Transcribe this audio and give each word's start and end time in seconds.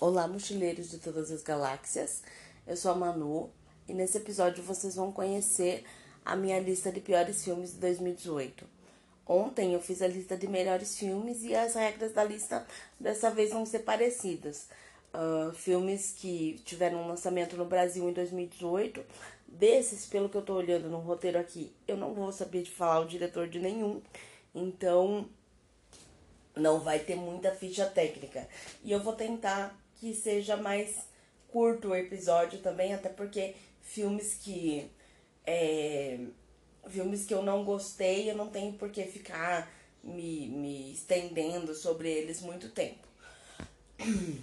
Olá, 0.00 0.28
mochileiros 0.28 0.92
de 0.92 0.98
todas 0.98 1.32
as 1.32 1.42
galáxias. 1.42 2.22
Eu 2.64 2.76
sou 2.76 2.92
a 2.92 2.94
Manu 2.94 3.50
e 3.88 3.92
nesse 3.92 4.16
episódio 4.16 4.62
vocês 4.62 4.94
vão 4.94 5.10
conhecer 5.10 5.84
a 6.24 6.36
minha 6.36 6.60
lista 6.60 6.92
de 6.92 7.00
piores 7.00 7.42
filmes 7.42 7.72
de 7.72 7.78
2018. 7.78 8.64
Ontem 9.26 9.74
eu 9.74 9.80
fiz 9.82 10.00
a 10.00 10.06
lista 10.06 10.36
de 10.36 10.46
melhores 10.46 10.96
filmes 10.96 11.42
e 11.42 11.52
as 11.52 11.74
regras 11.74 12.12
da 12.12 12.22
lista 12.22 12.64
dessa 12.98 13.28
vez 13.28 13.50
vão 13.50 13.66
ser 13.66 13.80
parecidas. 13.80 14.68
Uh, 15.12 15.52
filmes 15.52 16.14
que 16.16 16.62
tiveram 16.64 17.02
um 17.02 17.08
lançamento 17.08 17.56
no 17.56 17.64
Brasil 17.64 18.08
em 18.08 18.12
2018. 18.12 19.04
Desses, 19.48 20.06
pelo 20.06 20.28
que 20.28 20.36
eu 20.36 20.42
tô 20.42 20.54
olhando 20.54 20.88
no 20.88 21.00
roteiro 21.00 21.40
aqui, 21.40 21.74
eu 21.88 21.96
não 21.96 22.14
vou 22.14 22.30
saber 22.30 22.62
de 22.62 22.70
falar 22.70 23.00
o 23.00 23.08
diretor 23.08 23.48
de 23.48 23.58
nenhum. 23.58 24.00
Então, 24.54 25.28
não 26.54 26.78
vai 26.78 27.00
ter 27.00 27.16
muita 27.16 27.50
ficha 27.50 27.84
técnica. 27.84 28.46
E 28.84 28.92
eu 28.92 29.00
vou 29.00 29.14
tentar 29.14 29.76
que 29.98 30.14
seja 30.14 30.56
mais 30.56 31.06
curto 31.48 31.88
o 31.88 31.96
episódio 31.96 32.60
também, 32.60 32.94
até 32.94 33.08
porque 33.08 33.54
filmes 33.82 34.34
que. 34.34 34.90
É, 35.46 36.18
filmes 36.88 37.24
que 37.24 37.34
eu 37.34 37.42
não 37.42 37.64
gostei, 37.64 38.30
eu 38.30 38.36
não 38.36 38.48
tenho 38.48 38.72
por 38.74 38.90
que 38.90 39.04
ficar 39.04 39.70
me, 40.02 40.48
me 40.48 40.92
estendendo 40.92 41.74
sobre 41.74 42.10
eles 42.10 42.40
muito 42.40 42.70
tempo. 42.70 43.06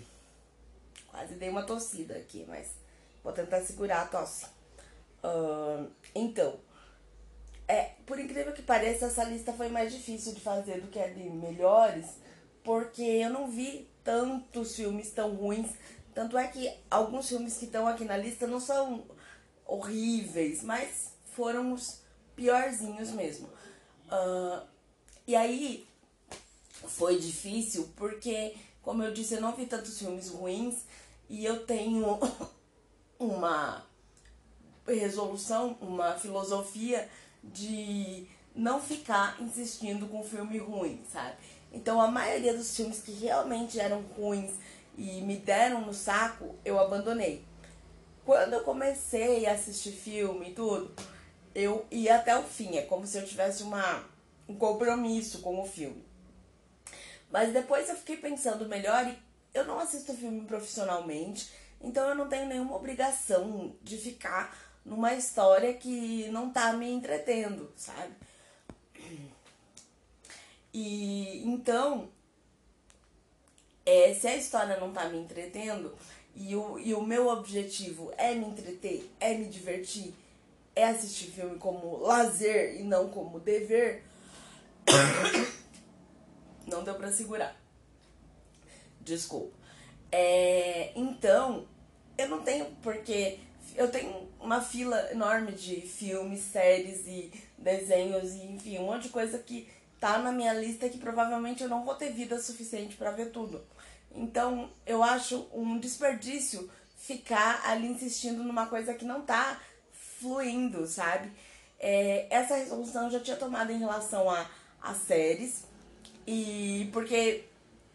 Quase 1.09 1.35
dei 1.35 1.49
uma 1.49 1.63
tossida 1.63 2.15
aqui, 2.15 2.45
mas 2.47 2.71
vou 3.23 3.33
tentar 3.33 3.61
segurar 3.61 4.01
a 4.01 4.07
tosse. 4.07 4.45
Uh, 5.23 5.89
então, 6.13 6.59
é, 7.67 7.91
por 8.05 8.19
incrível 8.19 8.53
que 8.53 8.61
pareça, 8.61 9.05
essa 9.05 9.23
lista 9.23 9.53
foi 9.53 9.69
mais 9.69 9.91
difícil 9.91 10.33
de 10.33 10.41
fazer 10.41 10.81
do 10.81 10.87
que 10.87 10.99
a 10.99 11.07
de 11.07 11.29
melhores, 11.29 12.05
porque 12.63 13.01
eu 13.01 13.29
não 13.29 13.49
vi 13.49 13.87
tantos 14.05 14.75
filmes 14.75 15.11
tão 15.11 15.35
ruins. 15.35 15.71
Tanto 16.13 16.37
é 16.37 16.47
que 16.47 16.71
alguns 16.89 17.27
filmes 17.27 17.57
que 17.57 17.65
estão 17.65 17.85
aqui 17.85 18.05
na 18.05 18.15
lista 18.15 18.47
não 18.47 18.61
são 18.61 19.03
horríveis, 19.65 20.63
mas 20.63 21.13
foram 21.33 21.73
os 21.73 21.99
piorzinhos 22.35 23.09
mesmo. 23.11 23.49
Uh, 24.07 24.65
e 25.27 25.35
aí 25.35 25.85
foi 26.87 27.19
difícil 27.19 27.91
porque, 27.97 28.55
como 28.81 29.03
eu 29.03 29.11
disse, 29.11 29.33
eu 29.33 29.41
não 29.41 29.53
vi 29.53 29.65
tantos 29.65 29.97
filmes 29.97 30.29
ruins 30.29 30.85
e 31.27 31.43
eu 31.43 31.65
tenho 31.65 32.19
uma 33.19 33.83
resolução, 34.87 35.75
uma 35.81 36.13
filosofia 36.13 37.09
de 37.43 38.27
não 38.55 38.81
ficar 38.81 39.41
insistindo 39.41 40.07
com 40.07 40.23
filme 40.23 40.57
ruim, 40.59 41.03
sabe? 41.11 41.35
Então 41.75 42.01
a 42.01 42.07
maioria 42.07 42.53
dos 42.53 42.73
filmes 42.73 43.01
que 43.01 43.11
realmente 43.11 43.77
eram 43.79 44.01
ruins 44.17 44.51
e 44.97 45.21
me 45.21 45.35
deram 45.35 45.81
no 45.81 45.93
saco, 45.93 46.55
eu 46.63 46.79
abandonei. 46.79 47.43
Quando 48.23 48.53
eu 48.53 48.61
comecei 48.61 49.45
a 49.45 49.51
assistir 49.51 49.91
filme 49.91 50.49
e 50.49 50.53
tudo, 50.53 50.95
eu 51.53 51.85
ia 51.91 52.15
até 52.15 52.35
o 52.37 52.43
fim. 52.43 52.77
É 52.77 52.83
como 52.83 53.05
se 53.05 53.17
eu 53.17 53.25
tivesse 53.25 53.61
uma, 53.61 54.05
um 54.47 54.55
compromisso 54.55 55.41
com 55.41 55.61
o 55.61 55.65
filme. 55.65 56.01
Mas 57.29 57.51
depois 57.51 57.89
eu 57.89 57.97
fiquei 57.97 58.15
pensando 58.15 58.69
melhor 58.69 59.05
e 59.05 59.17
eu 59.53 59.65
não 59.65 59.77
assisto 59.77 60.13
filme 60.13 60.45
profissionalmente, 60.45 61.51
então 61.81 62.07
eu 62.07 62.15
não 62.15 62.29
tenho 62.29 62.47
nenhuma 62.47 62.75
obrigação 62.75 63.75
de 63.81 63.97
ficar 63.97 64.57
numa 64.85 65.13
história 65.13 65.73
que 65.73 66.29
não 66.29 66.49
tá 66.49 66.71
me 66.71 66.89
entretendo, 66.89 67.71
sabe? 67.75 68.13
E 70.77 71.41
então, 71.45 72.09
é, 73.85 74.13
se 74.13 74.27
a 74.27 74.35
história 74.35 74.77
não 74.77 74.91
tá 74.91 75.07
me 75.07 75.17
entretendo 75.17 75.95
e 76.35 76.53
o, 76.53 76.77
e 76.77 76.93
o 76.93 77.01
meu 77.01 77.29
objetivo 77.29 78.11
é 78.17 78.35
me 78.35 78.47
entreter, 78.47 79.09
é 79.17 79.33
me 79.35 79.45
divertir, 79.45 80.13
é 80.75 80.83
assistir 80.83 81.31
filme 81.31 81.57
como 81.57 81.99
lazer 81.99 82.75
e 82.75 82.83
não 82.83 83.07
como 83.07 83.39
dever, 83.39 84.03
não 86.67 86.83
deu 86.83 86.95
pra 86.95 87.09
segurar. 87.09 87.55
Desculpa. 88.99 89.55
É, 90.11 90.91
então, 90.93 91.65
eu 92.17 92.27
não 92.27 92.41
tenho 92.41 92.65
porque 92.83 93.39
eu 93.77 93.89
tenho 93.89 94.27
uma 94.41 94.59
fila 94.59 95.09
enorme 95.09 95.53
de 95.53 95.79
filmes, 95.79 96.41
séries 96.41 97.07
e 97.07 97.31
desenhos 97.57 98.33
e 98.33 98.43
enfim, 98.43 98.79
um 98.79 98.87
monte 98.87 99.03
de 99.03 99.09
coisa 99.09 99.39
que 99.39 99.69
tá 99.99 100.17
na 100.17 100.31
minha 100.31 100.53
lista 100.53 100.89
que 100.89 100.97
provavelmente 100.97 101.63
eu 101.63 101.69
não 101.69 101.83
vou 101.83 101.95
ter 101.95 102.11
vida 102.11 102.39
suficiente 102.39 102.95
para 102.95 103.11
ver 103.11 103.31
tudo. 103.31 103.61
Então, 104.13 104.69
eu 104.85 105.03
acho 105.03 105.47
um 105.53 105.77
desperdício 105.77 106.69
ficar 106.97 107.61
ali 107.65 107.87
insistindo 107.87 108.43
numa 108.43 108.65
coisa 108.65 108.93
que 108.93 109.05
não 109.05 109.21
tá 109.21 109.59
fluindo, 110.19 110.87
sabe? 110.87 111.31
É, 111.79 112.27
essa 112.29 112.55
resolução 112.55 113.05
eu 113.05 113.11
já 113.11 113.19
tinha 113.19 113.37
tomado 113.37 113.71
em 113.71 113.77
relação 113.77 114.29
a, 114.29 114.49
a 114.81 114.93
séries. 114.93 115.65
E 116.25 116.89
porque 116.93 117.45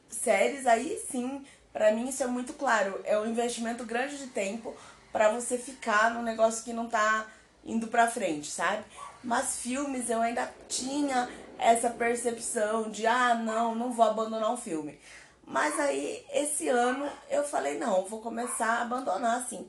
séries 0.08 0.66
aí 0.66 1.02
sim, 1.10 1.44
para 1.72 1.92
mim 1.92 2.08
isso 2.08 2.22
é 2.22 2.26
muito 2.26 2.52
claro, 2.52 3.00
é 3.04 3.18
um 3.18 3.26
investimento 3.26 3.84
grande 3.84 4.18
de 4.18 4.28
tempo 4.28 4.76
para 5.12 5.30
você 5.30 5.58
ficar 5.58 6.12
num 6.12 6.22
negócio 6.22 6.64
que 6.64 6.72
não 6.72 6.88
tá 6.88 7.26
indo 7.64 7.88
pra 7.88 8.10
frente, 8.10 8.50
sabe? 8.50 8.84
Mas 9.22 9.56
filmes 9.56 10.08
eu 10.08 10.20
ainda 10.20 10.52
tinha 10.68 11.28
essa 11.60 11.91
percepção 11.91 12.91
de 12.91 13.06
ah, 13.06 13.34
não, 13.34 13.75
não 13.75 13.93
vou 13.93 14.06
abandonar 14.06 14.50
um 14.50 14.56
filme. 14.56 14.98
Mas 15.47 15.78
aí 15.78 16.25
esse 16.32 16.69
ano 16.69 17.10
eu 17.28 17.44
falei, 17.44 17.78
não, 17.78 18.04
vou 18.06 18.21
começar 18.21 18.78
a 18.78 18.82
abandonar 18.82 19.38
assim. 19.38 19.69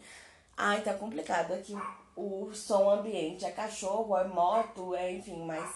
Ai, 0.55 0.81
tá 0.81 0.93
complicado 0.93 1.53
aqui 1.53 1.75
o 2.15 2.51
som 2.53 2.89
ambiente, 2.89 3.45
é 3.45 3.51
cachorro, 3.51 4.17
é 4.17 4.23
moto, 4.23 4.95
é 4.95 5.11
enfim, 5.11 5.43
mas 5.43 5.69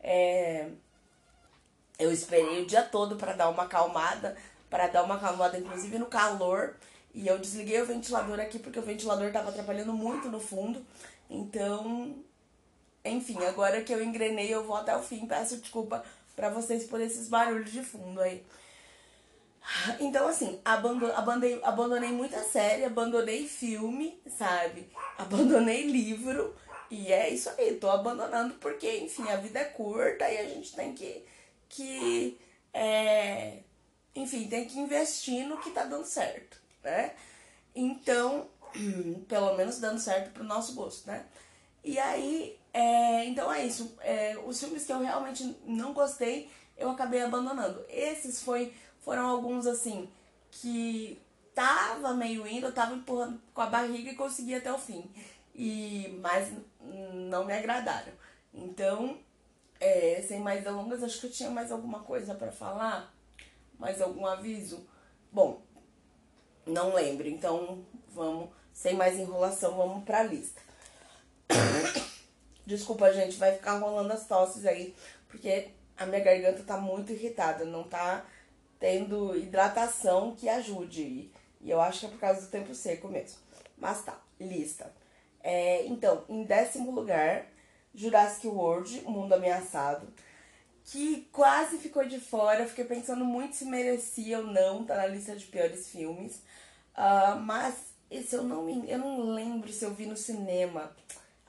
é 0.00 0.68
eu 1.98 2.12
esperei 2.12 2.62
o 2.62 2.66
dia 2.66 2.82
todo 2.82 3.16
para 3.16 3.32
dar 3.32 3.48
uma 3.48 3.64
acalmada, 3.64 4.36
para 4.70 4.86
dar 4.86 5.02
uma 5.02 5.16
acalmada 5.16 5.58
inclusive 5.58 5.98
no 5.98 6.06
calor, 6.06 6.76
e 7.12 7.26
eu 7.26 7.38
desliguei 7.38 7.82
o 7.82 7.86
ventilador 7.86 8.38
aqui 8.38 8.58
porque 8.58 8.78
o 8.78 8.82
ventilador 8.82 9.32
tava 9.32 9.50
atrapalhando 9.50 9.92
muito 9.92 10.28
no 10.28 10.38
fundo. 10.38 10.84
Então, 11.28 12.14
enfim, 13.04 13.42
agora 13.44 13.82
que 13.82 13.92
eu 13.92 14.02
engrenei, 14.02 14.52
eu 14.52 14.64
vou 14.64 14.76
até 14.76 14.96
o 14.96 15.02
fim. 15.02 15.26
Peço 15.26 15.56
desculpa 15.56 16.04
para 16.34 16.50
vocês 16.50 16.84
por 16.84 17.00
esses 17.00 17.28
barulhos 17.28 17.72
de 17.72 17.82
fundo 17.82 18.20
aí. 18.20 18.44
Então, 20.00 20.26
assim, 20.28 20.60
abandonei, 20.64 21.60
abandonei 21.62 22.10
muita 22.10 22.42
série, 22.42 22.84
abandonei 22.84 23.46
filme, 23.46 24.20
sabe? 24.38 24.88
Abandonei 25.18 25.82
livro. 25.82 26.54
E 26.90 27.12
é 27.12 27.28
isso 27.28 27.50
aí, 27.50 27.74
tô 27.76 27.90
abandonando 27.90 28.54
porque, 28.54 28.98
enfim, 28.98 29.28
a 29.28 29.36
vida 29.36 29.58
é 29.58 29.64
curta 29.64 30.28
e 30.30 30.38
a 30.38 30.48
gente 30.48 30.74
tem 30.74 30.94
que, 30.94 31.22
que 31.68 32.40
é, 32.72 33.58
enfim, 34.14 34.48
tem 34.48 34.64
que 34.66 34.78
investir 34.78 35.46
no 35.46 35.58
que 35.58 35.70
tá 35.70 35.84
dando 35.84 36.06
certo, 36.06 36.58
né? 36.82 37.14
Então, 37.74 38.48
pelo 39.28 39.54
menos 39.54 39.78
dando 39.78 40.00
certo 40.00 40.32
pro 40.32 40.44
nosso 40.44 40.74
gosto, 40.74 41.06
né? 41.06 41.26
E 41.84 41.98
aí, 41.98 42.57
é, 42.72 43.24
então 43.24 43.52
é 43.52 43.64
isso. 43.64 43.96
É, 44.00 44.36
os 44.46 44.58
filmes 44.60 44.84
que 44.84 44.92
eu 44.92 45.00
realmente 45.00 45.56
não 45.64 45.92
gostei, 45.92 46.50
eu 46.76 46.90
acabei 46.90 47.22
abandonando. 47.22 47.84
Esses 47.88 48.42
foi, 48.42 48.72
foram 49.00 49.26
alguns 49.26 49.66
assim 49.66 50.08
que 50.50 51.20
tava 51.54 52.14
meio 52.14 52.46
indo, 52.46 52.72
tava 52.72 52.94
empurrando 52.94 53.40
com 53.52 53.60
a 53.60 53.66
barriga 53.66 54.10
e 54.10 54.16
consegui 54.16 54.54
até 54.54 54.72
o 54.72 54.78
fim. 54.78 55.10
E, 55.54 56.18
mas 56.22 56.52
não 57.28 57.44
me 57.44 57.52
agradaram. 57.52 58.12
Então, 58.54 59.18
é, 59.80 60.22
sem 60.26 60.40
mais 60.40 60.62
delongas, 60.62 61.02
acho 61.02 61.20
que 61.20 61.26
eu 61.26 61.32
tinha 61.32 61.50
mais 61.50 61.72
alguma 61.72 62.00
coisa 62.00 62.34
para 62.34 62.52
falar, 62.52 63.12
mais 63.78 64.00
algum 64.00 64.26
aviso. 64.26 64.86
Bom, 65.32 65.60
não 66.66 66.94
lembro, 66.94 67.28
então 67.28 67.84
vamos, 68.08 68.50
sem 68.72 68.94
mais 68.94 69.18
enrolação, 69.18 69.76
vamos 69.76 70.04
pra 70.04 70.22
lista. 70.22 70.60
Desculpa, 72.68 73.10
gente, 73.14 73.38
vai 73.38 73.54
ficar 73.54 73.78
rolando 73.78 74.12
as 74.12 74.26
tosses 74.26 74.66
aí, 74.66 74.94
porque 75.26 75.68
a 75.96 76.04
minha 76.04 76.20
garganta 76.20 76.62
tá 76.62 76.76
muito 76.76 77.10
irritada, 77.10 77.64
não 77.64 77.82
tá 77.82 78.26
tendo 78.78 79.34
hidratação 79.34 80.36
que 80.36 80.50
ajude. 80.50 81.30
E, 81.62 81.70
eu 81.70 81.80
acho 81.80 82.00
que 82.00 82.06
é 82.06 82.08
por 82.10 82.20
causa 82.20 82.42
do 82.42 82.48
tempo 82.48 82.74
seco 82.74 83.08
mesmo. 83.08 83.38
Mas 83.78 84.04
tá, 84.04 84.20
lista. 84.38 84.92
É, 85.42 85.86
então, 85.86 86.26
em 86.28 86.44
décimo 86.44 86.90
lugar, 86.90 87.46
Jurassic 87.94 88.46
World, 88.46 89.00
Mundo 89.06 89.32
Ameaçado, 89.32 90.06
que 90.84 91.26
quase 91.32 91.78
ficou 91.78 92.04
de 92.04 92.20
fora. 92.20 92.66
Fiquei 92.66 92.84
pensando 92.84 93.24
muito 93.24 93.56
se 93.56 93.64
merecia 93.64 94.40
ou 94.40 94.46
não, 94.46 94.84
tá 94.84 94.94
na 94.94 95.06
lista 95.06 95.34
de 95.34 95.46
piores 95.46 95.88
filmes. 95.88 96.42
Uh, 96.94 97.40
mas 97.40 97.76
esse 98.10 98.36
eu 98.36 98.42
não 98.42 98.64
me, 98.64 98.90
eu 98.90 98.98
não 98.98 99.30
lembro 99.30 99.72
se 99.72 99.86
eu 99.86 99.94
vi 99.94 100.04
no 100.04 100.18
cinema. 100.18 100.94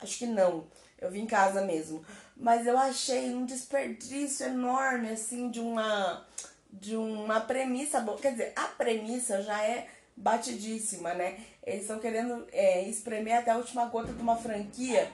Acho 0.01 0.17
que 0.17 0.25
não. 0.25 0.65
Eu 0.99 1.09
vi 1.09 1.19
em 1.19 1.25
casa 1.25 1.61
mesmo. 1.61 2.03
Mas 2.35 2.65
eu 2.65 2.77
achei 2.77 3.33
um 3.33 3.45
desperdício 3.45 4.47
enorme, 4.47 5.09
assim, 5.09 5.49
de 5.49 5.59
uma. 5.59 6.25
De 6.71 6.95
uma 6.95 7.41
premissa 7.41 7.99
boa. 7.99 8.17
Quer 8.17 8.31
dizer, 8.31 8.53
a 8.55 8.65
premissa 8.67 9.41
já 9.41 9.63
é 9.63 9.87
batidíssima, 10.15 11.13
né? 11.13 11.39
Eles 11.63 11.81
estão 11.81 11.99
querendo 11.99 12.45
é, 12.51 12.83
espremer 12.83 13.39
até 13.39 13.51
a 13.51 13.57
última 13.57 13.85
gota 13.85 14.13
de 14.13 14.21
uma 14.21 14.35
franquia 14.35 15.11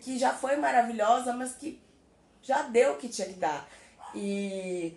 que 0.00 0.18
já 0.18 0.32
foi 0.32 0.56
maravilhosa, 0.56 1.32
mas 1.32 1.54
que 1.54 1.80
já 2.42 2.62
deu 2.62 2.94
o 2.94 2.96
que 2.96 3.08
tinha 3.08 3.28
que 3.28 3.34
dar. 3.34 3.68
E, 4.14 4.96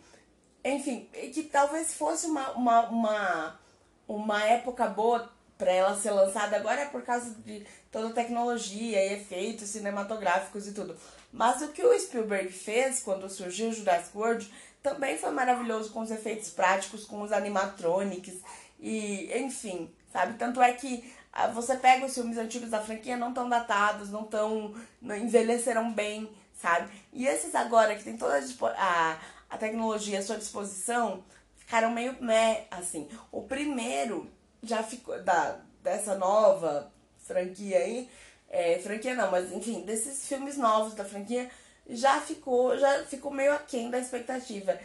enfim, 0.63 1.09
que 1.33 1.43
talvez 1.43 1.93
fosse 1.93 2.25
uma, 2.25 2.51
uma, 2.51 2.89
uma, 2.89 3.59
uma 4.07 4.43
época 4.43 4.87
boa 4.87 5.31
para 5.63 5.71
ela 5.71 5.95
ser 5.95 6.11
lançada 6.11 6.57
agora 6.57 6.81
é 6.81 6.85
por 6.85 7.03
causa 7.03 7.33
de 7.45 7.65
toda 7.89 8.09
a 8.09 8.13
tecnologia 8.13 9.01
e 9.01 9.13
efeitos 9.13 9.69
cinematográficos 9.69 10.67
e 10.67 10.73
tudo. 10.73 10.93
Mas 11.31 11.61
o 11.61 11.69
que 11.69 11.81
o 11.81 11.97
Spielberg 11.97 12.51
fez 12.51 12.99
quando 13.01 13.29
surgiu 13.29 13.69
o 13.69 13.73
Jurassic 13.73 14.15
World 14.15 14.53
também 14.83 15.17
foi 15.17 15.31
maravilhoso 15.31 15.91
com 15.91 16.01
os 16.01 16.11
efeitos 16.11 16.49
práticos, 16.49 17.05
com 17.05 17.21
os 17.21 17.31
animatronics 17.31 18.35
e, 18.77 19.31
enfim, 19.37 19.89
sabe? 20.11 20.37
Tanto 20.37 20.61
é 20.61 20.73
que 20.73 21.09
ah, 21.31 21.47
você 21.47 21.77
pega 21.77 22.05
os 22.05 22.13
filmes 22.13 22.37
antigos 22.37 22.69
da 22.69 22.81
franquia, 22.81 23.15
não 23.15 23.33
tão 23.33 23.47
datados, 23.47 24.09
não 24.09 24.25
tão. 24.25 24.75
Não 25.01 25.15
envelheceram 25.15 25.93
bem, 25.93 26.29
sabe? 26.61 26.91
E 27.13 27.25
esses 27.25 27.55
agora, 27.55 27.95
que 27.95 28.03
tem 28.03 28.17
toda 28.17 28.37
a, 28.77 29.17
a 29.49 29.57
tecnologia 29.57 30.19
à 30.19 30.21
sua 30.21 30.37
disposição, 30.37 31.23
ficaram 31.55 31.89
meio 31.89 32.21
meh, 32.21 32.67
assim. 32.69 33.07
O 33.31 33.43
primeiro 33.43 34.29
já 34.63 34.81
ficou. 34.81 35.21
Da, 35.21 35.59
dessa 35.83 36.15
nova 36.15 36.91
franquia 37.19 37.77
aí. 37.77 38.09
É, 38.49 38.79
franquia 38.79 39.15
não, 39.15 39.29
mas 39.29 39.51
enfim, 39.51 39.81
desses 39.81 40.27
filmes 40.27 40.57
novos 40.57 40.93
da 40.93 41.03
franquia 41.03 41.49
já 41.89 42.21
ficou, 42.21 42.77
já 42.77 43.03
ficou 43.05 43.31
meio 43.31 43.53
aquém 43.53 43.89
da 43.89 43.99
expectativa. 43.99 44.79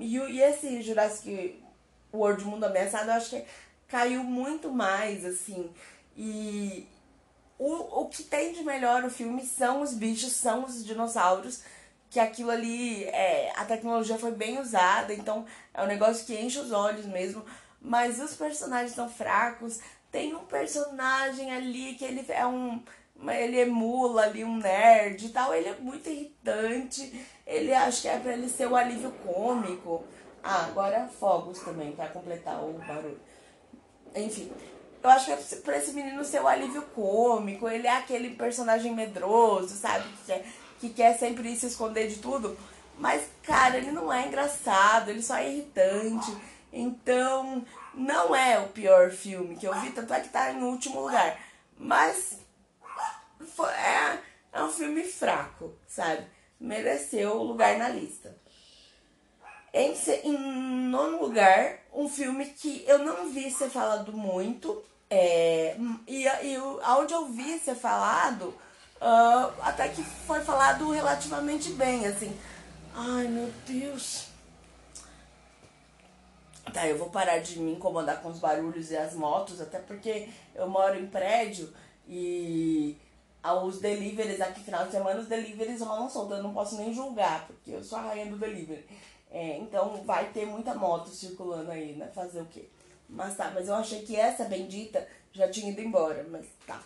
E, 0.00 0.16
e 0.16 0.42
esse 0.42 0.82
Jurassic 0.82 1.62
World 2.12 2.44
Mundo 2.44 2.64
Ameaçado, 2.64 3.10
eu 3.10 3.14
acho 3.14 3.30
que 3.30 3.44
caiu 3.88 4.24
muito 4.24 4.70
mais, 4.70 5.24
assim. 5.24 5.70
E 6.16 6.86
o, 7.58 8.02
o 8.02 8.08
que 8.08 8.22
tem 8.22 8.52
de 8.52 8.64
melhor 8.64 9.02
no 9.02 9.10
filme 9.10 9.44
são 9.46 9.82
os 9.82 9.92
bichos, 9.94 10.32
são 10.32 10.64
os 10.64 10.84
dinossauros. 10.84 11.62
Que 12.08 12.18
aquilo 12.18 12.50
ali, 12.50 13.04
é, 13.04 13.52
a 13.54 13.64
tecnologia 13.64 14.18
foi 14.18 14.32
bem 14.32 14.58
usada, 14.58 15.14
então 15.14 15.46
é 15.72 15.80
um 15.80 15.86
negócio 15.86 16.26
que 16.26 16.34
enche 16.34 16.58
os 16.58 16.72
olhos 16.72 17.06
mesmo. 17.06 17.44
Mas 17.80 18.20
os 18.20 18.34
personagens 18.34 18.92
são 18.92 19.08
fracos. 19.08 19.80
Tem 20.10 20.34
um 20.34 20.44
personagem 20.44 21.52
ali 21.52 21.94
que 21.94 22.04
ele 22.04 22.24
é 22.28 22.46
um 22.46 22.82
ele 23.28 23.60
emula 23.60 24.22
ali 24.22 24.42
um 24.44 24.56
nerd 24.56 25.26
e 25.26 25.28
tal, 25.28 25.52
ele 25.52 25.68
é 25.68 25.76
muito 25.78 26.08
irritante. 26.08 27.26
Ele 27.46 27.72
acho 27.74 28.02
que 28.02 28.08
é 28.08 28.18
pra 28.18 28.32
ele 28.32 28.48
ser 28.48 28.66
o 28.66 28.76
alívio 28.76 29.12
cômico. 29.24 30.04
Ah, 30.42 30.64
agora 30.66 31.06
fogos 31.06 31.58
também, 31.58 31.92
para 31.92 32.08
completar 32.08 32.62
o 32.64 32.72
barulho. 32.86 33.20
Enfim, 34.14 34.50
eu 35.02 35.10
acho 35.10 35.26
que 35.26 35.32
é 35.32 35.36
pra 35.58 35.76
esse 35.76 35.92
menino 35.92 36.24
ser 36.24 36.40
o 36.40 36.48
alívio 36.48 36.82
cômico. 36.94 37.68
Ele 37.68 37.86
é 37.86 37.96
aquele 37.96 38.30
personagem 38.30 38.94
medroso, 38.94 39.74
sabe? 39.76 40.08
Que 40.08 40.24
quer, 40.26 40.46
que 40.80 40.88
quer 40.90 41.18
sempre 41.18 41.54
se 41.56 41.66
esconder 41.66 42.08
de 42.08 42.16
tudo. 42.16 42.56
Mas, 42.98 43.22
cara, 43.42 43.76
ele 43.76 43.92
não 43.92 44.12
é 44.12 44.26
engraçado, 44.26 45.10
ele 45.10 45.22
só 45.22 45.36
é 45.36 45.50
irritante. 45.50 46.34
Então, 46.72 47.64
não 47.94 48.34
é 48.34 48.58
o 48.58 48.68
pior 48.68 49.10
filme 49.10 49.56
que 49.56 49.66
eu 49.66 49.74
vi, 49.80 49.90
tanto 49.90 50.14
é 50.14 50.20
que 50.20 50.28
tá 50.28 50.52
em 50.52 50.62
último 50.62 51.00
lugar. 51.00 51.38
Mas 51.76 52.38
é, 53.68 54.18
é 54.52 54.62
um 54.62 54.70
filme 54.70 55.02
fraco, 55.04 55.74
sabe? 55.86 56.26
Mereceu 56.58 57.36
o 57.36 57.42
lugar 57.42 57.76
na 57.78 57.88
lista. 57.88 58.36
Em, 59.72 59.94
em 60.24 60.38
nono 60.88 61.20
lugar, 61.20 61.78
um 61.92 62.08
filme 62.08 62.46
que 62.46 62.84
eu 62.86 62.98
não 62.98 63.30
vi 63.30 63.50
ser 63.50 63.70
falado 63.70 64.12
muito. 64.12 64.82
É, 65.08 65.76
e, 66.06 66.24
e 66.24 66.58
onde 66.58 67.12
eu 67.12 67.26
vi 67.26 67.58
ser 67.58 67.74
falado, 67.74 68.54
uh, 69.00 69.52
até 69.62 69.88
que 69.88 70.02
foi 70.02 70.40
falado 70.40 70.90
relativamente 70.90 71.70
bem, 71.72 72.06
assim. 72.06 72.36
Ai 72.94 73.26
meu 73.26 73.50
Deus. 73.66 74.29
Tá, 76.72 76.86
eu 76.86 76.98
vou 76.98 77.10
parar 77.10 77.38
de 77.38 77.58
me 77.58 77.72
incomodar 77.72 78.22
com 78.22 78.28
os 78.28 78.38
barulhos 78.38 78.90
e 78.90 78.96
as 78.96 79.14
motos, 79.14 79.60
até 79.60 79.78
porque 79.78 80.28
eu 80.54 80.68
moro 80.68 80.98
em 80.98 81.06
prédio 81.06 81.72
e 82.06 82.96
os 83.64 83.80
deliveries 83.80 84.40
aqui 84.40 84.62
final 84.62 84.84
de 84.84 84.92
semana, 84.92 85.20
os 85.20 85.26
deliveries 85.26 85.80
rolam 85.80 86.08
solto. 86.08 86.34
Eu 86.34 86.42
não 86.42 86.52
posso 86.52 86.76
nem 86.76 86.92
julgar, 86.92 87.46
porque 87.46 87.70
eu 87.72 87.82
sou 87.82 87.98
a 87.98 88.02
rainha 88.02 88.26
do 88.26 88.36
delivery. 88.36 88.84
É, 89.30 89.56
então 89.58 90.02
vai 90.04 90.30
ter 90.32 90.44
muita 90.44 90.74
moto 90.74 91.08
circulando 91.08 91.70
aí, 91.70 91.94
né? 91.94 92.10
Fazer 92.14 92.40
o 92.40 92.46
quê? 92.46 92.68
Mas 93.08 93.36
tá, 93.36 93.50
mas 93.54 93.68
eu 93.68 93.74
achei 93.74 94.02
que 94.02 94.16
essa 94.16 94.44
bendita 94.44 95.06
já 95.32 95.48
tinha 95.48 95.72
ido 95.72 95.80
embora, 95.80 96.26
mas 96.30 96.46
tá. 96.66 96.82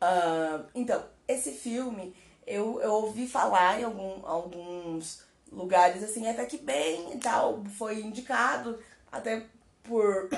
Uh, 0.00 0.64
então, 0.74 1.02
esse 1.26 1.52
filme 1.52 2.14
eu, 2.46 2.80
eu 2.80 2.92
ouvi 2.92 3.26
falar 3.26 3.80
em 3.80 3.84
algum, 3.84 4.26
alguns 4.26 5.22
lugares 5.52 6.02
assim, 6.02 6.26
até 6.28 6.44
que 6.46 6.58
bem 6.58 7.12
e 7.14 7.18
tal, 7.18 7.62
foi 7.78 8.00
indicado, 8.00 8.78
até 9.10 9.46
por. 9.82 10.28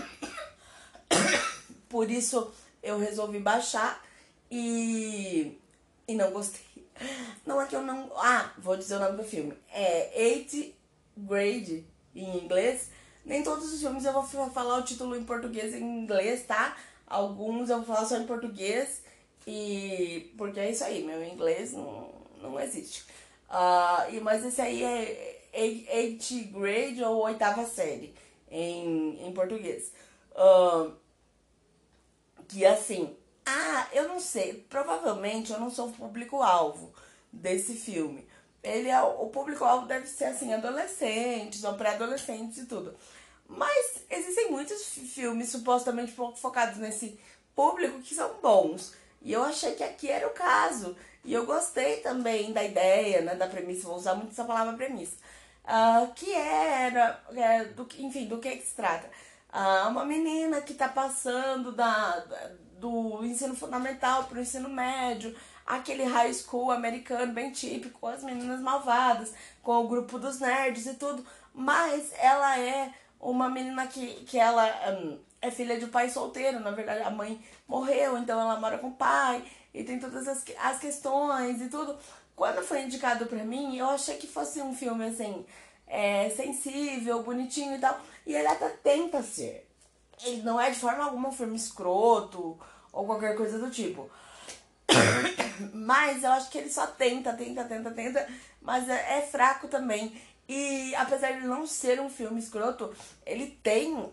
por 1.88 2.10
isso 2.10 2.52
eu 2.82 2.98
resolvi 2.98 3.38
baixar 3.38 4.02
e. 4.50 5.58
e 6.06 6.14
não 6.14 6.30
gostei. 6.30 6.62
Não 7.44 7.60
é 7.60 7.66
que 7.66 7.74
eu 7.74 7.82
não. 7.82 8.10
Ah, 8.16 8.52
vou 8.58 8.76
dizer 8.76 8.96
o 8.96 9.00
nome 9.00 9.16
do 9.16 9.24
filme. 9.24 9.54
É 9.72 10.22
Eight 10.22 10.74
grade 11.16 11.84
em 12.14 12.44
inglês. 12.44 12.90
Nem 13.24 13.42
todos 13.42 13.72
os 13.72 13.80
filmes 13.80 14.04
eu 14.04 14.12
vou 14.12 14.24
falar 14.50 14.78
o 14.78 14.84
título 14.84 15.14
em 15.16 15.24
português 15.24 15.74
e 15.74 15.78
em 15.78 16.00
inglês, 16.02 16.44
tá? 16.46 16.76
Alguns 17.06 17.70
eu 17.70 17.76
vou 17.76 17.86
falar 17.86 18.06
só 18.06 18.16
em 18.16 18.26
português. 18.26 19.02
E. 19.46 20.32
Porque 20.36 20.60
é 20.60 20.70
isso 20.70 20.84
aí, 20.84 21.04
meu 21.04 21.22
inglês 21.24 21.72
não, 21.72 22.10
não 22.40 22.60
existe. 22.60 23.04
Uh, 23.50 24.14
e, 24.14 24.20
mas 24.20 24.44
esse 24.44 24.60
aí 24.60 24.82
é 24.82 25.38
8 25.54 26.58
grade 26.58 27.02
ou 27.04 27.24
oitava 27.24 27.66
série 27.66 28.14
em, 28.52 29.26
em 29.26 29.32
português. 29.32 29.92
Uh, 30.32 30.92
que 32.46 32.64
assim. 32.64 33.16
Ah, 33.44 33.88
eu 33.92 34.06
não 34.06 34.20
sei. 34.20 34.64
Provavelmente 34.68 35.52
eu 35.52 35.58
não 35.58 35.70
sou 35.70 35.88
o 35.88 35.92
público-alvo 35.92 36.92
desse 37.32 37.74
filme 37.74 38.24
ele 38.62 38.88
é 38.88 39.02
o 39.02 39.26
público-alvo 39.26 39.86
deve 39.86 40.06
ser 40.06 40.26
assim, 40.26 40.52
adolescentes 40.52 41.64
ou 41.64 41.74
pré-adolescentes 41.74 42.58
e 42.58 42.66
tudo. 42.66 42.94
Mas 43.48 44.04
existem 44.08 44.50
muitos 44.50 44.84
filmes 44.84 45.48
supostamente 45.50 46.14
focados 46.36 46.78
nesse 46.78 47.18
público 47.54 48.00
que 48.00 48.14
são 48.14 48.34
bons. 48.40 48.94
E 49.20 49.32
eu 49.32 49.42
achei 49.42 49.74
que 49.74 49.82
aqui 49.82 50.08
era 50.08 50.26
o 50.26 50.32
caso. 50.32 50.96
E 51.24 51.32
eu 51.32 51.44
gostei 51.44 51.98
também 51.98 52.52
da 52.52 52.62
ideia, 52.64 53.20
né, 53.20 53.34
da 53.34 53.46
premissa, 53.46 53.86
vou 53.88 53.96
usar 53.96 54.14
muito 54.14 54.30
essa 54.30 54.44
palavra 54.44 54.74
premissa. 54.74 55.16
Uh, 55.64 56.12
que 56.14 56.32
era, 56.32 57.22
é, 57.34 57.64
do, 57.66 57.86
enfim, 57.98 58.26
do 58.26 58.38
que, 58.38 58.56
que 58.56 58.66
se 58.66 58.74
trata? 58.74 59.08
Uh, 59.52 59.88
uma 59.88 60.04
menina 60.04 60.60
que 60.60 60.72
está 60.72 60.88
passando 60.88 61.72
da, 61.72 62.18
da, 62.20 62.50
do 62.78 63.24
ensino 63.24 63.54
fundamental 63.54 64.24
para 64.24 64.38
o 64.38 64.42
ensino 64.42 64.68
médio, 64.68 65.36
aquele 65.64 66.04
high 66.04 66.32
school 66.32 66.70
americano 66.70 67.32
bem 67.32 67.52
típico, 67.52 68.06
as 68.06 68.24
meninas 68.24 68.60
malvadas, 68.60 69.32
com 69.62 69.84
o 69.84 69.88
grupo 69.88 70.18
dos 70.18 70.40
nerds 70.40 70.86
e 70.86 70.94
tudo. 70.94 71.24
Mas 71.54 72.12
ela 72.18 72.58
é 72.58 72.92
uma 73.20 73.48
menina 73.48 73.86
que, 73.86 74.24
que 74.24 74.38
ela 74.38 74.66
um, 74.90 75.18
é 75.40 75.50
filha 75.50 75.78
de 75.78 75.86
pai 75.86 76.08
solteiro, 76.08 76.58
na 76.58 76.72
verdade 76.72 77.02
a 77.02 77.10
mãe 77.10 77.40
morreu, 77.68 78.18
então 78.18 78.40
ela 78.40 78.58
mora 78.58 78.78
com 78.78 78.88
o 78.88 78.94
pai 78.94 79.44
e 79.72 79.84
tem 79.84 79.98
todas 79.98 80.26
as, 80.26 80.44
as 80.58 80.78
questões 80.78 81.60
e 81.60 81.68
tudo. 81.68 81.96
Quando 82.34 82.62
foi 82.62 82.82
indicado 82.82 83.26
pra 83.26 83.44
mim, 83.44 83.76
eu 83.76 83.88
achei 83.88 84.16
que 84.16 84.26
fosse 84.26 84.60
um 84.60 84.74
filme 84.74 85.04
assim, 85.06 85.44
é, 85.86 86.30
sensível, 86.30 87.22
bonitinho 87.22 87.76
e 87.76 87.78
tal. 87.78 88.00
E 88.26 88.34
ele 88.34 88.46
até 88.46 88.68
tenta 88.68 89.22
ser. 89.22 89.68
Ele 90.24 90.42
não 90.42 90.60
é 90.60 90.70
de 90.70 90.78
forma 90.78 91.04
alguma 91.04 91.28
um 91.28 91.32
filme 91.32 91.56
escroto 91.56 92.58
ou 92.92 93.06
qualquer 93.06 93.36
coisa 93.36 93.58
do 93.58 93.70
tipo. 93.70 94.10
Mas 95.74 96.22
eu 96.22 96.30
acho 96.32 96.50
que 96.50 96.58
ele 96.58 96.70
só 96.70 96.86
tenta, 96.86 97.32
tenta, 97.32 97.64
tenta, 97.64 97.90
tenta, 97.90 98.28
mas 98.60 98.88
é, 98.88 99.18
é 99.18 99.22
fraco 99.22 99.68
também. 99.68 100.20
E 100.48 100.94
apesar 100.96 101.32
de 101.32 101.46
não 101.46 101.66
ser 101.66 102.00
um 102.00 102.10
filme 102.10 102.38
escroto, 102.38 102.94
ele 103.24 103.58
tem 103.62 104.12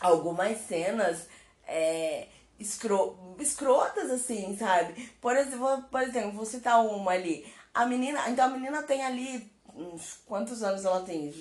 algumas 0.00 0.58
cenas 0.66 1.26
é, 1.66 2.28
escro 2.60 3.34
escrotas, 3.38 4.10
assim, 4.10 4.56
sabe? 4.56 5.10
Por 5.20 5.34
exemplo, 5.36 5.82
por 5.90 6.02
exemplo, 6.02 6.32
vou 6.32 6.44
citar 6.44 6.84
uma 6.84 7.12
ali. 7.12 7.50
A 7.72 7.86
menina. 7.86 8.28
Então 8.28 8.44
a 8.44 8.50
menina 8.50 8.82
tem 8.82 9.02
ali. 9.02 9.50
Uns, 9.74 10.20
quantos 10.26 10.62
anos 10.62 10.84
ela 10.84 11.00
tem? 11.00 11.32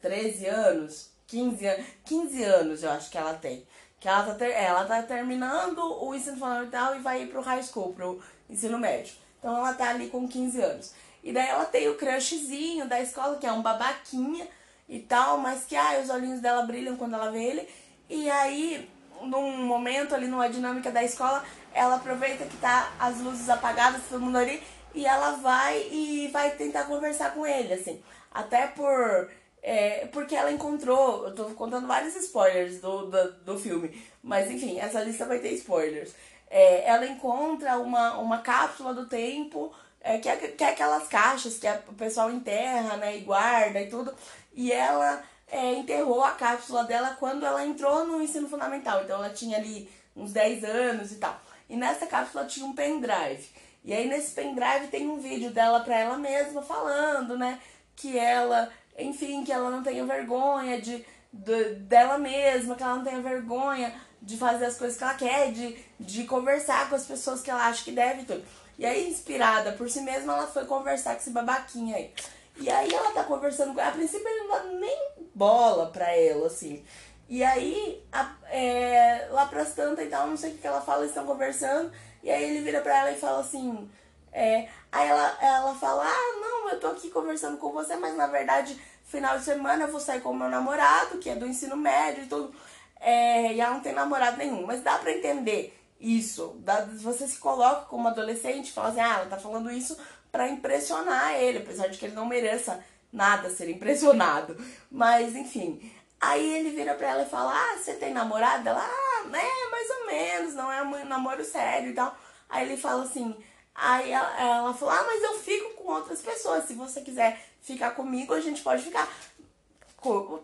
13 0.00 0.46
anos? 0.46 1.10
15 1.26 1.66
anos? 1.66 1.86
15 2.04 2.42
anos 2.42 2.82
eu 2.82 2.90
acho 2.90 3.10
que 3.10 3.18
ela 3.18 3.34
tem. 3.34 3.66
Que 4.00 4.08
ela 4.08 4.24
tá, 4.24 4.34
ter, 4.34 4.50
ela 4.50 4.84
tá 4.84 5.02
terminando 5.02 5.78
o 5.78 6.14
ensino 6.14 6.38
fundamental 6.38 6.96
e 6.96 7.00
vai 7.00 7.22
ir 7.22 7.28
pro 7.28 7.40
high 7.40 7.62
school, 7.62 7.92
pro 7.92 8.22
ensino 8.48 8.78
médio. 8.78 9.14
Então 9.38 9.56
ela 9.56 9.74
tá 9.74 9.90
ali 9.90 10.08
com 10.08 10.26
15 10.26 10.60
anos. 10.60 10.92
E 11.22 11.32
daí 11.32 11.48
ela 11.48 11.64
tem 11.64 11.88
o 11.88 11.96
crushzinho 11.96 12.88
da 12.88 13.00
escola, 13.00 13.38
que 13.38 13.46
é 13.46 13.52
um 13.52 13.62
babaquinha 13.62 14.46
e 14.88 15.00
tal, 15.00 15.38
mas 15.38 15.64
que 15.64 15.76
ah, 15.76 16.00
os 16.02 16.10
olhinhos 16.10 16.40
dela 16.40 16.62
brilham 16.62 16.96
quando 16.96 17.14
ela 17.14 17.30
vê 17.30 17.42
ele. 17.42 17.68
E 18.08 18.30
aí 18.30 18.88
num 19.22 19.66
momento 19.66 20.14
ali, 20.14 20.26
numa 20.26 20.48
dinâmica 20.48 20.90
da 20.90 21.02
escola, 21.02 21.44
ela 21.74 21.96
aproveita 21.96 22.44
que 22.44 22.56
tá 22.56 22.92
as 22.98 23.20
luzes 23.20 23.48
apagadas, 23.48 24.02
todo 24.08 24.20
mundo 24.20 24.38
ali, 24.38 24.62
e 24.94 25.06
ela 25.06 25.32
vai 25.32 25.88
e 25.90 26.28
vai 26.32 26.50
tentar 26.52 26.84
conversar 26.84 27.34
com 27.34 27.46
ele, 27.46 27.74
assim. 27.74 28.02
Até 28.32 28.66
por. 28.68 29.30
É, 29.62 30.06
porque 30.12 30.34
ela 30.34 30.52
encontrou. 30.52 31.26
Eu 31.26 31.34
tô 31.34 31.44
contando 31.50 31.86
vários 31.86 32.14
spoilers 32.16 32.80
do, 32.80 33.06
do, 33.06 33.32
do 33.32 33.58
filme. 33.58 34.02
Mas 34.22 34.50
enfim, 34.50 34.78
essa 34.78 35.00
lista 35.02 35.26
vai 35.26 35.38
ter 35.38 35.52
spoilers. 35.52 36.14
É, 36.50 36.88
ela 36.88 37.06
encontra 37.06 37.78
uma, 37.78 38.18
uma 38.18 38.38
cápsula 38.38 38.94
do 38.94 39.06
tempo, 39.06 39.72
é, 40.00 40.18
que, 40.18 40.28
é, 40.28 40.36
que 40.36 40.64
é 40.64 40.68
aquelas 40.68 41.06
caixas 41.08 41.58
que 41.58 41.66
o 41.88 41.94
pessoal 41.94 42.30
enterra, 42.30 42.96
né, 42.96 43.18
e 43.18 43.20
guarda 43.20 43.80
e 43.80 43.88
tudo. 43.88 44.14
E 44.54 44.72
ela 44.72 45.22
é, 45.50 45.74
enterrou 45.74 46.22
a 46.22 46.32
cápsula 46.32 46.84
dela 46.84 47.16
quando 47.18 47.44
ela 47.44 47.64
entrou 47.64 48.06
no 48.06 48.22
ensino 48.22 48.48
fundamental. 48.48 49.02
Então 49.02 49.16
ela 49.16 49.30
tinha 49.30 49.58
ali 49.58 49.90
uns 50.14 50.32
10 50.32 50.64
anos 50.64 51.12
e 51.12 51.16
tal. 51.16 51.40
E 51.68 51.76
nessa 51.76 52.06
cápsula 52.06 52.46
tinha 52.46 52.66
um 52.66 52.74
pendrive. 52.74 53.48
E 53.84 53.92
aí 53.92 54.08
nesse 54.08 54.32
pendrive 54.32 54.88
tem 54.90 55.08
um 55.08 55.18
vídeo 55.18 55.50
dela 55.50 55.80
pra 55.80 55.98
ela 55.98 56.18
mesma 56.18 56.62
falando, 56.62 57.36
né? 57.36 57.58
Que 57.96 58.18
ela, 58.18 58.70
enfim, 58.98 59.44
que 59.44 59.52
ela 59.52 59.70
não 59.70 59.82
tenha 59.82 60.04
vergonha 60.04 60.80
de, 60.80 61.04
de 61.32 61.74
dela 61.76 62.18
mesma, 62.18 62.74
que 62.74 62.82
ela 62.82 62.96
não 62.96 63.04
tenha 63.04 63.20
vergonha 63.20 63.94
de 64.20 64.36
fazer 64.36 64.66
as 64.66 64.76
coisas 64.76 64.98
que 64.98 65.04
ela 65.04 65.14
quer, 65.14 65.52
de, 65.52 65.78
de 65.98 66.24
conversar 66.24 66.88
com 66.88 66.96
as 66.96 67.06
pessoas 67.06 67.40
que 67.40 67.50
ela 67.50 67.66
acha 67.66 67.84
que 67.84 67.92
deve 67.92 68.24
tudo. 68.24 68.44
E 68.78 68.86
aí, 68.86 69.08
inspirada 69.08 69.72
por 69.72 69.88
si 69.90 70.00
mesma, 70.00 70.34
ela 70.34 70.46
foi 70.46 70.64
conversar 70.64 71.14
com 71.14 71.20
esse 71.20 71.30
babaquinha 71.30 71.96
aí. 71.96 72.12
E 72.60 72.68
aí 72.68 72.92
ela 72.92 73.12
tá 73.12 73.24
conversando 73.24 73.74
com. 73.74 73.80
A 73.80 73.90
princípio 73.90 74.26
ele 74.26 74.78
nem 74.78 75.17
bola 75.38 75.86
pra 75.86 76.12
ela, 76.14 76.48
assim. 76.48 76.84
E 77.28 77.44
aí, 77.44 78.02
a, 78.12 78.34
é, 78.50 79.28
lá 79.30 79.46
pras 79.46 79.72
tantas 79.74 80.04
e 80.04 80.08
tal, 80.08 80.26
não 80.26 80.36
sei 80.36 80.52
o 80.52 80.58
que, 80.58 80.66
ela 80.66 80.80
fala, 80.80 81.00
eles 81.00 81.10
estão 81.10 81.26
conversando. 81.26 81.92
E 82.22 82.30
aí 82.30 82.42
ele 82.44 82.62
vira 82.62 82.80
pra 82.80 82.98
ela 82.98 83.12
e 83.12 83.18
fala 83.18 83.40
assim. 83.40 83.88
É, 84.32 84.68
aí 84.90 85.08
ela, 85.08 85.38
ela 85.40 85.74
fala, 85.74 86.04
ah, 86.04 86.40
não, 86.40 86.70
eu 86.70 86.80
tô 86.80 86.88
aqui 86.88 87.10
conversando 87.10 87.56
com 87.58 87.72
você, 87.72 87.96
mas 87.96 88.16
na 88.16 88.26
verdade, 88.26 88.78
final 89.04 89.38
de 89.38 89.44
semana 89.44 89.84
eu 89.84 89.92
vou 89.92 90.00
sair 90.00 90.20
com 90.20 90.30
o 90.30 90.36
meu 90.36 90.48
namorado, 90.48 91.18
que 91.18 91.30
é 91.30 91.36
do 91.36 91.46
ensino 91.46 91.76
médio 91.76 92.24
e 92.24 92.26
tudo. 92.26 92.54
É, 93.00 93.52
e 93.54 93.60
ela 93.60 93.74
não 93.74 93.80
tem 93.80 93.92
namorado 93.92 94.36
nenhum. 94.36 94.66
Mas 94.66 94.82
dá 94.82 94.98
pra 94.98 95.12
entender 95.12 95.74
isso. 96.00 96.56
Dá, 96.60 96.80
você 96.86 97.26
se 97.28 97.38
coloca 97.38 97.86
como 97.86 98.08
adolescente 98.08 98.68
e 98.68 98.72
fala 98.72 98.88
assim, 98.88 99.00
ah, 99.00 99.16
ela 99.20 99.26
tá 99.26 99.38
falando 99.38 99.70
isso 99.70 99.96
para 100.30 100.48
impressionar 100.48 101.34
ele, 101.34 101.58
apesar 101.58 101.88
de 101.88 101.98
que 101.98 102.06
ele 102.06 102.14
não 102.14 102.26
mereça 102.26 102.82
nada 103.12 103.50
ser 103.50 103.68
impressionado. 103.70 104.56
Mas, 104.90 105.34
enfim. 105.34 105.92
Aí 106.20 106.56
ele 106.56 106.70
vira 106.70 106.94
pra 106.94 107.10
ela 107.10 107.22
e 107.22 107.28
fala: 107.28 107.52
Ah, 107.52 107.76
você 107.76 107.94
tem 107.94 108.12
namorada? 108.12 108.70
Ela, 108.70 108.84
ah, 108.84 109.24
né, 109.28 109.44
mais 109.70 109.90
ou 109.90 110.06
menos, 110.06 110.54
não 110.54 110.70
é 110.72 110.82
um 110.82 111.04
namoro 111.04 111.44
sério 111.44 111.90
e 111.90 111.94
tal. 111.94 112.16
Aí 112.48 112.66
ele 112.66 112.76
fala 112.76 113.04
assim. 113.04 113.36
Aí 113.74 114.10
ela, 114.10 114.40
ela 114.40 114.70
Ah, 114.70 115.04
mas 115.06 115.22
eu 115.22 115.38
fico 115.38 115.74
com 115.74 115.92
outras 115.92 116.20
pessoas. 116.20 116.64
Se 116.64 116.74
você 116.74 117.00
quiser 117.00 117.40
ficar 117.62 117.92
comigo, 117.92 118.34
a 118.34 118.40
gente 118.40 118.62
pode 118.62 118.82
ficar. 118.82 119.08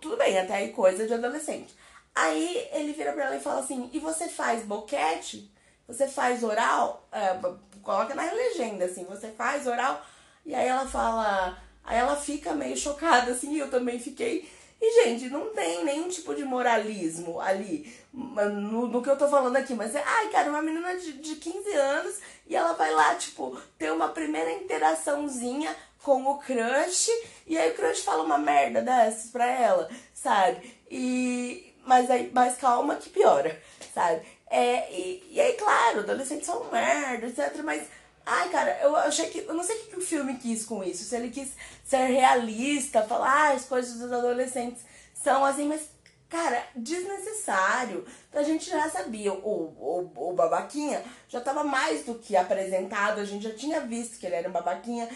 Tudo 0.01 0.17
bem, 0.17 0.39
até 0.39 0.55
aí 0.55 0.73
coisa 0.73 1.07
de 1.07 1.15
adolescente. 1.15 1.75
Aí 2.15 2.69
ele 2.73 2.93
vira 2.93 3.13
pra 3.13 3.25
ela 3.25 3.37
e 3.37 3.41
fala 3.41 3.61
assim: 3.61 3.91
E 3.93 3.99
você 3.99 4.29
faz 4.29 4.63
boquete? 4.65 5.51
Você 5.89 6.07
faz 6.07 6.43
oral? 6.43 7.07
É, 7.11 7.37
coloca 7.83 8.15
na 8.15 8.31
legenda 8.31 8.85
assim: 8.85 9.05
Você 9.05 9.29
faz 9.33 9.67
oral? 9.67 10.05
E 10.47 10.55
aí 10.55 10.69
ela 10.69 10.87
fala. 10.87 11.59
Aí 11.85 11.99
ela 11.99 12.17
fica 12.17 12.55
meio 12.55 12.77
chocada 12.77 13.33
assim, 13.33 13.57
eu 13.57 13.71
também 13.71 13.99
fiquei. 13.99 14.49
E, 14.81 15.05
gente, 15.05 15.31
não 15.31 15.51
tem 15.55 15.85
nenhum 15.85 16.09
tipo 16.09 16.35
de 16.35 16.45
moralismo 16.45 17.41
ali 17.41 17.95
no, 18.13 18.87
no 18.87 19.03
que 19.03 19.09
eu 19.09 19.17
tô 19.17 19.29
falando 19.29 19.57
aqui. 19.57 19.75
Mas, 19.75 19.95
é, 19.95 20.03
ai, 20.05 20.29
cara, 20.29 20.51
uma 20.51 20.63
menina 20.63 20.97
de, 20.97 21.13
de 21.15 21.37
15 21.37 21.73
anos 21.73 22.19
e 22.47 22.55
ela 22.55 22.73
vai 22.75 22.93
lá, 22.93 23.15
tipo, 23.15 23.59
ter 23.79 23.93
uma 23.93 24.09
primeira 24.09 24.53
interaçãozinha 24.53 25.75
com 26.03 26.25
o 26.27 26.39
crush. 26.39 27.11
E 27.47 27.57
aí 27.57 27.71
o 27.71 27.75
crush 27.75 28.03
fala 28.03 28.23
uma 28.23 28.39
merda 28.39 28.83
dessas 28.83 29.31
pra 29.31 29.47
ela, 29.47 29.89
sabe? 30.13 30.75
E. 30.91 31.73
Mas 31.87 32.11
aí, 32.11 32.31
mais 32.33 32.57
calma 32.57 32.97
que 32.97 33.11
piora, 33.11 33.61
sabe? 33.95 34.23
É, 34.51 34.91
e, 34.93 35.27
e 35.33 35.41
aí, 35.41 35.53
claro, 35.55 36.01
adolescentes 36.01 36.47
são 36.47 36.71
merda, 36.71 37.27
etc. 37.27 37.61
Mas 37.63 37.89
Ai, 38.27 38.49
cara, 38.49 38.79
eu 38.83 38.97
achei 38.97 39.29
que. 39.29 39.41
Eu 39.41 39.55
não 39.55 39.63
sei 39.63 39.77
o 39.77 39.87
que 39.87 39.97
o 39.99 40.01
filme 40.01 40.37
quis 40.39 40.65
com 40.65 40.83
isso. 40.83 41.05
Se 41.05 41.17
ele 41.17 41.31
quis 41.31 41.51
ser 41.85 42.07
realista, 42.07 43.03
falar 43.03 43.51
ah, 43.51 43.53
as 43.53 43.67
coisas 43.67 43.99
dos 43.99 44.13
adolescentes 44.13 44.83
são 45.13 45.45
assim, 45.45 45.69
mas, 45.69 45.83
cara, 46.29 46.63
desnecessário. 46.75 48.07
A 48.33 48.43
gente 48.43 48.69
já 48.69 48.89
sabia. 48.89 49.33
O, 49.33 50.11
o, 50.17 50.31
o 50.31 50.33
babaquinha 50.33 51.05
já 51.29 51.41
tava 51.41 51.63
mais 51.65 52.05
do 52.05 52.15
que 52.15 52.37
apresentado, 52.37 53.21
a 53.21 53.25
gente 53.25 53.45
já 53.45 53.55
tinha 53.55 53.81
visto 53.81 54.19
que 54.19 54.27
ele 54.27 54.37
era 54.37 54.49
um 54.49 54.53
babaquinha. 54.53 55.09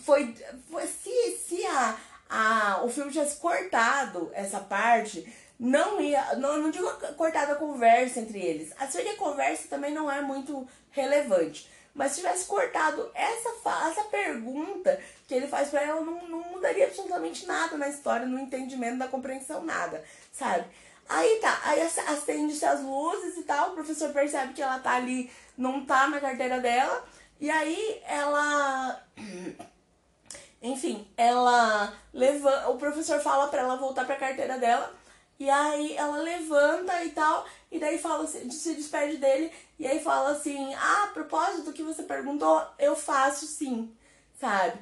Foi. 0.00 0.34
foi 0.70 0.86
se 0.86 1.38
se 1.46 1.64
a, 1.66 1.96
a, 2.28 2.84
o 2.84 2.88
filme 2.88 3.12
tivesse 3.12 3.36
cortado 3.36 4.30
essa 4.34 4.60
parte 4.60 5.26
não 5.58 6.00
ia. 6.00 6.34
Não, 6.36 6.60
não 6.60 6.70
digo 6.70 6.90
cortado 7.16 7.52
a 7.52 7.56
conversa 7.56 8.20
entre 8.20 8.40
eles. 8.40 8.72
A 8.78 8.90
sua 8.90 9.02
conversa 9.16 9.68
também 9.68 9.94
não 9.94 10.10
é 10.10 10.20
muito 10.20 10.66
relevante. 10.90 11.70
Mas 11.94 12.12
se 12.12 12.20
tivesse 12.20 12.46
cortado 12.46 13.10
essa, 13.14 13.50
essa 13.88 14.04
pergunta 14.04 14.98
que 15.28 15.34
ele 15.34 15.46
faz 15.46 15.68
para 15.68 15.82
ela, 15.82 16.00
não, 16.00 16.26
não 16.26 16.42
mudaria 16.52 16.86
absolutamente 16.86 17.46
nada 17.46 17.76
na 17.76 17.88
história, 17.88 18.26
no 18.26 18.38
entendimento, 18.38 18.98
da 18.98 19.08
compreensão, 19.08 19.62
nada, 19.62 20.02
sabe? 20.32 20.64
Aí 21.08 21.38
tá, 21.40 21.60
aí 21.64 21.82
acende-se 21.82 22.64
as 22.64 22.80
luzes 22.80 23.36
e 23.36 23.42
tal, 23.42 23.70
o 23.70 23.74
professor 23.74 24.10
percebe 24.12 24.54
que 24.54 24.62
ela 24.62 24.78
tá 24.78 24.92
ali, 24.92 25.30
não 25.58 25.84
tá 25.84 26.08
na 26.08 26.20
carteira 26.20 26.60
dela, 26.60 27.04
e 27.38 27.50
aí 27.50 28.00
ela. 28.06 29.04
Enfim, 30.62 31.06
ela 31.16 31.92
levanta. 32.14 32.70
O 32.70 32.78
professor 32.78 33.20
fala 33.20 33.48
pra 33.48 33.62
ela 33.62 33.76
voltar 33.76 34.06
pra 34.06 34.14
carteira 34.14 34.58
dela. 34.58 34.94
E 35.40 35.50
aí 35.50 35.96
ela 35.96 36.18
levanta 36.18 37.04
e 37.04 37.10
tal, 37.10 37.44
e 37.68 37.80
daí 37.80 37.98
fala, 37.98 38.28
se 38.28 38.74
despede 38.74 39.16
dele, 39.16 39.50
e 39.82 39.86
aí 39.88 39.98
fala 39.98 40.30
assim, 40.30 40.72
ah, 40.74 41.06
a 41.06 41.06
propósito 41.08 41.64
do 41.64 41.72
que 41.72 41.82
você 41.82 42.04
perguntou, 42.04 42.64
eu 42.78 42.94
faço 42.94 43.46
sim, 43.46 43.92
sabe? 44.40 44.78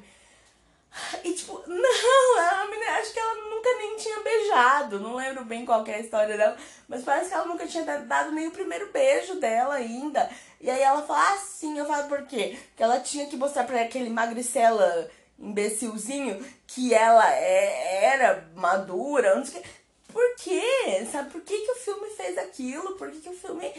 E 1.23 1.33
tipo, 1.33 1.53
não, 1.65 2.39
a 2.39 2.67
menina, 2.67 2.91
acho 2.99 3.11
que 3.11 3.17
ela 3.17 3.33
nunca 3.49 3.69
nem 3.79 3.97
tinha 3.97 4.19
beijado, 4.19 4.99
não 4.99 5.15
lembro 5.15 5.43
bem 5.43 5.65
qual 5.65 5.83
é 5.87 5.95
a 5.95 5.99
história 5.99 6.37
dela, 6.37 6.55
mas 6.87 7.03
parece 7.03 7.29
que 7.29 7.33
ela 7.33 7.47
nunca 7.47 7.65
tinha 7.65 7.83
dado 7.83 8.31
nem 8.31 8.47
o 8.47 8.51
primeiro 8.51 8.91
beijo 8.91 9.39
dela 9.39 9.73
ainda. 9.73 10.29
E 10.59 10.69
aí 10.69 10.83
ela 10.83 11.01
fala, 11.01 11.33
ah, 11.33 11.37
sim, 11.37 11.79
eu 11.79 11.85
falo 11.87 12.07
por 12.07 12.27
quê? 12.27 12.55
Que 12.77 12.83
ela 12.83 12.99
tinha 12.99 13.25
que 13.25 13.35
mostrar 13.35 13.63
pra 13.63 13.81
aquele 13.81 14.11
magricela 14.11 15.09
imbecilzinho 15.39 16.45
que 16.67 16.93
ela 16.93 17.27
é, 17.33 18.05
era 18.05 18.51
madura, 18.55 19.33
não 19.35 19.45
sei 19.45 19.61
o 19.61 19.63
que. 19.63 19.69
Por 20.13 20.35
quê? 20.35 21.07
Sabe 21.11 21.31
por 21.31 21.41
que, 21.41 21.57
que 21.57 21.71
o 21.71 21.75
filme 21.75 22.07
fez 22.11 22.37
aquilo? 22.37 22.97
Por 22.97 23.09
que, 23.09 23.19
que 23.19 23.29
o 23.29 23.33
filme 23.33 23.73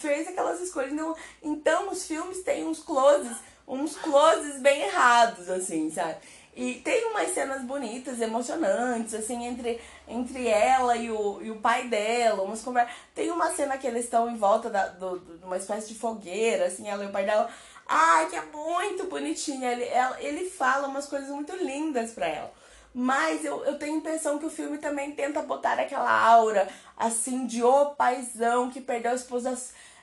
fez 0.00 0.26
aquelas 0.26 0.60
escolhas? 0.60 0.92
Não, 0.92 1.14
então 1.42 1.90
os 1.90 2.06
filmes 2.06 2.42
têm 2.42 2.64
uns 2.64 2.80
closes, 2.80 3.36
uns 3.68 3.96
closes 3.96 4.60
bem 4.60 4.82
errados, 4.82 5.48
assim, 5.48 5.90
sabe? 5.90 6.16
E 6.56 6.74
tem 6.74 7.06
umas 7.06 7.30
cenas 7.30 7.62
bonitas, 7.62 8.20
emocionantes, 8.20 9.14
assim, 9.14 9.46
entre, 9.46 9.80
entre 10.08 10.48
ela 10.48 10.96
e 10.96 11.10
o, 11.10 11.40
e 11.40 11.50
o 11.50 11.60
pai 11.60 11.86
dela, 11.86 12.42
umas 12.42 12.60
conversas. 12.60 12.92
Tem 13.14 13.30
uma 13.30 13.50
cena 13.52 13.78
que 13.78 13.86
eles 13.86 14.04
estão 14.04 14.28
em 14.28 14.36
volta 14.36 14.68
da, 14.68 14.88
do, 14.88 15.20
de 15.20 15.44
uma 15.44 15.56
espécie 15.56 15.88
de 15.88 15.98
fogueira, 15.98 16.66
assim, 16.66 16.88
ela 16.88 17.04
e 17.04 17.06
o 17.06 17.12
pai 17.12 17.24
dela. 17.24 17.48
Ai, 17.86 18.28
que 18.28 18.36
é 18.36 18.42
muito 18.42 19.04
bonitinha. 19.04 19.70
Ele, 19.70 19.84
ela, 19.84 20.20
ele 20.20 20.50
fala 20.50 20.88
umas 20.88 21.06
coisas 21.06 21.30
muito 21.30 21.54
lindas 21.54 22.10
pra 22.10 22.26
ela. 22.26 22.52
Mas 22.92 23.44
eu, 23.44 23.64
eu 23.64 23.78
tenho 23.78 23.94
a 23.94 23.98
impressão 23.98 24.38
que 24.38 24.46
o 24.46 24.50
filme 24.50 24.78
também 24.78 25.12
tenta 25.12 25.42
botar 25.42 25.78
aquela 25.78 26.10
aura, 26.10 26.68
assim, 26.96 27.46
de 27.46 27.62
o 27.62 27.90
paizão 27.94 28.68
que 28.68 28.80
perdeu 28.80 29.12
a 29.12 29.14
esposa 29.14 29.56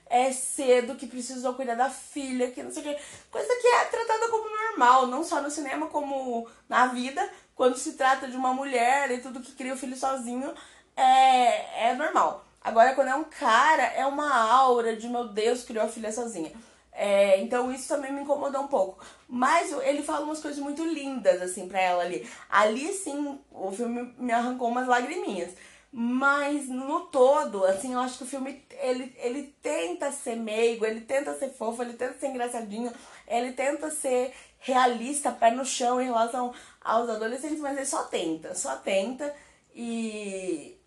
é 0.09 0.31
cedo, 0.31 0.95
que 0.95 1.07
precisou 1.07 1.53
cuidar 1.53 1.75
da 1.75 1.89
filha, 1.89 2.51
que 2.51 2.63
não 2.63 2.71
sei 2.71 2.81
o 2.81 2.85
que. 2.85 3.01
Coisa 3.31 3.55
que 3.61 3.67
é 3.67 3.85
tratada 3.85 4.29
como 4.29 4.49
normal, 4.49 5.07
não 5.07 5.23
só 5.23 5.41
no 5.41 5.49
cinema, 5.49 5.87
como 5.87 6.47
na 6.67 6.87
vida. 6.87 7.27
Quando 7.55 7.77
se 7.77 7.93
trata 7.93 8.27
de 8.27 8.37
uma 8.37 8.53
mulher 8.53 9.11
e 9.11 9.19
tudo 9.19 9.41
que 9.41 9.53
cria 9.53 9.73
o 9.73 9.77
filho 9.77 9.95
sozinho, 9.95 10.53
é, 10.95 11.89
é 11.89 11.93
normal. 11.95 12.45
Agora, 12.61 12.93
quando 12.93 13.07
é 13.07 13.15
um 13.15 13.23
cara, 13.23 13.83
é 13.83 14.05
uma 14.05 14.29
aura 14.51 14.95
de 14.95 15.07
meu 15.07 15.27
Deus, 15.29 15.63
criou 15.63 15.85
a 15.85 15.89
filha 15.89 16.11
sozinha. 16.11 16.51
É, 16.91 17.39
então 17.41 17.71
isso 17.71 17.87
também 17.87 18.11
me 18.11 18.21
incomodou 18.21 18.61
um 18.61 18.67
pouco. 18.67 19.05
Mas 19.29 19.71
ele 19.83 20.01
fala 20.01 20.25
umas 20.25 20.41
coisas 20.41 20.59
muito 20.59 20.83
lindas, 20.83 21.41
assim, 21.41 21.67
pra 21.67 21.79
ela 21.79 22.03
ali. 22.03 22.27
Ali, 22.49 22.91
sim, 22.93 23.39
o 23.51 23.71
filme 23.71 24.13
me 24.17 24.31
arrancou 24.33 24.67
umas 24.67 24.87
lagriminhas. 24.87 25.51
Mas 25.91 26.67
no 26.67 27.01
todo, 27.08 27.63
assim, 27.65 27.94
eu 27.94 28.00
acho 28.00 28.17
que 28.17 28.24
o 28.24 28.27
filme 28.27 28.63
ele, 28.82 29.15
ele 29.20 29.56
tenta 29.62 30.12
ser 30.12 30.36
meigo, 30.36 30.86
ele 30.86 31.01
tenta 31.01 31.34
ser 31.38 31.50
fofo, 31.50 31.82
ele 31.82 31.94
tenta 31.94 32.20
ser 32.20 32.27
engraçadinho, 32.27 32.91
ele 33.27 33.53
tenta 33.53 33.89
ser 33.89 34.34
realista, 34.60 35.32
pé 35.32 35.51
no 35.51 35.65
chão 35.65 36.01
em 36.01 36.06
relação 36.06 36.53
aos 36.82 37.10
adolescentes, 37.10 37.60
mas 37.60 37.77
ele 37.77 37.86
só 37.86 38.03
tenta, 38.03 38.53
só 38.53 38.75
tenta 38.75 39.34
e. 39.74 40.77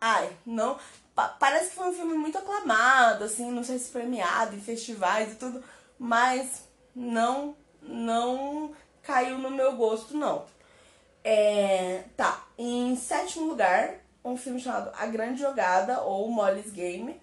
Ai, 0.00 0.36
não. 0.44 0.78
pa 1.14 1.28
parece 1.28 1.70
que 1.70 1.76
foi 1.76 1.88
um 1.88 1.92
filme 1.94 2.14
muito 2.14 2.38
aclamado, 2.38 3.24
assim, 3.24 3.50
não 3.50 3.64
sei 3.64 3.78
se 3.78 3.90
premiado 3.90 4.54
em 4.56 4.60
festivais 4.60 5.32
e 5.32 5.36
tudo, 5.36 5.62
mas 5.98 6.68
não, 6.94 7.56
não 7.82 8.74
caiu 9.02 9.38
no 9.38 9.50
meu 9.50 9.76
gosto, 9.76 10.16
não. 10.16 10.44
É, 11.24 12.04
tá, 12.16 12.44
em 12.58 12.96
sétimo 12.96 13.46
lugar, 13.46 14.01
um 14.24 14.36
filme 14.36 14.60
chamado 14.60 14.90
A 14.96 15.06
Grande 15.06 15.40
Jogada, 15.40 16.00
ou 16.02 16.30
Molly's 16.30 16.70
Game. 16.70 17.20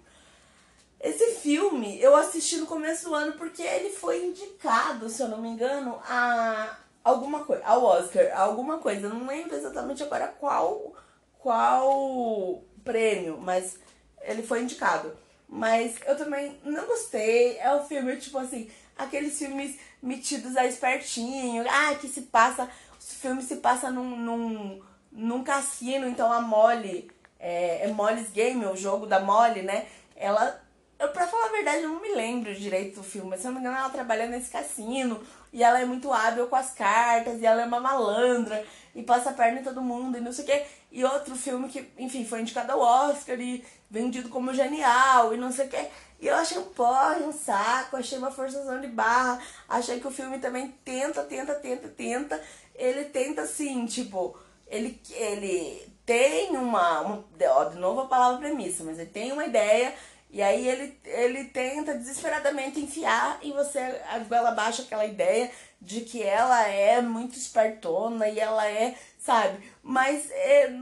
Esse 1.00 1.36
filme 1.36 1.98
eu 2.00 2.14
assisti 2.14 2.56
no 2.56 2.66
começo 2.66 3.08
do 3.08 3.14
ano 3.14 3.32
porque 3.32 3.62
ele 3.62 3.90
foi 3.90 4.26
indicado, 4.26 5.08
se 5.08 5.22
eu 5.22 5.28
não 5.28 5.40
me 5.40 5.48
engano, 5.48 5.98
a 6.04 6.76
alguma 7.02 7.44
coisa, 7.44 7.64
ao 7.64 7.82
Oscar, 7.82 8.38
alguma 8.38 8.78
coisa. 8.78 9.06
Eu 9.06 9.14
não 9.14 9.26
lembro 9.26 9.56
exatamente 9.56 10.02
agora 10.02 10.28
qual 10.28 10.94
qual 11.38 12.62
prêmio, 12.84 13.38
mas 13.38 13.78
ele 14.22 14.42
foi 14.42 14.62
indicado. 14.62 15.16
Mas 15.48 15.96
eu 16.06 16.16
também 16.16 16.60
não 16.64 16.86
gostei. 16.86 17.58
É 17.58 17.74
um 17.74 17.84
filme, 17.84 18.16
tipo 18.16 18.38
assim, 18.38 18.70
aqueles 18.96 19.38
filmes 19.38 19.76
metidos 20.02 20.56
a 20.56 20.66
espertinho. 20.66 21.64
Ah, 21.68 21.94
que 21.96 22.08
se 22.08 22.22
passa. 22.22 22.64
O 22.64 23.02
filme 23.02 23.42
se 23.42 23.56
passa 23.56 23.90
num, 23.90 24.16
num, 24.16 24.82
num 25.10 25.42
cassino, 25.42 26.06
então 26.06 26.32
a 26.32 26.40
Molly. 26.40 27.10
É, 27.38 27.86
é 27.86 27.88
Molly's 27.88 28.30
Game, 28.30 28.64
o 28.66 28.76
jogo 28.76 29.06
da 29.06 29.20
Molly, 29.20 29.62
né? 29.62 29.86
Ela. 30.14 30.60
Eu, 30.98 31.08
pra 31.08 31.26
falar 31.26 31.46
a 31.46 31.52
verdade, 31.52 31.82
eu 31.82 31.88
não 31.88 32.02
me 32.02 32.14
lembro 32.14 32.54
direito 32.54 32.96
do 32.96 33.02
filme, 33.02 33.30
mas 33.30 33.40
se 33.40 33.46
eu 33.46 33.52
não 33.52 33.58
me 33.58 33.66
engano, 33.66 33.80
ela 33.80 33.88
trabalha 33.88 34.26
nesse 34.26 34.50
cassino 34.50 35.18
e 35.50 35.64
ela 35.64 35.80
é 35.80 35.84
muito 35.86 36.12
hábil 36.12 36.46
com 36.46 36.56
as 36.56 36.72
cartas 36.72 37.40
e 37.40 37.46
ela 37.46 37.62
é 37.62 37.64
uma 37.64 37.80
malandra 37.80 38.62
e 38.94 39.02
passa 39.02 39.30
a 39.30 39.32
perna 39.32 39.60
em 39.60 39.64
todo 39.64 39.80
mundo 39.80 40.18
e 40.18 40.20
não 40.20 40.30
sei 40.30 40.44
o 40.44 40.46
quê. 40.46 40.62
E 40.92 41.02
outro 41.02 41.34
filme 41.34 41.70
que, 41.70 41.90
enfim, 41.98 42.26
foi 42.26 42.42
indicado 42.42 42.72
ao 42.72 42.80
Oscar 42.80 43.40
e 43.40 43.64
vendido 43.90 44.28
como 44.28 44.52
genial 44.52 45.32
e 45.32 45.38
não 45.38 45.50
sei 45.50 45.66
o 45.66 45.68
quê. 45.70 45.88
E 46.20 46.26
eu 46.26 46.34
achei 46.34 46.58
um 46.58 46.64
porre, 46.64 47.22
um 47.22 47.32
saco, 47.32 47.96
achei 47.96 48.18
uma 48.18 48.30
forçação 48.30 48.78
de 48.80 48.88
barra, 48.88 49.40
achei 49.66 49.98
que 50.00 50.06
o 50.06 50.10
filme 50.10 50.38
também 50.38 50.68
tenta, 50.84 51.22
tenta, 51.22 51.54
tenta, 51.54 51.88
tenta. 51.88 52.42
Ele 52.74 53.06
tenta 53.06 53.42
assim, 53.42 53.86
tipo, 53.86 54.38
ele, 54.70 55.00
ele 55.10 55.92
tem 56.06 56.56
uma, 56.56 57.00
uma. 57.00 57.24
Ó, 57.48 57.64
de 57.64 57.78
novo 57.78 58.02
a 58.02 58.06
palavra 58.06 58.38
premissa, 58.38 58.84
mas 58.84 58.98
ele 58.98 59.10
tem 59.10 59.32
uma 59.32 59.44
ideia. 59.44 59.92
E 60.32 60.40
aí 60.40 60.68
ele, 60.68 60.96
ele 61.04 61.44
tenta 61.46 61.92
desesperadamente 61.94 62.78
enfiar 62.78 63.40
em 63.42 63.52
você 63.52 63.80
a 64.08 64.20
goela 64.20 64.50
abaixo 64.50 64.82
aquela 64.82 65.04
ideia 65.04 65.50
de 65.80 66.02
que 66.02 66.22
ela 66.22 66.68
é 66.68 67.02
muito 67.02 67.36
espertona 67.36 68.28
e 68.28 68.38
ela 68.38 68.64
é, 68.68 68.94
sabe? 69.18 69.58
Mas 69.82 70.30
é, 70.30 70.72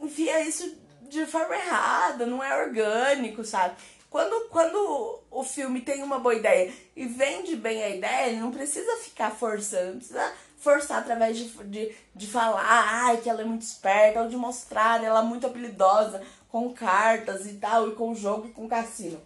enfia 0.00 0.40
isso 0.42 0.72
de 1.02 1.26
forma 1.26 1.56
errada, 1.56 2.26
não 2.26 2.42
é 2.42 2.64
orgânico, 2.64 3.44
sabe? 3.44 3.74
Quando, 4.08 4.48
quando 4.50 5.20
o 5.30 5.42
filme 5.42 5.80
tem 5.80 6.02
uma 6.02 6.20
boa 6.20 6.34
ideia 6.34 6.72
e 6.94 7.06
vende 7.06 7.56
bem 7.56 7.82
a 7.82 7.88
ideia, 7.88 8.28
ele 8.28 8.40
não 8.40 8.52
precisa 8.52 8.96
ficar 8.98 9.30
forçando, 9.30 9.90
não 9.90 9.96
precisa 9.98 10.32
forçar 10.66 10.98
através 10.98 11.36
de, 11.36 11.44
de, 11.64 11.94
de 12.12 12.26
falar 12.26 13.16
que 13.18 13.30
ela 13.30 13.42
é 13.42 13.44
muito 13.44 13.62
esperta, 13.62 14.22
ou 14.22 14.28
de 14.28 14.36
mostrar 14.36 15.02
ela 15.04 15.22
muito 15.22 15.46
habilidosa 15.46 16.20
com 16.48 16.74
cartas 16.74 17.46
e 17.46 17.54
tal, 17.54 17.88
e 17.88 17.94
com 17.94 18.12
jogo 18.16 18.48
e 18.48 18.52
com 18.52 18.68
cassino. 18.68 19.22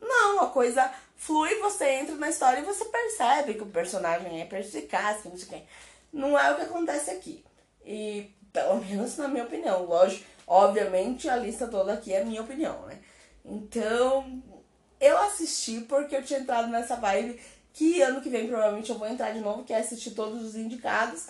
Não, 0.00 0.40
a 0.44 0.50
coisa 0.50 0.88
flui, 1.16 1.52
você 1.56 1.90
entra 1.94 2.14
na 2.14 2.30
história 2.30 2.60
e 2.60 2.64
você 2.64 2.84
percebe 2.84 3.54
que 3.54 3.62
o 3.62 3.66
personagem 3.66 4.40
é 4.40 4.44
perspicaz, 4.44 5.22
que 5.22 5.28
não 5.28 5.36
sei 5.36 5.46
o 5.46 5.50
que. 5.50 5.62
Não 6.12 6.38
é 6.38 6.52
o 6.52 6.56
que 6.56 6.62
acontece 6.62 7.10
aqui. 7.10 7.44
E, 7.84 8.32
pelo 8.52 8.76
menos 8.84 9.16
na 9.16 9.26
minha 9.26 9.44
opinião, 9.44 9.84
lógico, 9.84 10.24
obviamente 10.46 11.28
a 11.28 11.36
lista 11.36 11.66
toda 11.66 11.92
aqui 11.92 12.12
é 12.12 12.24
minha 12.24 12.42
opinião, 12.42 12.82
né? 12.82 13.00
Então, 13.44 14.42
eu 15.00 15.18
assisti 15.18 15.80
porque 15.80 16.14
eu 16.14 16.22
tinha 16.22 16.38
entrado 16.38 16.68
nessa 16.68 16.94
vibe 16.94 17.40
que 17.74 18.00
ano 18.00 18.20
que 18.20 18.30
vem 18.30 18.46
provavelmente 18.46 18.88
eu 18.88 18.96
vou 18.96 19.08
entrar 19.08 19.32
de 19.32 19.40
novo, 19.40 19.64
que 19.64 19.72
é 19.72 19.78
assistir 19.78 20.12
todos 20.12 20.42
os 20.42 20.54
indicados. 20.54 21.26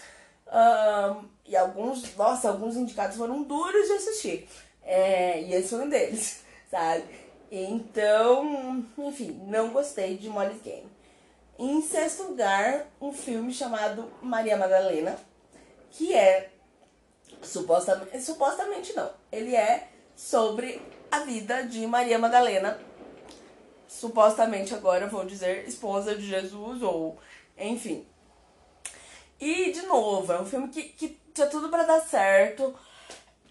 Um, 0.47 1.27
e 1.47 1.57
alguns, 1.57 2.15
nossa, 2.15 2.51
alguns 2.51 2.77
indicados 2.77 3.17
foram 3.17 3.43
duros 3.43 3.87
de 3.87 3.93
assistir. 3.95 4.49
É, 4.83 5.41
e 5.43 5.55
esse 5.55 5.71
foi 5.71 5.81
um 5.81 5.89
deles, 5.89 6.45
sabe? 6.71 7.05
Então, 7.51 8.85
enfim, 8.99 9.41
não 9.47 9.71
gostei 9.71 10.19
de 10.19 10.29
Molly's 10.29 10.61
Game. 10.61 10.87
Em 11.59 11.81
sexto 11.81 12.25
lugar, 12.25 12.87
um 13.01 13.13
filme 13.13 13.53
chamado 13.53 14.13
Maria 14.21 14.57
Madalena, 14.57 15.17
que 15.93 16.13
é 16.13 16.51
supostamente, 17.41 18.21
supostamente 18.21 18.93
não, 18.95 19.11
ele 19.31 19.55
é 19.55 19.89
sobre 20.17 20.83
a 21.11 21.21
vida 21.21 21.63
de 21.63 21.87
Maria 21.87 22.19
Madalena, 22.19 22.79
supostamente 24.01 24.75
agora 24.75 25.07
vou 25.07 25.25
dizer 25.25 25.67
esposa 25.69 26.15
de 26.15 26.27
Jesus 26.27 26.83
ou 26.83 27.19
enfim. 27.57 28.07
E 29.41 29.73
de 29.73 29.83
novo, 29.83 30.33
é 30.33 30.41
um 30.41 30.47
filme 30.47 30.69
que, 30.69 30.83
que 30.83 31.21
tinha 31.33 31.47
tudo 31.47 31.69
para 31.69 31.85
dar 31.85 32.01
certo, 32.01 32.75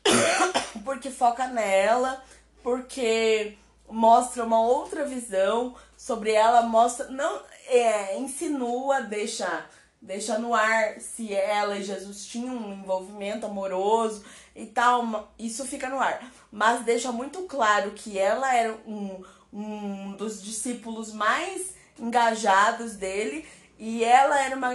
porque 0.83 1.09
foca 1.09 1.47
nela, 1.47 2.23
porque 2.61 3.57
mostra 3.89 4.43
uma 4.43 4.59
outra 4.59 5.05
visão 5.05 5.75
sobre 5.97 6.31
ela, 6.31 6.63
mostra, 6.63 7.07
não 7.07 7.41
é, 7.67 8.17
insinua, 8.17 9.01
deixa, 9.01 9.65
deixa 10.01 10.37
no 10.37 10.53
ar 10.53 10.99
se 10.99 11.33
ela 11.33 11.77
e 11.77 11.83
Jesus 11.83 12.25
tinham 12.25 12.55
um 12.55 12.73
envolvimento 12.73 13.45
amoroso 13.45 14.23
e 14.55 14.65
tal, 14.65 15.31
isso 15.37 15.65
fica 15.65 15.89
no 15.89 15.99
ar. 15.99 16.31
Mas 16.51 16.83
deixa 16.83 17.11
muito 17.11 17.43
claro 17.43 17.91
que 17.91 18.17
ela 18.17 18.53
era 18.55 18.73
um, 18.87 19.23
um 19.53 20.13
dos 20.13 20.41
discípulos 20.41 21.13
mais 21.13 21.75
engajados 21.99 22.93
dele 22.93 23.45
e 23.77 24.03
ela 24.03 24.41
era 24.41 24.55
uma, 24.55 24.71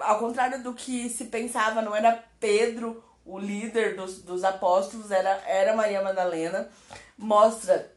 ao 0.00 0.18
contrário 0.18 0.62
do 0.62 0.72
que 0.72 1.08
se 1.08 1.24
pensava, 1.26 1.82
não 1.82 1.94
era 1.94 2.24
Pedro 2.40 3.02
o 3.24 3.38
líder 3.38 3.96
dos, 3.96 4.22
dos 4.22 4.44
apóstolos, 4.44 5.10
era, 5.10 5.30
era 5.46 5.76
Maria 5.76 6.02
Madalena. 6.02 6.68
Mostra 7.16 7.90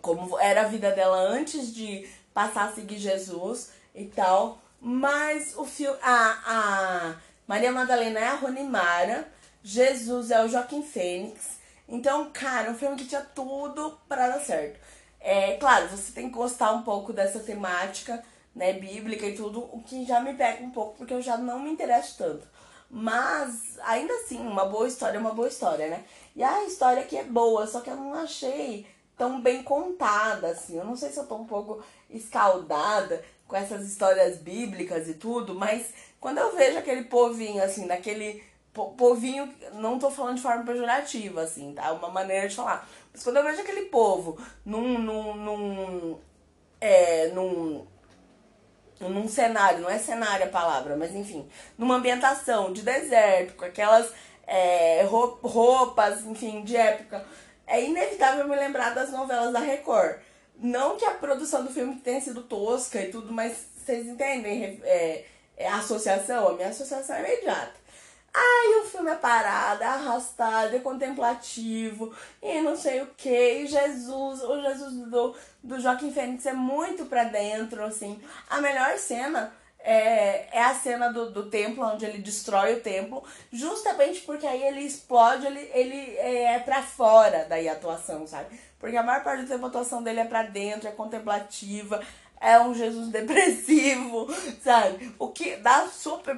como 0.00 0.38
era 0.38 0.62
a 0.62 0.68
vida 0.68 0.90
dela 0.90 1.16
antes 1.16 1.74
de 1.74 2.08
passar 2.32 2.68
a 2.68 2.72
seguir 2.72 2.98
Jesus 2.98 3.70
e 3.94 4.06
tal. 4.06 4.58
Mas 4.80 5.56
o 5.56 5.64
filme. 5.64 5.98
A, 6.02 6.38
a 6.46 7.16
Maria 7.46 7.72
Madalena 7.72 8.20
é 8.20 8.26
a 8.26 8.34
Rony 8.34 8.64
Mara, 8.64 9.28
Jesus 9.62 10.30
é 10.30 10.42
o 10.42 10.48
Joaquim 10.48 10.82
Fênix. 10.82 11.58
Então, 11.86 12.30
cara, 12.32 12.70
um 12.70 12.74
filme 12.74 12.96
que 12.96 13.06
tinha 13.06 13.20
tudo 13.20 13.98
para 14.08 14.28
dar 14.28 14.40
certo. 14.40 14.80
É 15.26 15.56
claro, 15.56 15.88
você 15.88 16.12
tem 16.12 16.28
que 16.28 16.34
gostar 16.34 16.70
um 16.72 16.82
pouco 16.82 17.10
dessa 17.10 17.40
temática, 17.40 18.22
né, 18.54 18.74
bíblica 18.74 19.26
e 19.26 19.34
tudo, 19.34 19.60
o 19.72 19.82
que 19.82 20.04
já 20.04 20.20
me 20.20 20.34
pega 20.34 20.62
um 20.62 20.70
pouco, 20.70 20.98
porque 20.98 21.14
eu 21.14 21.22
já 21.22 21.38
não 21.38 21.58
me 21.60 21.70
interesso 21.70 22.18
tanto. 22.18 22.46
Mas, 22.90 23.78
ainda 23.82 24.12
assim, 24.16 24.38
uma 24.38 24.66
boa 24.66 24.86
história 24.86 25.16
é 25.16 25.20
uma 25.20 25.32
boa 25.32 25.48
história, 25.48 25.88
né? 25.88 26.04
E 26.36 26.42
a 26.44 26.64
história 26.64 27.02
aqui 27.02 27.16
é 27.16 27.24
boa, 27.24 27.66
só 27.66 27.80
que 27.80 27.88
eu 27.88 27.96
não 27.96 28.12
achei 28.12 28.86
tão 29.16 29.40
bem 29.40 29.62
contada, 29.62 30.48
assim. 30.48 30.76
Eu 30.76 30.84
não 30.84 30.94
sei 30.94 31.08
se 31.10 31.18
eu 31.18 31.26
tô 31.26 31.36
um 31.36 31.46
pouco 31.46 31.82
escaldada 32.10 33.24
com 33.48 33.56
essas 33.56 33.86
histórias 33.86 34.36
bíblicas 34.36 35.08
e 35.08 35.14
tudo, 35.14 35.54
mas 35.54 35.86
quando 36.20 36.38
eu 36.38 36.54
vejo 36.54 36.78
aquele 36.78 37.04
povinho, 37.04 37.62
assim, 37.62 37.86
daquele 37.86 38.44
povinho, 38.96 39.52
não 39.74 39.98
tô 39.98 40.10
falando 40.10 40.36
de 40.36 40.42
forma 40.42 40.64
pejorativa, 40.64 41.42
assim, 41.42 41.72
tá? 41.72 41.92
Uma 41.92 42.10
maneira 42.10 42.48
de 42.48 42.56
falar. 42.56 42.86
Mas 43.14 43.22
quando 43.22 43.36
eu 43.36 43.44
vejo 43.44 43.62
aquele 43.62 43.86
povo 43.86 44.38
num. 44.66 44.98
num. 44.98 45.34
num. 45.34 46.18
É, 46.80 47.28
num 47.28 47.86
num 49.00 49.28
cenário, 49.28 49.80
não 49.80 49.90
é 49.90 49.98
cenário 49.98 50.46
a 50.46 50.48
palavra, 50.48 50.96
mas 50.96 51.14
enfim, 51.14 51.46
numa 51.76 51.96
ambientação 51.96 52.72
de 52.72 52.80
deserto, 52.80 53.54
com 53.54 53.64
aquelas 53.64 54.10
é, 54.46 55.02
roupas, 55.42 56.24
enfim, 56.24 56.62
de 56.62 56.76
época 56.76 57.24
é 57.66 57.82
inevitável 57.82 58.46
me 58.46 58.56
lembrar 58.56 58.94
das 58.94 59.10
novelas 59.10 59.52
da 59.52 59.60
Record. 59.60 60.18
Não 60.56 60.96
que 60.96 61.04
a 61.04 61.12
produção 61.12 61.64
do 61.64 61.72
filme 61.72 61.96
tenha 61.96 62.20
sido 62.20 62.42
tosca 62.42 63.00
e 63.00 63.10
tudo, 63.10 63.32
mas 63.32 63.66
vocês 63.76 64.06
entendem 64.06 64.80
é, 64.84 65.24
é 65.56 65.68
a 65.68 65.78
associação? 65.78 66.48
A 66.48 66.52
minha 66.54 66.68
associação 66.68 67.16
é 67.16 67.20
imediata. 67.20 67.83
Ai, 68.36 68.80
o 68.80 68.84
filme 68.84 69.10
é 69.12 69.14
parado, 69.14 69.84
é 69.84 69.86
arrastado, 69.86 70.74
é 70.74 70.80
contemplativo, 70.80 72.12
e 72.42 72.60
não 72.62 72.76
sei 72.76 73.00
o 73.00 73.06
que. 73.16 73.64
Jesus, 73.64 74.42
o 74.42 74.60
Jesus 74.60 74.92
do, 75.08 75.36
do 75.62 75.78
Joaquim 75.78 76.12
Fênix 76.12 76.44
é 76.44 76.52
muito 76.52 77.06
pra 77.06 77.22
dentro, 77.24 77.84
assim. 77.84 78.20
A 78.50 78.60
melhor 78.60 78.98
cena 78.98 79.52
é, 79.78 80.48
é 80.50 80.62
a 80.64 80.74
cena 80.74 81.12
do, 81.12 81.30
do 81.30 81.48
templo, 81.48 81.84
onde 81.84 82.06
ele 82.06 82.18
destrói 82.18 82.74
o 82.74 82.80
templo, 82.80 83.22
justamente 83.52 84.22
porque 84.22 84.46
aí 84.46 84.64
ele 84.64 84.80
explode, 84.80 85.46
ele, 85.46 85.70
ele 85.72 86.16
é, 86.16 86.54
é 86.54 86.58
pra 86.58 86.82
fora 86.82 87.46
daí 87.48 87.68
a 87.68 87.72
atuação, 87.74 88.26
sabe? 88.26 88.58
Porque 88.80 88.96
a 88.96 89.02
maior 89.02 89.22
parte 89.22 89.42
do 89.42 89.48
tempo 89.48 89.64
a 89.66 89.68
atuação 89.68 90.02
dele 90.02 90.20
é 90.20 90.24
pra 90.24 90.42
dentro, 90.42 90.88
é 90.88 90.92
contemplativa, 90.92 92.02
é 92.40 92.58
um 92.58 92.74
Jesus 92.74 93.08
depressivo, 93.12 94.26
sabe? 94.62 95.14
O 95.18 95.28
que 95.28 95.56
dá 95.56 95.86
super 95.86 96.36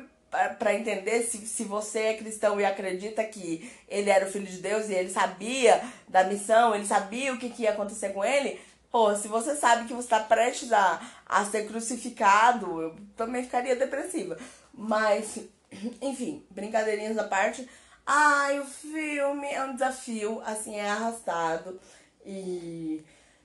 para 0.58 0.74
entender 0.74 1.22
se, 1.22 1.38
se 1.46 1.64
você 1.64 1.98
é 2.00 2.16
cristão 2.16 2.60
e 2.60 2.64
acredita 2.64 3.24
que 3.24 3.70
ele 3.88 4.10
era 4.10 4.26
o 4.26 4.30
filho 4.30 4.46
de 4.46 4.58
Deus 4.58 4.88
e 4.88 4.94
ele 4.94 5.10
sabia 5.10 5.82
da 6.08 6.24
missão, 6.24 6.74
ele 6.74 6.86
sabia 6.86 7.32
o 7.32 7.38
que, 7.38 7.50
que 7.50 7.62
ia 7.62 7.70
acontecer 7.70 8.10
com 8.10 8.24
ele. 8.24 8.60
Pô, 8.90 9.14
se 9.14 9.28
você 9.28 9.54
sabe 9.54 9.86
que 9.86 9.92
você 9.92 10.06
está 10.06 10.20
prestes 10.20 10.72
a, 10.72 11.00
a 11.26 11.44
ser 11.44 11.66
crucificado, 11.66 12.80
eu 12.80 12.96
também 13.16 13.42
ficaria 13.42 13.76
depressiva. 13.76 14.38
Mas, 14.72 15.38
enfim, 16.00 16.44
brincadeirinhas 16.50 17.18
à 17.18 17.24
parte. 17.24 17.68
Ai, 18.06 18.60
o 18.60 18.64
filme 18.64 19.46
é 19.48 19.64
um 19.64 19.74
desafio, 19.74 20.40
assim, 20.46 20.76
é 20.76 20.88
arrastado. 20.88 21.80
E, 22.24 23.04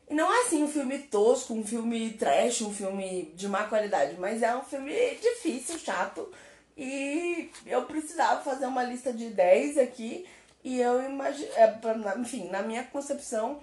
e 0.10 0.14
não 0.14 0.32
é 0.32 0.42
assim 0.44 0.64
um 0.64 0.68
filme 0.68 1.00
tosco, 1.00 1.54
um 1.54 1.66
filme 1.66 2.12
trash, 2.12 2.62
um 2.62 2.74
filme 2.74 3.32
de 3.36 3.48
má 3.48 3.64
qualidade, 3.64 4.16
mas 4.20 4.44
é 4.44 4.56
um 4.56 4.64
filme 4.64 4.94
difícil, 5.16 5.80
chato. 5.80 6.32
E 6.78 7.52
eu 7.66 7.84
precisava 7.86 8.42
fazer 8.42 8.66
uma 8.66 8.84
lista 8.84 9.12
de 9.14 9.30
10 9.30 9.78
aqui. 9.78 10.28
E 10.64 10.80
eu 10.80 11.02
imagino. 11.04 11.50
É, 11.56 11.80
enfim, 12.20 12.50
na 12.50 12.62
minha 12.62 12.84
concepção. 12.84 13.62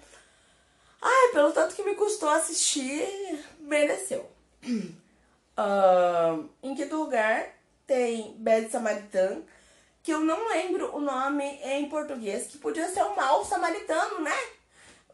Ai, 1.01 1.29
pelo 1.33 1.53
tanto 1.53 1.75
que 1.75 1.83
me 1.83 1.95
custou 1.95 2.29
assistir, 2.29 3.07
mereceu. 3.61 4.29
Uh, 5.57 6.49
em 6.63 6.75
quinto 6.75 6.97
lugar 6.97 7.47
tem 7.87 8.35
Bad 8.39 8.69
Samaritan 8.69 9.43
que 10.09 10.15
eu 10.15 10.21
não 10.21 10.49
lembro 10.49 10.97
o 10.97 11.01
nome 11.01 11.45
em 11.63 11.87
português, 11.87 12.47
que 12.47 12.57
podia 12.57 12.89
ser 12.89 13.03
o 13.03 13.15
mal 13.15 13.45
samaritano, 13.45 14.21
né? 14.21 14.33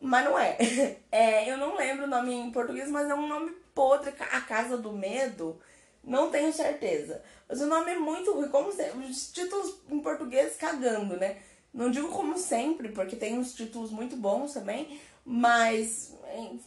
Mas 0.01 0.25
não 0.25 0.39
é. 0.39 0.57
é. 1.11 1.51
Eu 1.51 1.57
não 1.57 1.77
lembro 1.77 2.05
o 2.05 2.09
nome 2.09 2.33
em 2.33 2.53
português, 2.53 2.89
mas 2.89 3.11
é 3.11 3.15
um 3.15 3.27
nome 3.27 3.51
podre, 3.75 4.15
A 4.31 4.41
Casa 4.43 4.79
do 4.79 4.93
Medo. 4.93 5.61
Não 6.07 6.31
tenho 6.31 6.53
certeza. 6.53 7.23
Mas 7.49 7.61
o 7.61 7.67
nome 7.67 7.93
é 7.93 7.99
muito 7.99 8.33
ruim, 8.33 8.49
como 8.49 8.73
sempre. 8.73 9.07
Os 9.07 9.33
títulos 9.33 9.81
em 9.91 10.01
português 10.01 10.57
cagando, 10.57 11.17
né? 11.17 11.39
Não 11.73 11.91
digo 11.91 12.09
como 12.09 12.39
sempre, 12.39 12.91
porque 12.91 13.17
tem 13.17 13.39
uns 13.39 13.55
títulos 13.55 13.91
muito 13.91 14.17
bons 14.17 14.53
também, 14.53 15.01
mas 15.25 16.15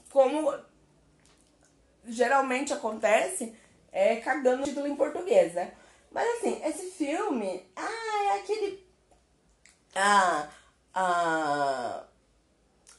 como 0.10 0.54
geralmente 2.08 2.74
acontece, 2.74 3.56
é 3.92 4.18
cagando 4.18 4.64
o 4.64 4.66
título 4.66 4.88
em 4.88 4.96
português, 4.96 5.54
né? 5.54 5.74
Mas 6.12 6.28
assim, 6.38 6.62
esse 6.66 6.92
filme, 6.92 7.66
ah, 7.76 8.34
é 8.34 8.40
aquele. 8.40 8.86
Ah, 9.96 10.50
ah, 10.94 12.04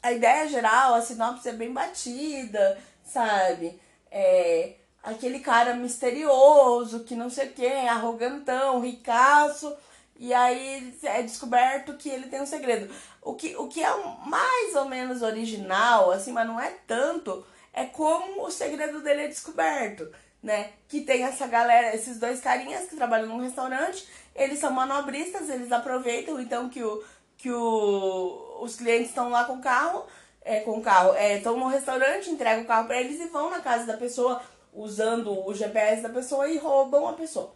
a 0.03 0.13
ideia 0.13 0.49
geral, 0.49 0.95
a 0.95 1.03
sinopse 1.03 1.49
é 1.49 1.53
bem 1.53 1.73
batida, 1.73 2.81
sabe? 3.05 3.81
É 4.11 4.77
aquele 5.03 5.41
cara 5.41 5.75
misterioso, 5.75 7.05
que 7.05 7.15
não 7.15 7.31
sei 7.31 7.49
o 7.49 7.53
que, 7.53 7.67
arrogantão, 7.67 8.81
ricaço, 8.81 9.75
e 10.17 10.35
aí 10.35 10.95
é 11.03 11.23
descoberto 11.23 11.97
que 11.97 12.09
ele 12.09 12.29
tem 12.29 12.41
um 12.41 12.47
segredo. 12.47 12.93
O 13.23 13.35
que, 13.35 13.57
o 13.57 13.69
que 13.69 13.83
é 13.83 13.97
mais 14.27 14.75
ou 14.75 14.87
menos 14.87 15.23
original, 15.23 16.11
assim, 16.11 16.33
mas 16.33 16.47
não 16.47 16.61
é 16.61 16.73
tanto, 16.87 17.45
é 17.73 17.85
como 17.85 18.45
o 18.45 18.51
segredo 18.51 19.01
dele 19.01 19.23
é 19.23 19.29
descoberto 19.29 20.11
né? 20.43 20.71
Que 20.89 21.01
tem 21.01 21.25
essa 21.25 21.47
galera, 21.47 21.95
esses 21.95 22.19
dois 22.19 22.41
carinhas 22.41 22.89
que 22.89 22.97
trabalham 22.97 23.29
num 23.29 23.41
restaurante, 23.41 24.07
eles 24.35 24.59
são 24.59 24.71
manobristas, 24.71 25.49
eles 25.49 25.73
aproveitam 25.73 26.41
então 26.41 26.69
que, 26.69 26.83
o, 26.83 27.03
que 27.37 27.51
o, 27.51 28.59
os 28.61 28.77
clientes 28.77 29.09
estão 29.09 29.31
lá 29.31 29.45
com 29.45 29.55
o 29.55 29.61
carro, 29.61 30.07
é, 30.43 30.61
com 30.61 30.79
o 30.79 30.83
carro, 30.83 31.15
estão 31.17 31.57
é, 31.57 31.59
no 31.59 31.67
restaurante, 31.67 32.31
entregam 32.31 32.65
o 32.65 32.67
carro 32.67 32.87
para 32.87 33.01
eles 33.01 33.21
e 33.21 33.27
vão 33.27 33.51
na 33.51 33.61
casa 33.61 33.85
da 33.85 33.97
pessoa 33.97 34.41
usando 34.73 35.47
o 35.47 35.55
GPS 35.55 36.03
da 36.03 36.09
pessoa 36.09 36.49
e 36.49 36.59
roubam 36.59 37.09
a 37.09 37.13
pessoa. 37.13 37.55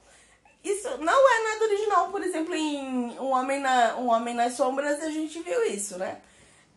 Isso 0.63 0.89
não 0.99 1.31
é 1.31 1.45
nada 1.45 1.65
original, 1.65 2.11
por 2.11 2.23
exemplo, 2.23 2.55
em 2.55 3.19
Um 3.19 3.31
Homem, 3.31 3.61
na, 3.61 3.97
um 3.97 4.09
Homem 4.09 4.35
nas 4.35 4.55
Sombras 4.55 5.03
a 5.03 5.11
gente 5.11 5.41
viu 5.43 5.65
isso, 5.65 5.99
né? 5.99 6.21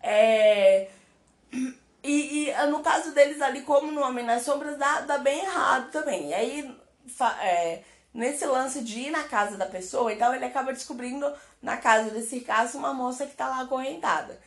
É 0.02 0.88
e, 2.06 2.46
e, 2.46 2.54
ah, 2.54 2.68
no 2.68 2.82
caso 2.82 3.14
deles 3.14 3.42
ali, 3.42 3.62
como 3.62 3.92
no 3.92 4.02
Homem 4.02 4.24
nas 4.24 4.44
Sombras, 4.44 4.78
dá, 4.78 5.02
dá 5.02 5.18
bem 5.18 5.40
errado 5.40 5.90
também. 5.92 6.30
E 6.30 6.34
aí, 6.36 6.78
é, 7.42 7.82
nesse 8.14 8.46
lance 8.46 8.84
de 8.84 9.00
ir 9.00 9.12
na 9.12 9.24
casa 9.24 9.58
da 9.58 9.66
pessoa, 9.66 10.14
então 10.14 10.34
ele 10.34 10.46
acaba 10.46 10.72
descobrindo 10.72 11.32
na 11.62 11.78
casa 11.78 12.12
desse 12.12 12.42
caso 12.42 12.78
uma 12.78 12.94
moça 12.94 13.26
que 13.26 13.36
tá 13.36 13.48
lá 13.48 13.62
acorrentada. 13.62 14.40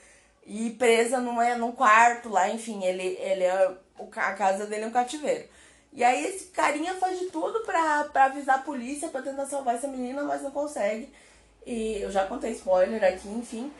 E 0.47 0.71
presa 0.71 1.21
num, 1.21 1.43
é, 1.43 1.57
num 1.57 1.73
quarto 1.73 2.29
lá, 2.29 2.49
enfim, 2.49 2.85
ele, 2.85 3.19
ele 3.21 3.43
é, 3.43 3.77
a 4.17 4.33
casa 4.35 4.65
dele 4.67 4.85
é 4.85 4.87
um 4.87 4.93
cativeiro. 4.93 5.49
E 5.99 6.05
aí 6.05 6.27
esse 6.27 6.45
carinha 6.53 6.95
faz 6.95 7.19
de 7.19 7.27
tudo 7.27 7.59
pra, 7.67 8.05
pra 8.05 8.27
avisar 8.27 8.61
a 8.61 8.63
polícia, 8.63 9.09
pra 9.09 9.21
tentar 9.21 9.47
salvar 9.47 9.75
essa 9.75 9.89
menina, 9.89 10.23
mas 10.23 10.43
não 10.43 10.53
consegue. 10.53 11.13
E 11.67 12.01
eu 12.01 12.09
já 12.09 12.25
contei 12.25 12.53
spoiler 12.53 13.03
aqui, 13.03 13.29
enfim. 13.29 13.73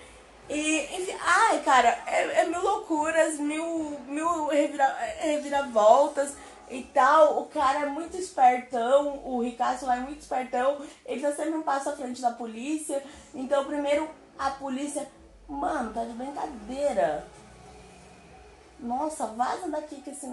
E, 0.49 0.81
enfim, 0.97 1.17
ai, 1.25 1.63
cara, 1.63 1.97
é, 2.09 2.41
é 2.41 2.47
mil 2.47 2.61
loucuras, 2.61 3.39
mil, 3.39 4.01
mil 4.09 4.49
revira, 4.49 4.85
reviravoltas 5.21 6.35
e 6.69 6.83
tal. 6.93 7.41
O 7.41 7.47
cara 7.47 7.83
é 7.83 7.87
muito 7.87 8.17
espertão, 8.17 9.23
o 9.25 9.41
Ricardo 9.41 9.87
lá 9.87 9.99
é 9.99 10.01
muito 10.01 10.19
espertão, 10.19 10.85
ele 11.07 11.21
tá 11.21 11.33
sempre 11.33 11.55
um 11.55 11.63
passo 11.63 11.91
à 11.91 11.93
frente 11.93 12.21
da 12.21 12.33
polícia. 12.33 13.01
Então, 13.33 13.65
primeiro, 13.65 14.11
a 14.37 14.51
polícia, 14.51 15.07
mano, 15.47 15.95
tá 15.95 16.03
de 16.03 16.15
brincadeira. 16.15 17.25
Nossa, 18.81 19.25
vaza 19.27 19.69
daqui 19.69 20.01
que 20.01 20.11
esse. 20.11 20.27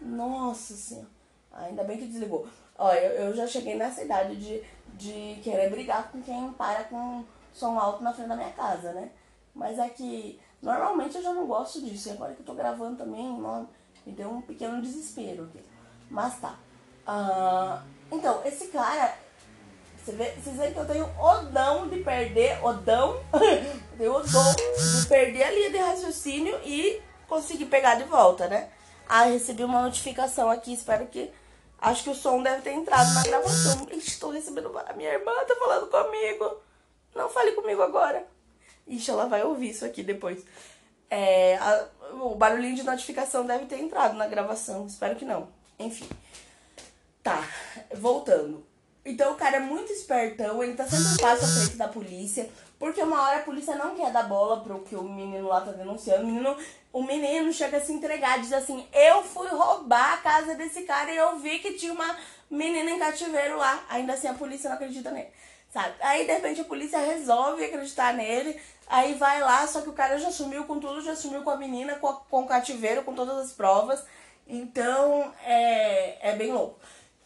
Nossa 0.00 0.74
senhora. 0.74 1.08
Ainda 1.52 1.84
bem 1.84 1.98
que 1.98 2.06
desligou. 2.06 2.46
Olha, 2.76 2.98
eu, 2.98 3.26
eu 3.26 3.36
já 3.36 3.46
cheguei 3.46 3.74
nessa 3.74 4.02
idade 4.02 4.36
de, 4.36 4.62
de 4.94 5.40
querer 5.42 5.70
brigar 5.70 6.10
com 6.10 6.22
quem 6.22 6.52
para 6.52 6.84
com 6.84 7.24
som 7.52 7.78
alto 7.78 8.02
na 8.02 8.12
frente 8.12 8.28
da 8.28 8.36
minha 8.36 8.52
casa, 8.52 8.92
né? 8.92 9.10
Mas 9.54 9.78
é 9.78 9.88
que 9.88 10.40
normalmente 10.62 11.16
eu 11.16 11.22
já 11.22 11.32
não 11.32 11.46
gosto 11.46 11.82
disso. 11.82 12.08
E 12.08 12.12
agora 12.12 12.34
que 12.34 12.40
eu 12.40 12.46
tô 12.46 12.54
gravando 12.54 12.96
também, 12.96 13.36
me 14.06 14.12
deu 14.12 14.30
um 14.30 14.40
pequeno 14.40 14.80
desespero 14.80 15.44
aqui. 15.44 15.64
Mas 16.08 16.38
tá. 16.40 16.54
Uh, 17.06 17.82
então, 18.12 18.40
esse 18.44 18.68
cara. 18.68 19.16
Você 19.96 20.12
vê, 20.12 20.30
vocês 20.30 20.56
veem 20.56 20.72
que 20.72 20.78
eu 20.78 20.86
tenho 20.86 21.06
odão 21.20 21.86
de 21.86 21.98
perder, 21.98 22.64
odão, 22.64 23.20
tenho 23.98 24.14
odão 24.14 24.54
de 24.54 25.06
perder 25.06 25.42
a 25.42 25.50
linha 25.50 25.70
de 25.70 25.76
raciocínio 25.76 26.58
e 26.64 27.02
conseguir 27.28 27.66
pegar 27.66 27.96
de 27.96 28.04
volta, 28.04 28.46
né? 28.48 28.70
Ah, 29.08 29.24
recebi 29.24 29.64
uma 29.64 29.82
notificação 29.82 30.50
aqui, 30.50 30.72
espero 30.72 31.06
que. 31.06 31.30
Acho 31.80 32.04
que 32.04 32.10
o 32.10 32.14
som 32.14 32.42
deve 32.42 32.62
ter 32.62 32.72
entrado 32.72 33.14
na 33.14 33.22
gravação. 33.22 33.86
Estou 33.92 34.30
recebendo. 34.30 34.76
A 34.78 34.92
minha 34.92 35.10
irmã 35.10 35.32
tá 35.46 35.54
falando 35.56 35.86
comigo. 35.86 36.60
Não 37.14 37.28
fale 37.28 37.52
comigo 37.52 37.82
agora. 37.82 38.26
Ixi, 38.86 39.10
ela 39.10 39.26
vai 39.26 39.44
ouvir 39.44 39.70
isso 39.70 39.84
aqui 39.84 40.02
depois. 40.02 40.44
É, 41.08 41.56
a, 41.56 41.86
o 42.20 42.34
barulhinho 42.34 42.74
de 42.74 42.82
notificação 42.82 43.46
deve 43.46 43.66
ter 43.66 43.78
entrado 43.78 44.14
na 44.14 44.26
gravação. 44.26 44.86
Espero 44.86 45.16
que 45.16 45.24
não. 45.24 45.48
Enfim. 45.78 46.08
Tá, 47.22 47.44
voltando. 47.94 48.66
Então 49.04 49.32
o 49.32 49.36
cara 49.36 49.56
é 49.56 49.60
muito 49.60 49.90
espertão, 49.90 50.62
ele 50.62 50.74
tá 50.74 50.86
sempre 50.86 51.14
um 51.14 51.16
passo 51.16 51.44
à 51.44 51.48
frente 51.48 51.76
da 51.76 51.88
polícia, 51.88 52.50
porque 52.78 53.02
uma 53.02 53.22
hora 53.22 53.38
a 53.38 53.42
polícia 53.42 53.74
não 53.76 53.94
quer 53.94 54.12
dar 54.12 54.24
bola 54.24 54.60
pro 54.60 54.80
que 54.80 54.94
o 54.94 55.02
menino 55.02 55.48
lá 55.48 55.60
tá 55.60 55.72
denunciando. 55.72 56.22
O 56.22 56.26
menino, 56.26 56.56
o 56.92 57.02
menino 57.02 57.52
chega 57.52 57.78
a 57.78 57.80
se 57.80 57.92
entregar, 57.92 58.40
diz 58.40 58.52
assim: 58.52 58.86
Eu 58.92 59.22
fui 59.24 59.48
roubar 59.48 60.14
a 60.14 60.18
casa 60.18 60.54
desse 60.54 60.82
cara 60.82 61.10
e 61.10 61.16
eu 61.16 61.38
vi 61.38 61.58
que 61.58 61.74
tinha 61.74 61.92
uma 61.92 62.16
menina 62.50 62.90
em 62.90 62.98
cativeiro 62.98 63.56
lá. 63.56 63.84
Ainda 63.88 64.12
assim 64.12 64.28
a 64.28 64.34
polícia 64.34 64.68
não 64.70 64.76
acredita 64.76 65.10
nele 65.10 65.28
sabe? 65.72 65.94
Aí 66.00 66.26
de 66.26 66.32
repente 66.32 66.60
a 66.60 66.64
polícia 66.64 66.98
resolve 66.98 67.64
acreditar 67.64 68.14
nele, 68.14 68.60
aí 68.86 69.14
vai 69.14 69.40
lá, 69.40 69.66
só 69.66 69.80
que 69.80 69.88
o 69.88 69.92
cara 69.92 70.18
já 70.18 70.30
sumiu 70.30 70.64
com 70.64 70.80
tudo, 70.80 71.02
já 71.02 71.14
sumiu 71.14 71.42
com 71.42 71.50
a 71.50 71.56
menina, 71.56 71.96
com, 71.96 72.08
a, 72.08 72.14
com 72.14 72.42
o 72.42 72.46
cativeiro, 72.46 73.02
com 73.02 73.14
todas 73.14 73.36
as 73.38 73.52
provas. 73.52 74.02
Então 74.46 75.32
é, 75.44 76.30
é 76.30 76.36
bem 76.36 76.52
louco. 76.52 76.78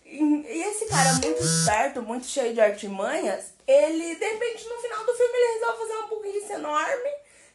E, 0.04 0.18
e 0.18 0.62
esse 0.64 0.86
cara 0.86 1.12
muito 1.12 1.42
esperto, 1.42 2.02
muito 2.02 2.26
cheio 2.26 2.52
de 2.52 2.60
artimanhas, 2.60 3.51
ele 3.66 4.14
de 4.16 4.25
repente 4.25 4.68
no 4.68 4.77
final 4.77 5.05
do 5.05 5.14
filme 5.14 5.35
ele 5.35 5.59
resolve 5.59 5.79
fazer 5.79 5.92
uma 5.94 6.07
burrice 6.09 6.53
enorme, 6.53 7.11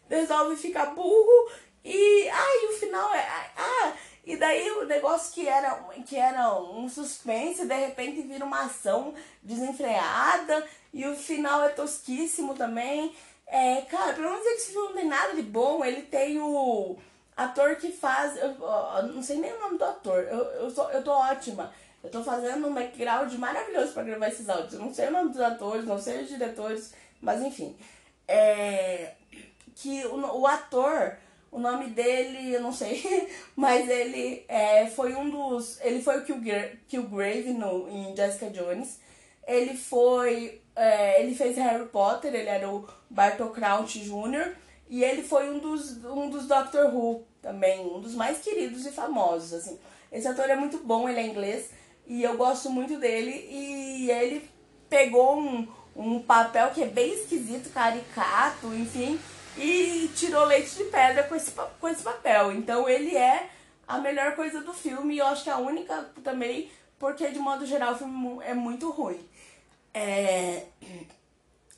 resolve 0.10 0.56
ficar 0.56 0.88
burro 0.88 1.52
e 1.84 2.30
aí 2.30 2.70
o 2.70 2.74
final 2.74 3.14
é 3.14 3.52
ah, 3.58 3.94
e 4.28 4.36
daí 4.36 4.70
o 4.72 4.86
negócio 4.86 5.34
que 5.34 5.48
era, 5.48 5.74
que 6.06 6.18
era 6.18 6.54
um 6.60 6.90
suspense, 6.90 7.66
de 7.66 7.74
repente 7.74 8.22
vira 8.24 8.44
uma 8.44 8.66
ação 8.66 9.14
desenfreada. 9.42 10.68
E 10.94 11.08
o 11.08 11.16
final 11.16 11.64
é 11.64 11.70
tosquíssimo 11.70 12.54
também. 12.54 13.16
É, 13.48 13.84
cara, 13.84 14.12
pra 14.12 14.30
não 14.30 14.38
dizer 14.38 14.50
que 14.50 14.56
esse 14.58 14.72
filme 14.74 14.88
não 14.88 14.96
tem 14.96 15.06
nada 15.06 15.34
de 15.34 15.42
bom, 15.42 15.86
ele 15.86 16.02
tem 16.02 16.42
o 16.42 16.98
ator 17.38 17.78
que 17.78 17.90
faz. 17.90 18.36
Eu, 18.36 18.58
eu 18.60 19.04
não 19.14 19.24
sei 19.24 19.38
nem 19.38 19.54
o 19.54 19.60
nome 19.62 19.78
do 19.78 19.86
ator. 19.86 20.24
Eu, 20.24 20.40
eu, 20.40 20.70
sou, 20.72 20.92
eu 20.92 21.02
tô 21.02 21.12
ótima. 21.12 21.74
Eu 22.08 22.12
tô 22.12 22.24
fazendo 22.24 22.66
um 22.66 22.74
background 22.74 23.34
maravilhoso 23.34 23.92
pra 23.92 24.04
gravar 24.04 24.30
esses 24.30 24.48
áudios. 24.48 24.76
Eu 24.76 24.80
não 24.80 24.94
sei 24.94 25.10
o 25.10 25.12
nome 25.12 25.32
dos 25.32 25.42
atores, 25.42 25.84
não 25.84 26.00
sei 26.00 26.22
os 26.22 26.30
diretores, 26.30 26.94
mas 27.22 27.42
enfim. 27.42 27.76
É, 28.26 29.12
que 29.76 30.06
o, 30.06 30.40
o 30.40 30.48
ator 30.48 31.18
O 31.52 31.60
nome 31.60 31.88
dele, 31.88 32.54
eu 32.54 32.62
não 32.62 32.72
sei, 32.72 33.30
mas 33.56 33.90
ele 33.90 34.46
é, 34.48 34.88
foi 34.88 35.16
um 35.16 35.30
dos. 35.30 35.82
Ele 35.82 36.02
foi 36.02 36.20
o 36.20 36.24
Killgrave 36.88 37.52
no, 37.52 37.90
em 37.90 38.16
Jessica 38.16 38.50
Jones. 38.52 39.02
Ele 39.46 39.76
foi. 39.76 40.62
É, 40.76 41.22
ele 41.22 41.36
fez 41.36 41.58
Harry 41.58 41.88
Potter, 41.88 42.34
ele 42.34 42.48
era 42.48 42.70
o 42.70 42.88
Bartol 43.10 43.50
Crouch 43.50 44.00
Jr. 44.00 44.56
E 44.90 45.04
ele 45.04 45.24
foi 45.24 45.50
um 45.50 45.60
dos, 45.60 46.04
um 46.06 46.30
dos 46.30 46.48
Doctor 46.48 46.94
Who 46.96 47.26
também, 47.42 47.82
um 47.82 48.00
dos 48.00 48.16
mais 48.16 48.38
queridos 48.38 48.86
e 48.86 48.92
famosos, 48.92 49.54
assim. 49.54 49.78
Esse 50.10 50.28
ator 50.28 50.50
é 50.50 50.56
muito 50.56 50.78
bom, 50.78 51.10
ele 51.10 51.20
é 51.20 51.28
inglês, 51.28 51.70
e 52.08 52.24
eu 52.24 52.38
gosto 52.38 52.70
muito 52.70 52.98
dele. 52.98 53.48
E 53.50 54.10
ele 54.10 54.50
pegou 54.90 55.40
um, 55.40 55.68
um 55.96 56.22
papel 56.22 56.72
que 56.72 56.84
é 56.84 56.88
bem 56.88 57.14
esquisito, 57.14 57.72
caricato, 57.74 58.74
enfim, 58.74 59.20
e 59.58 60.10
tirou 60.16 60.46
leite 60.46 60.76
de 60.76 60.86
pedra 60.86 61.24
com 61.24 61.36
esse, 61.36 61.52
com 61.52 61.88
esse 61.88 62.04
papel. 62.04 62.52
Então 62.54 62.88
ele 62.88 63.16
é 63.16 63.50
a 63.88 64.00
melhor 64.00 64.36
coisa 64.36 64.62
do 64.62 64.74
filme, 64.74 65.16
e 65.16 65.18
eu 65.20 65.28
acho 65.28 65.44
que 65.44 65.50
a 65.50 65.58
única 65.58 66.12
também, 66.24 66.70
porque 67.00 67.30
de 67.30 67.40
modo 67.40 67.66
geral 67.66 67.94
o 67.94 67.98
filme 67.98 68.40
é 68.44 68.54
muito 68.54 68.90
ruim. 68.90 69.20
É... 69.94 70.64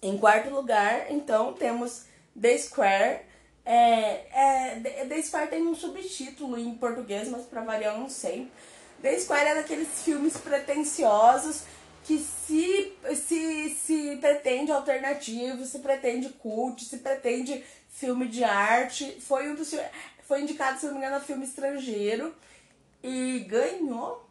Em 0.02 0.18
quarto 0.18 0.50
lugar, 0.50 1.12
então, 1.12 1.54
temos 1.54 2.06
The 2.40 2.58
Square. 2.58 3.20
É, 3.66 4.80
é, 4.82 5.06
The 5.08 5.22
Square 5.22 5.50
tem 5.50 5.68
um 5.68 5.76
subtítulo 5.76 6.58
em 6.58 6.74
português, 6.76 7.28
mas 7.28 7.46
pra 7.46 7.62
variar 7.62 7.96
eu 7.96 8.00
não 8.00 8.10
sei. 8.10 8.50
The 9.02 9.20
Square 9.20 9.48
é 9.48 9.56
daqueles 9.56 10.02
filmes 10.04 10.38
pretensiosos 10.38 11.64
que 12.04 12.18
se, 12.18 12.94
se, 13.16 13.70
se 13.70 14.18
pretende 14.18 14.72
alternativo, 14.72 15.64
se 15.66 15.80
pretende 15.80 16.30
cult, 16.30 16.84
se 16.84 16.98
pretende 16.98 17.64
filme 17.90 18.28
de 18.28 18.44
arte. 18.44 19.20
Foi 19.22 19.50
um 19.50 19.56
dos 19.56 19.74
foi 20.24 20.42
indicado, 20.42 20.80
se 20.80 20.86
não 20.86 20.94
me 20.94 21.00
engano, 21.00 21.16
a 21.16 21.20
filme 21.20 21.44
estrangeiro 21.44 22.36
e 23.04 23.40
ganhou. 23.48 24.28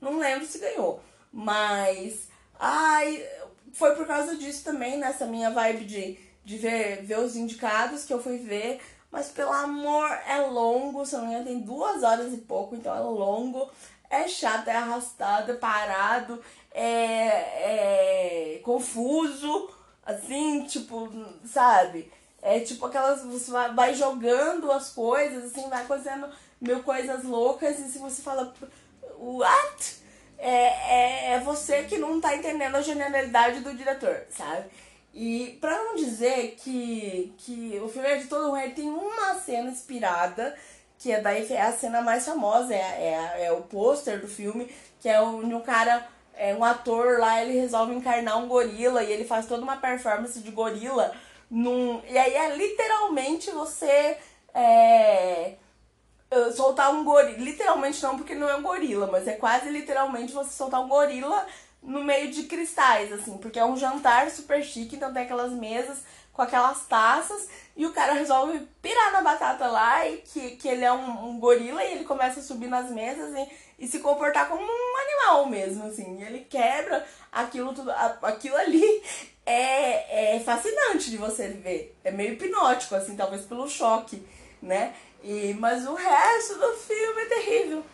Não 0.00 0.18
lembro 0.18 0.46
se 0.46 0.58
ganhou, 0.58 1.00
mas 1.32 2.28
ai, 2.58 3.26
foi 3.72 3.94
por 3.94 4.06
causa 4.06 4.36
disso 4.36 4.64
também, 4.64 4.98
nessa 4.98 5.26
minha 5.26 5.50
vibe 5.50 5.84
de, 5.84 6.18
de 6.44 6.56
ver, 6.56 7.02
ver 7.02 7.18
os 7.18 7.36
indicados 7.36 8.04
que 8.04 8.12
eu 8.12 8.22
fui 8.22 8.38
ver. 8.38 8.80
Mas 9.10 9.28
pelo 9.28 9.52
amor, 9.52 10.08
é 10.26 10.38
longo, 10.40 11.04
se 11.04 11.16
não 11.16 11.22
me 11.22 11.30
engano, 11.30 11.46
tem 11.46 11.60
duas 11.60 12.02
horas 12.04 12.32
e 12.32 12.36
pouco, 12.36 12.76
então 12.76 12.94
é 12.94 13.00
longo, 13.00 13.68
é 14.10 14.26
chato, 14.26 14.68
é 14.68 14.76
arrastado, 14.76 15.52
é 15.52 15.54
parado, 15.54 16.42
é, 16.72 18.56
é 18.56 18.60
confuso, 18.64 19.70
assim, 20.04 20.64
tipo, 20.64 21.08
sabe? 21.46 22.12
É 22.42 22.58
tipo 22.60 22.84
aquelas. 22.86 23.22
Você 23.22 23.50
vai 23.50 23.94
jogando 23.94 24.72
as 24.72 24.90
coisas, 24.90 25.44
assim, 25.44 25.68
vai 25.68 25.82
acontecendo 25.82 26.28
mil 26.60 26.82
coisas 26.82 27.24
loucas, 27.24 27.78
e 27.78 27.90
se 27.90 27.98
você 27.98 28.20
fala. 28.20 28.52
What? 29.16 30.00
É, 30.38 30.48
é, 30.48 31.32
é 31.34 31.40
você 31.40 31.84
que 31.84 31.98
não 31.98 32.20
tá 32.20 32.34
entendendo 32.34 32.74
a 32.74 32.80
genialidade 32.80 33.60
do 33.60 33.74
diretor, 33.74 34.24
sabe? 34.30 34.70
E 35.12 35.58
pra 35.60 35.76
não 35.76 35.96
dizer 35.96 36.56
que, 36.56 37.34
que 37.36 37.78
o 37.82 37.88
filme 37.88 38.08
é 38.08 38.16
de 38.16 38.26
todo 38.26 38.50
ruim, 38.50 38.70
tem 38.70 38.88
uma 38.88 39.34
cena 39.34 39.70
inspirada, 39.70 40.56
que 41.00 41.10
é 41.10 41.20
daí 41.20 41.50
é 41.50 41.62
a 41.62 41.72
cena 41.72 42.02
mais 42.02 42.26
famosa, 42.26 42.74
é, 42.74 42.76
é, 42.78 43.44
é 43.46 43.52
o 43.52 43.62
pôster 43.62 44.20
do 44.20 44.28
filme, 44.28 44.70
que 45.00 45.08
é 45.08 45.20
onde 45.20 45.54
um 45.54 45.62
cara, 45.62 46.06
é 46.36 46.54
um 46.54 46.62
ator 46.62 47.18
lá, 47.18 47.42
ele 47.42 47.58
resolve 47.58 47.94
encarnar 47.94 48.38
um 48.38 48.46
gorila 48.46 49.02
e 49.02 49.10
ele 49.10 49.24
faz 49.24 49.46
toda 49.46 49.62
uma 49.62 49.78
performance 49.78 50.38
de 50.38 50.50
gorila 50.50 51.10
num. 51.50 52.02
E 52.06 52.18
aí 52.18 52.34
é 52.34 52.54
literalmente 52.54 53.50
você. 53.50 54.18
É, 54.52 55.54
soltar 56.54 56.92
um 56.92 57.02
gorila. 57.02 57.38
Literalmente 57.38 58.02
não, 58.02 58.18
porque 58.18 58.34
não 58.34 58.48
é 58.48 58.54
um 58.54 58.62
gorila, 58.62 59.06
mas 59.06 59.26
é 59.26 59.32
quase 59.32 59.70
literalmente 59.70 60.32
você 60.32 60.50
soltar 60.50 60.82
um 60.82 60.88
gorila 60.88 61.46
no 61.82 62.04
meio 62.04 62.30
de 62.30 62.42
cristais, 62.42 63.10
assim, 63.10 63.38
porque 63.38 63.58
é 63.58 63.64
um 63.64 63.76
jantar 63.76 64.30
super 64.30 64.62
chique, 64.62 64.96
então 64.96 65.12
tem 65.14 65.22
aquelas 65.22 65.50
mesas 65.52 66.04
com 66.40 66.44
aquelas 66.44 66.86
taças 66.86 67.50
e 67.76 67.84
o 67.84 67.92
cara 67.92 68.14
resolve 68.14 68.66
pirar 68.80 69.12
na 69.12 69.20
batata 69.20 69.66
lá 69.66 70.08
e 70.08 70.16
que, 70.22 70.52
que 70.52 70.66
ele 70.66 70.82
é 70.82 70.90
um, 70.90 71.28
um 71.28 71.38
gorila 71.38 71.84
e 71.84 71.92
ele 71.92 72.04
começa 72.04 72.40
a 72.40 72.42
subir 72.42 72.66
nas 72.66 72.90
mesas 72.90 73.34
e, 73.36 73.84
e 73.84 73.86
se 73.86 73.98
comportar 73.98 74.48
como 74.48 74.62
um 74.62 74.96
animal 74.96 75.44
mesmo, 75.44 75.86
assim. 75.86 76.18
E 76.18 76.24
ele 76.24 76.46
quebra 76.48 77.06
aquilo 77.30 77.74
tudo, 77.74 77.90
aquilo 78.22 78.56
ali 78.56 79.02
é, 79.44 80.36
é 80.36 80.40
fascinante 80.40 81.10
de 81.10 81.18
você 81.18 81.48
ver. 81.48 81.94
É 82.02 82.10
meio 82.10 82.32
hipnótico, 82.32 82.94
assim, 82.94 83.14
talvez 83.14 83.42
pelo 83.42 83.68
choque, 83.68 84.26
né? 84.62 84.94
E, 85.22 85.54
mas 85.60 85.86
o 85.86 85.92
resto 85.92 86.54
do 86.54 86.72
filme 86.72 87.20
é 87.20 87.26
terrível. 87.26 87.84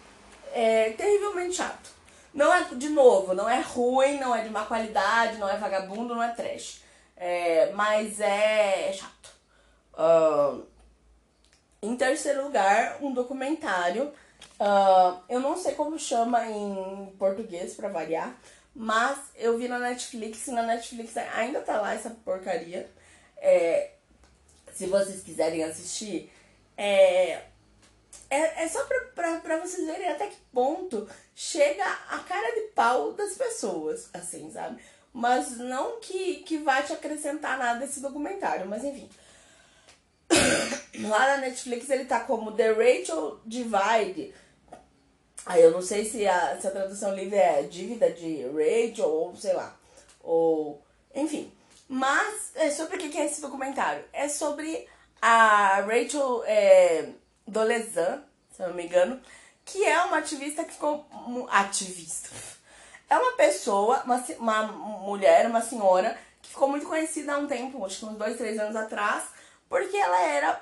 É 0.53 0.91
terrivelmente 0.91 1.57
chato. 1.57 1.91
Não 2.33 2.55
é, 2.55 2.63
de 2.63 2.91
novo, 2.91 3.35
não 3.35 3.51
é 3.51 3.61
ruim, 3.61 4.21
não 4.21 4.33
é 4.33 4.43
de 4.43 4.51
má 4.51 4.65
qualidade, 4.65 5.37
não 5.39 5.49
é 5.49 5.57
vagabundo, 5.57 6.15
não 6.15 6.23
é 6.23 6.29
trash. 6.29 6.86
É, 7.17 7.73
mas 7.73 8.21
é, 8.21 8.91
é 8.91 8.93
chato. 8.93 9.35
Uh, 9.95 10.67
em 11.83 11.97
terceiro 11.97 12.45
lugar, 12.45 13.03
um 13.03 13.13
documentário. 13.13 14.13
Uh, 14.61 15.19
eu 15.29 15.41
não 15.41 15.57
sei 15.57 15.75
como 15.75 15.99
chama 15.99 16.47
em 16.47 17.15
português 17.19 17.75
para 17.75 17.89
variar, 17.89 18.37
mas 18.75 19.19
eu 19.35 19.57
vi 19.57 19.69
na 19.69 19.79
Netflix 19.79 20.47
e 20.47 20.53
na 20.53 20.63
Netflix 20.63 21.17
ainda 21.17 21.61
tá 21.61 21.81
lá 21.81 21.95
essa 21.95 22.11
porcaria. 22.11 22.91
É, 23.39 23.93
se 24.73 24.87
vocês 24.87 25.23
quiserem 25.23 25.65
assistir, 25.65 26.31
é, 26.77 27.43
é, 28.29 28.65
é 28.65 28.69
só 28.69 28.85
pra, 28.85 29.01
pra, 29.15 29.41
pra 29.41 29.59
vocês 29.59 29.87
verem 29.87 30.09
até 30.09 30.27
que 30.27 30.37
ponto 30.53 31.09
chega 31.35 31.85
a 32.11 32.19
cara 32.19 32.55
de 32.55 32.69
pau 32.75 33.13
das 33.13 33.35
pessoas, 33.35 34.11
assim, 34.13 34.51
sabe? 34.51 34.83
Mas 35.17 35.57
não 35.57 35.99
que, 35.99 36.43
que 36.43 36.59
vai 36.59 36.83
te 36.83 36.93
acrescentar 36.93 37.57
nada 37.57 37.83
esse 37.83 38.01
documentário, 38.01 38.67
mas 38.67 38.85
enfim. 38.85 39.09
Lá 41.09 41.27
na 41.29 41.37
Netflix 41.39 41.89
ele 41.89 42.05
tá 42.05 42.21
como 42.21 42.53
The 42.53 42.73
Rachel 42.73 43.41
Divide. 43.47 44.35
Aí 45.47 45.63
eu 45.63 45.71
não 45.71 45.81
sei 45.81 46.05
se 46.05 46.29
a, 46.29 46.61
se 46.61 46.67
a 46.67 46.71
tradução 46.71 47.15
livre 47.15 47.35
é 47.35 47.63
dívida 47.63 48.11
de 48.13 48.43
Rachel 48.49 49.09
ou 49.09 49.35
sei 49.35 49.55
lá. 49.55 49.75
Ou. 50.23 50.83
Enfim. 51.15 51.51
Mas 51.89 52.51
é 52.55 52.71
sobre 52.71 52.99
o 52.99 52.99
que 52.99 53.17
é 53.17 53.25
esse 53.25 53.41
documentário? 53.41 54.05
É 54.13 54.29
sobre 54.29 54.87
a 55.23 55.81
Rachel. 55.81 56.45
É, 56.45 57.09
Dolezan, 57.49 58.23
se 58.53 58.63
eu 58.63 58.69
não 58.69 58.75
me 58.75 58.85
engano, 58.85 59.19
que 59.65 59.83
é 59.83 59.99
uma 60.03 60.19
ativista 60.19 60.63
que 60.63 60.75
ficou. 60.75 61.07
Ativista. 61.49 62.29
É 63.09 63.17
uma 63.17 63.33
pessoa, 63.33 64.03
uma, 64.05 64.25
uma 64.39 64.63
mulher, 65.03 65.47
uma 65.47 65.61
senhora, 65.61 66.19
que 66.43 66.51
ficou 66.51 66.69
muito 66.69 66.87
conhecida 66.87 67.35
há 67.35 67.39
um 67.39 67.47
tempo, 67.47 67.85
acho 67.85 68.01
que 68.01 68.05
uns 68.07 68.17
dois, 68.19 68.37
três 68.37 68.59
anos 68.59 68.75
atrás, 68.75 69.25
porque 69.69 69.97
ela 69.97 70.21
era 70.21 70.61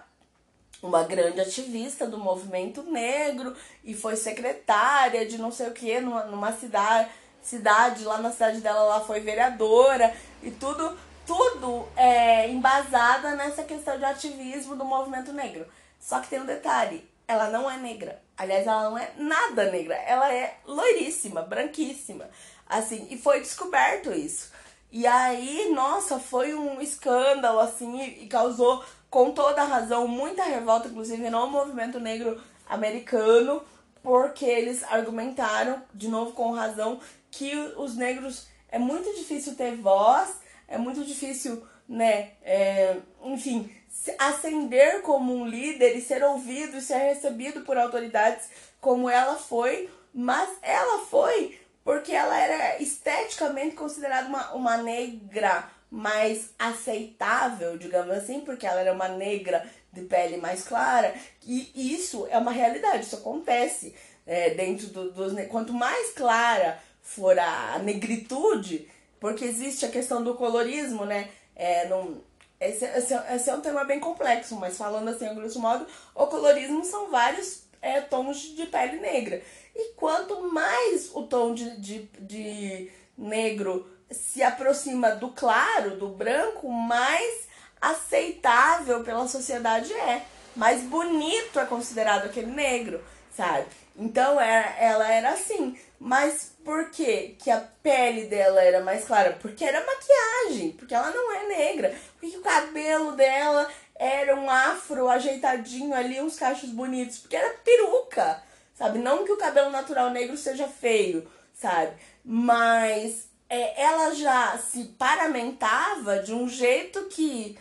uma 0.83 1.03
grande 1.03 1.41
ativista 1.41 2.07
do 2.07 2.19
movimento 2.19 2.83
negro 2.83 3.57
e 3.83 3.95
foi 3.95 4.17
secretária 4.17 5.27
de 5.27 5.39
não 5.39 5.51
sei 5.51 5.69
o 5.69 5.73
que 5.73 5.99
numa, 6.01 6.25
numa 6.25 6.53
cidade, 6.53 7.09
cidade, 7.43 8.05
lá 8.05 8.19
na 8.19 8.31
cidade 8.31 8.61
dela 8.61 8.81
ela 8.81 9.01
foi 9.01 9.21
vereadora 9.21 10.15
e 10.43 10.51
tudo, 10.51 10.97
tudo 11.27 11.89
é 11.97 12.51
embasada 12.51 13.35
nessa 13.35 13.63
questão 13.63 13.97
de 13.99 14.05
ativismo 14.05 14.77
do 14.77 14.85
movimento 14.85 15.33
negro. 15.33 15.67
Só 15.99 16.21
que 16.21 16.29
tem 16.29 16.41
um 16.41 16.47
detalhe, 16.47 17.09
ela 17.27 17.49
não 17.51 17.71
é 17.71 17.77
negra. 17.77 18.23
Aliás, 18.37 18.67
ela 18.67 18.91
não 18.91 18.99
é 18.99 19.13
nada 19.17 19.71
negra. 19.71 19.95
Ela 19.95 20.33
é 20.33 20.57
loiríssima, 20.67 21.43
branquíssima. 21.43 22.29
Assim, 22.67 23.07
e 23.11 23.19
foi 23.19 23.41
descoberto 23.41 24.13
isso. 24.13 24.53
E 24.91 25.07
aí, 25.07 25.73
nossa, 25.75 26.19
foi 26.19 26.55
um 26.55 26.81
escândalo, 26.81 27.59
assim, 27.59 28.01
e 28.01 28.27
causou, 28.27 28.85
com 29.11 29.33
toda 29.33 29.63
a 29.63 29.67
razão, 29.67 30.07
muita 30.07 30.45
revolta, 30.45 30.89
inclusive 30.89 31.31
no 31.31 31.49
movimento 31.49 31.99
negro 31.99 32.41
americano, 32.69 33.63
porque 34.03 34.45
eles 34.45 34.83
argumentaram, 34.85 35.83
de 35.93 36.09
novo 36.09 36.33
com 36.33 36.53
razão, 36.53 37.01
que 37.31 37.57
os 37.77 37.97
negros 37.97 38.47
é 38.69 38.79
muito 38.79 39.13
difícil 39.15 39.55
ter 39.55 39.77
voz, 39.77 40.37
é 40.69 40.79
muito 40.79 41.05
difícil, 41.05 41.67
né, 41.89 42.33
é, 42.43 42.97
enfim, 43.25 43.71
ascender 44.19 45.03
como 45.03 45.35
um 45.35 45.47
líder 45.47 45.97
e 45.97 46.01
ser 46.01 46.23
ouvido 46.23 46.77
e 46.77 46.83
ser 46.83 46.99
recebido 46.99 47.62
por 47.62 47.79
autoridades 47.79 48.49
como 48.81 49.09
ela 49.09 49.37
foi, 49.37 49.88
mas 50.12 50.49
ela 50.62 51.05
foi 51.07 51.59
porque 51.85 52.12
ela 52.12 52.37
era 52.37 52.83
esteticamente 52.83 53.77
considerada 53.77 54.27
uma, 54.27 54.53
uma 54.55 54.77
negra 54.79 55.71
mais 55.90 56.51
aceitável, 56.59 57.77
digamos 57.77 58.17
assim, 58.17 58.40
porque 58.40 58.67
ela 58.67 58.81
era 58.81 58.93
uma 58.93 59.09
negra 59.09 59.64
de 59.93 60.01
pele 60.03 60.38
mais 60.38 60.64
clara, 60.64 61.14
e 61.47 61.95
isso 61.95 62.27
é 62.31 62.38
uma 62.38 62.51
realidade, 62.51 63.05
isso 63.05 63.14
acontece 63.14 63.95
é, 64.27 64.51
dentro 64.51 64.88
do, 64.88 65.12
dos. 65.12 65.33
Quanto 65.49 65.73
mais 65.73 66.11
clara 66.12 66.81
for 67.01 67.38
a 67.38 67.79
negritude, 67.79 68.90
porque 69.21 69.45
existe 69.45 69.85
a 69.85 69.90
questão 69.90 70.25
do 70.25 70.35
colorismo, 70.35 71.05
né? 71.05 71.29
É, 71.55 71.87
não, 71.87 72.21
esse, 72.68 72.85
esse, 72.85 73.14
esse, 73.14 73.50
é 73.50 73.55
um 73.55 73.61
tema 73.61 73.85
bem 73.85 74.00
complexo, 74.00 74.57
mas 74.57 74.77
falando 74.77 75.09
assim, 75.09 75.27
a 75.27 75.35
grosso 75.35 75.61
modo, 75.61 75.87
o 76.14 76.27
colorismo 76.27 76.85
são 76.85 77.11
vários 77.11 77.64
é, 77.81 78.00
tons 78.00 78.38
de 78.38 78.66
pele 78.66 78.98
negra. 78.98 79.42
E 79.74 79.92
quanto 79.94 80.53
mais 80.53 81.11
o 81.14 81.22
tom 81.24 81.55
de, 81.55 81.77
de, 81.79 82.09
de 82.18 82.90
negro 83.16 83.88
se 84.11 84.42
aproxima 84.42 85.11
do 85.11 85.31
claro, 85.31 85.96
do 85.96 86.09
branco, 86.09 86.70
mais 86.70 87.46
aceitável 87.81 89.03
pela 89.03 89.29
sociedade 89.29 89.92
é. 89.92 90.22
Mais 90.57 90.83
bonito 90.83 91.59
é 91.59 91.66
considerado 91.66 92.27
aquele 92.27 92.50
negro, 92.53 93.03
sabe? 93.37 93.66
Então 93.96 94.40
é, 94.40 94.77
ela 94.79 95.11
era 95.11 95.31
assim. 95.31 95.77
Mas 96.05 96.55
por 96.62 96.90
que 96.90 97.29
que 97.43 97.51
a 97.51 97.67
pele 97.83 98.27
dela 98.27 98.62
era 98.62 98.85
mais 98.85 99.07
clara? 99.07 99.38
Porque 99.40 99.64
era 99.64 99.83
maquiagem, 99.87 100.73
porque 100.73 100.95
ela 100.95 101.11
não 101.11 101.33
é 101.33 101.47
negra. 101.49 101.99
Porque 102.21 102.37
o 102.37 102.43
cabelo 102.43 103.12
dela 103.12 103.67
era 103.95 104.37
um 104.37 104.51
afro 104.51 105.09
ajeitadinho 105.09 105.95
ali, 105.95 106.21
uns 106.21 106.38
cachos 106.38 106.69
bonitos, 106.69 107.21
porque 107.21 107.35
era 107.35 107.57
peruca, 107.64 108.43
sabe? 108.75 108.99
Não 108.99 109.25
que 109.25 109.33
o 109.33 109.38
cabelo 109.38 109.71
natural 109.71 110.11
negro 110.11 110.37
seja 110.37 110.69
feio, 110.69 111.27
sabe? 111.55 111.97
Mas 112.23 113.27
é, 113.49 113.83
ela 113.83 114.14
já 114.14 114.59
se 114.59 114.85
paramentava 114.99 116.19
de 116.19 116.35
um 116.35 116.47
jeito 116.47 117.05
que 117.05 117.59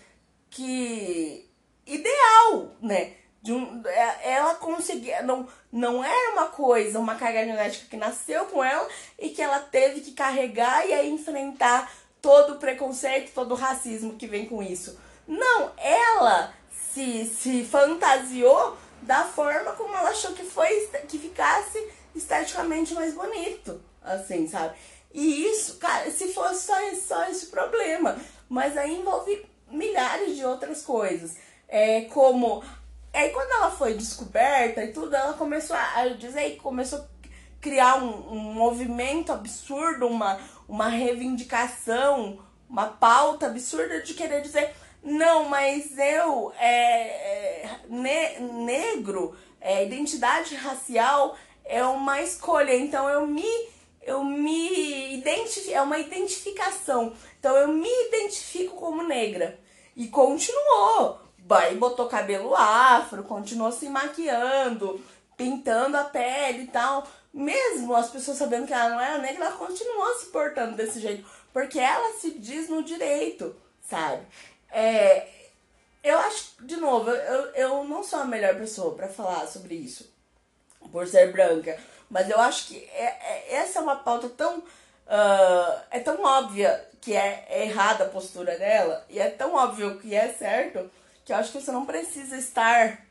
que 0.49 1.49
ideal, 1.87 2.75
né? 2.81 3.13
Um, 3.49 3.81
é, 3.85 4.33
ela 4.33 4.55
conseguia. 4.55 5.21
Não, 5.21 5.47
não 5.71 6.03
era 6.03 6.33
uma 6.33 6.47
coisa, 6.47 6.99
uma 6.99 7.15
carga 7.15 7.45
genética 7.45 7.87
que 7.89 7.97
nasceu 7.97 8.45
com 8.45 8.63
ela 8.63 8.87
e 9.19 9.29
que 9.29 9.41
ela 9.41 9.59
teve 9.59 10.01
que 10.01 10.11
carregar 10.13 10.87
e 10.87 10.93
aí 10.93 11.09
enfrentar 11.09 11.91
todo 12.21 12.53
o 12.53 12.59
preconceito, 12.59 13.33
todo 13.33 13.51
o 13.51 13.57
racismo 13.57 14.15
que 14.15 14.27
vem 14.27 14.45
com 14.45 14.63
isso. 14.63 14.97
Não, 15.27 15.71
ela 15.77 16.53
se, 16.93 17.25
se 17.25 17.65
fantasiou 17.65 18.77
da 19.01 19.25
forma 19.25 19.73
como 19.73 19.95
ela 19.95 20.09
achou 20.09 20.31
que 20.33 20.43
foi 20.43 20.87
que 21.07 21.17
ficasse 21.17 21.85
esteticamente 22.15 22.93
mais 22.93 23.13
bonito, 23.13 23.81
assim, 24.01 24.47
sabe? 24.47 24.75
E 25.13 25.45
isso, 25.45 25.77
cara, 25.77 26.09
se 26.09 26.33
fosse 26.33 26.65
só, 26.65 26.75
só 26.95 27.29
esse 27.29 27.47
problema, 27.47 28.17
mas 28.49 28.75
aí 28.77 28.95
envolve 28.95 29.45
milhares 29.69 30.35
de 30.35 30.45
outras 30.45 30.81
coisas. 30.81 31.35
É 31.67 32.01
como. 32.01 32.63
Aí 33.13 33.29
quando 33.29 33.51
ela 33.51 33.69
foi 33.69 33.93
descoberta 33.93 34.83
e 34.83 34.91
tudo, 34.91 35.15
ela 35.15 35.33
começou 35.33 35.75
a 35.75 36.07
dizer 36.07 36.57
começou 36.57 36.99
a 36.99 37.05
criar 37.61 38.03
um, 38.03 38.33
um 38.33 38.39
movimento 38.53 39.31
absurdo, 39.31 40.07
uma, 40.07 40.39
uma 40.67 40.89
reivindicação, 40.89 42.39
uma 42.67 42.87
pauta 42.87 43.45
absurda 43.45 44.01
de 44.01 44.13
querer 44.15 44.41
dizer, 44.41 44.73
não, 45.03 45.47
mas 45.47 45.97
eu, 45.97 46.51
é, 46.59 47.65
é 47.65 47.79
ne, 47.87 48.39
negro, 48.65 49.37
é, 49.61 49.85
identidade 49.85 50.55
racial 50.55 51.37
é 51.63 51.83
uma 51.85 52.21
escolha, 52.21 52.75
então 52.75 53.07
eu 53.07 53.27
me 53.27 53.73
eu 54.05 54.21
me 54.23 55.13
identifico, 55.13 55.71
é 55.71 55.81
uma 55.81 55.97
identificação. 55.97 57.13
Então 57.39 57.55
eu 57.55 57.69
me 57.69 57.89
identifico 58.07 58.75
como 58.75 59.01
negra. 59.03 59.57
E 59.95 60.07
continuou. 60.07 61.22
Aí 61.49 61.75
botou 61.75 62.07
cabelo 62.07 62.55
afro, 62.55 63.23
continuou 63.23 63.71
se 63.71 63.89
maquiando, 63.89 65.03
pintando 65.35 65.97
a 65.97 66.03
pele 66.03 66.63
e 66.63 66.67
tal. 66.67 67.07
Mesmo 67.33 67.95
as 67.95 68.09
pessoas 68.09 68.37
sabendo 68.37 68.67
que 68.67 68.73
ela 68.73 68.89
não 68.89 69.01
era 69.01 69.17
negra, 69.17 69.45
ela 69.45 69.57
continuou 69.57 70.15
se 70.15 70.27
portando 70.27 70.75
desse 70.75 70.99
jeito. 70.99 71.27
Porque 71.51 71.79
ela 71.79 72.13
se 72.19 72.31
diz 72.31 72.69
no 72.69 72.83
direito, 72.83 73.55
sabe? 73.81 74.25
É, 74.71 75.27
eu 76.03 76.17
acho, 76.19 76.55
de 76.61 76.75
novo, 76.77 77.09
eu, 77.09 77.45
eu 77.53 77.83
não 77.85 78.03
sou 78.03 78.19
a 78.19 78.25
melhor 78.25 78.55
pessoa 78.55 78.93
para 78.95 79.07
falar 79.07 79.47
sobre 79.47 79.75
isso, 79.75 80.11
por 80.91 81.07
ser 81.07 81.31
branca. 81.31 81.79
Mas 82.09 82.29
eu 82.29 82.39
acho 82.39 82.67
que 82.67 82.77
é, 82.93 83.05
é, 83.05 83.55
essa 83.55 83.79
é 83.79 83.81
uma 83.81 83.95
pauta 83.95 84.29
tão. 84.29 84.59
Uh, 84.59 85.81
é 85.91 85.99
tão 85.99 86.23
óbvia 86.23 86.87
que 87.01 87.15
é, 87.15 87.45
é 87.49 87.65
errada 87.65 88.05
a 88.05 88.09
postura 88.09 88.57
dela, 88.57 89.05
e 89.09 89.19
é 89.19 89.29
tão 89.29 89.55
óbvio 89.55 89.99
que 89.99 90.15
é 90.15 90.29
certo, 90.29 90.89
que 91.25 91.31
eu 91.31 91.37
acho 91.37 91.51
que 91.51 91.61
você 91.61 91.71
não 91.71 91.85
precisa 91.85 92.37
estar 92.37 93.05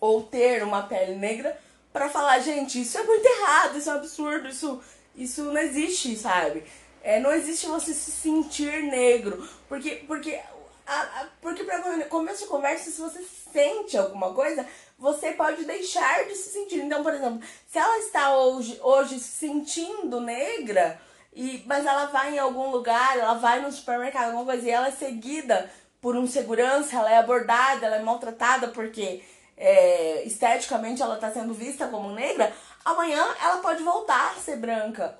ou 0.00 0.22
ter 0.22 0.62
uma 0.62 0.82
pele 0.82 1.14
negra 1.14 1.56
para 1.92 2.08
falar, 2.08 2.38
gente, 2.40 2.80
isso 2.80 2.98
é 2.98 3.04
muito 3.04 3.24
errado, 3.24 3.78
isso 3.78 3.90
é 3.90 3.94
um 3.94 3.96
absurdo, 3.96 4.48
isso, 4.48 4.82
isso 5.14 5.42
não 5.44 5.58
existe, 5.58 6.16
sabe? 6.16 6.64
É, 7.02 7.20
não 7.20 7.32
existe 7.32 7.66
você 7.66 7.92
se 7.92 8.10
sentir 8.10 8.82
negro. 8.84 9.46
Porque, 9.68 10.02
porque, 10.06 10.40
a, 10.86 11.00
a, 11.00 11.26
porque 11.40 11.64
pra 11.64 11.80
começo 12.04 12.44
de 12.44 12.48
conversa, 12.48 12.90
se 12.90 13.00
você 13.00 13.22
sente 13.52 13.98
alguma 13.98 14.32
coisa, 14.32 14.66
você 14.98 15.32
pode 15.32 15.64
deixar 15.64 16.26
de 16.26 16.34
se 16.34 16.50
sentir. 16.50 16.80
Então, 16.80 17.02
por 17.02 17.12
exemplo, 17.12 17.40
se 17.68 17.78
ela 17.78 17.98
está 17.98 18.36
hoje, 18.36 18.78
hoje 18.82 19.18
se 19.18 19.46
sentindo 19.46 20.20
negra, 20.20 21.00
e, 21.34 21.62
mas 21.66 21.84
ela 21.84 22.06
vai 22.06 22.34
em 22.34 22.38
algum 22.38 22.70
lugar, 22.70 23.18
ela 23.18 23.34
vai 23.34 23.60
no 23.60 23.70
supermercado, 23.70 24.26
alguma 24.26 24.44
coisa, 24.44 24.66
e 24.66 24.70
ela 24.70 24.88
é 24.88 24.92
seguida 24.92 25.70
por 26.02 26.16
um 26.16 26.26
segurança, 26.26 26.96
ela 26.96 27.12
é 27.12 27.18
abordada, 27.18 27.86
ela 27.86 27.96
é 27.96 28.02
maltratada 28.02 28.68
porque 28.68 29.22
é, 29.56 30.24
esteticamente 30.24 31.00
ela 31.00 31.14
está 31.14 31.30
sendo 31.30 31.54
vista 31.54 31.86
como 31.86 32.10
negra, 32.10 32.52
amanhã 32.84 33.24
ela 33.40 33.58
pode 33.58 33.84
voltar 33.84 34.32
a 34.32 34.40
ser 34.40 34.56
branca. 34.56 35.16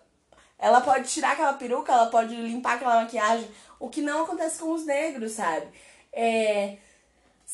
Ela 0.58 0.80
pode 0.80 1.08
tirar 1.08 1.32
aquela 1.32 1.52
peruca, 1.54 1.92
ela 1.92 2.06
pode 2.06 2.34
limpar 2.34 2.74
aquela 2.74 3.02
maquiagem, 3.02 3.48
o 3.78 3.88
que 3.88 4.02
não 4.02 4.24
acontece 4.24 4.58
com 4.58 4.72
os 4.72 4.84
negros, 4.84 5.32
sabe? 5.32 5.66
É, 6.12 6.76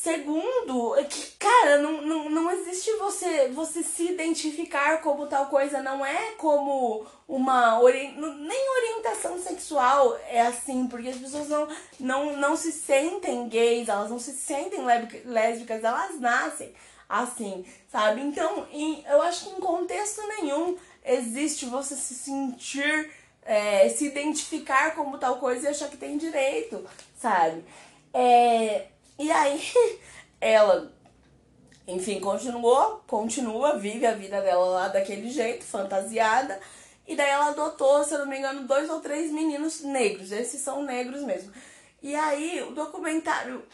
Segundo, 0.01 0.95
é 0.95 1.03
que, 1.03 1.31
cara, 1.37 1.79
não, 1.79 2.01
não, 2.01 2.29
não 2.29 2.51
existe 2.51 2.89
você, 2.93 3.49
você 3.49 3.83
se 3.83 4.09
identificar 4.09 5.01
como 5.01 5.27
tal 5.27 5.47
coisa, 5.47 5.83
não 5.83 6.05
é 6.05 6.31
como 6.37 7.05
uma. 7.27 7.81
Ori 7.81 8.13
nem 8.17 8.69
orientação 8.77 9.37
sexual 9.37 10.17
é 10.29 10.39
assim, 10.39 10.87
porque 10.87 11.09
as 11.09 11.17
pessoas 11.17 11.49
não, 11.49 11.67
não, 11.99 12.37
não 12.37 12.55
se 12.55 12.71
sentem 12.71 13.49
gays, 13.49 13.89
elas 13.89 14.09
não 14.09 14.19
se 14.19 14.31
sentem 14.31 14.85
lésbicas, 15.25 15.83
elas 15.83 16.17
nascem 16.17 16.73
assim, 17.09 17.65
sabe? 17.91 18.21
Então, 18.21 18.67
em, 18.71 19.03
eu 19.05 19.21
acho 19.23 19.49
que 19.49 19.57
em 19.57 19.59
contexto 19.59 20.25
nenhum 20.29 20.77
existe 21.03 21.65
você 21.65 21.97
se 21.97 22.13
sentir, 22.13 23.11
é, 23.43 23.89
se 23.89 24.05
identificar 24.05 24.95
como 24.95 25.17
tal 25.17 25.39
coisa 25.39 25.67
e 25.67 25.71
achar 25.71 25.89
que 25.89 25.97
tem 25.97 26.17
direito, 26.17 26.87
sabe? 27.17 27.65
É 28.13 28.85
e 29.19 29.29
aí, 29.29 29.61
ela, 30.39 30.91
enfim, 31.85 32.21
continuou, 32.21 33.03
continua, 33.05 33.77
vive 33.77 34.05
a 34.05 34.13
vida 34.13 34.41
dela 34.41 34.65
lá 34.65 34.87
daquele 34.87 35.29
jeito, 35.29 35.65
fantasiada. 35.65 36.59
E 37.05 37.15
daí 37.15 37.29
ela 37.29 37.49
adotou, 37.49 38.03
se 38.03 38.13
eu 38.13 38.19
não 38.19 38.27
me 38.27 38.37
engano, 38.37 38.67
dois 38.67 38.89
ou 38.89 39.01
três 39.01 39.29
meninos 39.31 39.81
negros. 39.81 40.31
Esses 40.31 40.61
são 40.61 40.83
negros 40.83 41.21
mesmo. 41.23 41.51
E 42.01 42.15
aí, 42.15 42.61
o 42.63 42.71
documentário. 42.71 43.65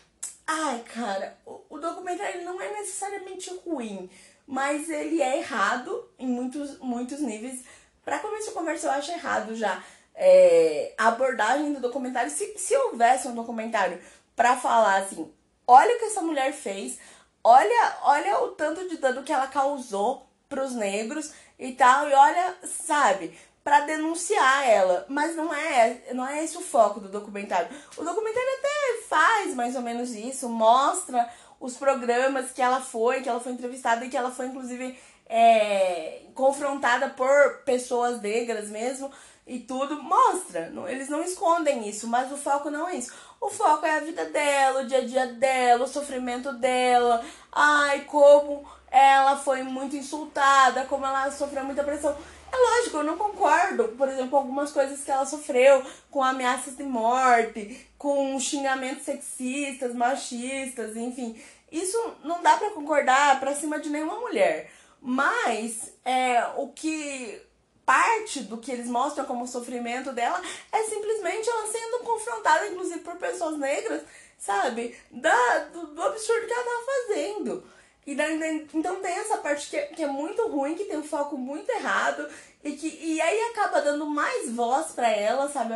Ai, 0.48 0.84
cara, 0.94 1.38
o, 1.46 1.62
o 1.70 1.80
documentário 1.80 2.44
não 2.44 2.60
é 2.60 2.72
necessariamente 2.72 3.54
ruim, 3.66 4.10
mas 4.48 4.90
ele 4.90 5.22
é 5.22 5.40
errado 5.40 6.10
em 6.18 6.28
muitos, 6.28 6.80
muitos 6.80 7.20
níveis. 7.20 7.64
Pra 8.04 8.20
começo 8.20 8.48
de 8.48 8.54
conversa, 8.54 8.88
eu 8.88 8.92
acho 8.92 9.12
errado 9.12 9.56
já 9.56 9.84
é, 10.16 10.94
a 10.98 11.10
abordagem 11.10 11.74
do 11.74 11.82
documentário. 11.82 12.32
Se, 12.32 12.58
se 12.58 12.76
houvesse 12.76 13.28
um 13.28 13.36
documentário 13.36 14.00
para 14.36 14.58
falar 14.58 14.98
assim: 14.98 15.32
olha 15.68 15.96
o 15.96 16.00
que 16.00 16.06
essa 16.06 16.22
mulher 16.22 16.54
fez, 16.54 17.00
olha, 17.44 17.98
olha 18.04 18.40
o 18.42 18.50
tanto 18.50 18.88
de 18.90 18.98
dano 18.98 19.24
que 19.24 19.32
ela 19.32 19.48
causou 19.48 20.28
pros 20.50 20.74
negros 20.74 21.32
e 21.58 21.72
tal, 21.72 22.10
e 22.10 22.14
olha, 22.14 22.56
sabe, 22.64 23.38
para 23.64 23.82
denunciar 23.82 24.68
ela, 24.70 25.06
mas 25.10 25.36
não 25.36 25.54
é, 25.54 26.02
não 26.14 26.28
é 26.28 26.44
esse 26.44 26.58
o 26.58 26.62
foco 26.62 27.00
do 27.00 27.10
documentário. 27.10 27.70
O 27.98 28.04
documentário 28.04 28.50
até 28.60 29.08
faz 29.08 29.56
mais 29.56 29.76
ou 29.76 29.82
menos 29.82 30.12
isso, 30.12 30.48
mostra 30.48 31.28
os 31.60 31.76
programas 31.76 32.52
que 32.52 32.62
ela 32.62 32.82
foi, 32.82 33.22
que 33.22 33.30
ela 33.30 33.40
foi 33.40 33.54
entrevistada 33.54 34.06
e 34.06 34.10
que 34.10 34.18
ela 34.18 34.30
foi 34.30 34.48
inclusive 34.48 34.98
é, 35.28 36.22
confrontada 36.36 37.10
por 37.10 37.64
pessoas 37.66 38.22
negras 38.22 38.70
mesmo 38.70 39.12
e 39.48 39.60
tudo, 39.60 40.02
mostra. 40.02 40.72
Eles 40.88 41.10
não 41.10 41.22
escondem 41.22 41.88
isso, 41.88 42.08
mas 42.08 42.32
o 42.32 42.38
foco 42.38 42.70
não 42.70 42.88
é 42.88 42.96
isso. 42.96 43.14
O 43.46 43.50
foco 43.52 43.86
é 43.86 43.98
a 43.98 44.00
vida 44.00 44.26
dela, 44.26 44.82
o 44.82 44.88
dia 44.88 44.98
a 44.98 45.06
dia 45.06 45.28
dela, 45.28 45.84
o 45.84 45.88
sofrimento 45.88 46.52
dela. 46.54 47.24
Ai, 47.52 48.02
como 48.06 48.68
ela 48.90 49.38
foi 49.38 49.62
muito 49.62 49.96
insultada, 49.96 50.86
como 50.86 51.06
ela 51.06 51.30
sofreu 51.30 51.64
muita 51.64 51.84
pressão. 51.84 52.18
É 52.52 52.58
lógico, 52.58 52.98
eu 52.98 53.04
não 53.04 53.20
concordo, 53.20 53.90
por 53.90 54.10
exemplo, 54.10 54.32
com 54.32 54.38
algumas 54.38 54.72
coisas 54.72 55.04
que 55.04 55.12
ela 55.12 55.28
sofreu, 55.28 55.86
com 56.10 56.24
ameaças 56.24 56.76
de 56.76 56.82
morte, 56.82 57.88
com 58.00 58.40
xingamentos 58.40 59.06
sexistas, 59.06 59.94
machistas, 59.94 60.98
enfim. 60.98 61.40
Isso 61.72 62.16
não 62.24 62.42
dá 62.42 62.58
para 62.58 62.72
concordar 62.72 63.40
pra 63.40 63.54
cima 63.54 63.80
de 63.80 63.90
nenhuma 63.90 64.20
mulher. 64.20 64.72
Mas 65.00 65.94
é, 66.04 66.44
o 66.58 66.70
que 66.70 67.45
parte 67.86 68.42
do 68.42 68.58
que 68.58 68.72
eles 68.72 68.88
mostram 68.88 69.26
como 69.26 69.48
sofrimento 69.48 70.12
dela 70.12 70.42
é 70.72 70.84
simplesmente 70.84 71.50
ela 71.50 71.68
sendo 71.68 72.00
confrontada, 72.00 72.68
inclusive 72.68 73.00
por 73.00 73.16
pessoas 73.18 73.58
negras, 73.58 74.02
sabe? 74.38 74.98
Da, 75.12 75.60
do, 75.72 75.88
do 75.88 76.02
absurdo 76.02 76.48
que 76.48 76.54
ela 76.54 76.64
tava 76.64 76.86
fazendo. 76.86 77.64
E 78.06 78.14
daí, 78.14 78.68
então 78.74 79.02
tem 79.02 79.14
essa 79.14 79.38
parte 79.38 79.70
que 79.70 79.78
é, 79.78 79.88
que 79.88 80.04
é 80.04 80.08
muito 80.08 80.48
ruim, 80.48 80.76
que 80.76 80.86
tem 80.86 80.98
um 80.98 81.04
foco 81.04 81.38
muito 81.38 81.70
errado, 81.72 82.28
e 82.64 82.74
que 82.74 82.88
e 82.88 83.20
aí 83.20 83.42
acaba 83.52 83.82
dando 83.82 84.06
mais 84.06 84.52
voz 84.52 84.92
para 84.92 85.10
ela, 85.10 85.50
sabe? 85.50 85.74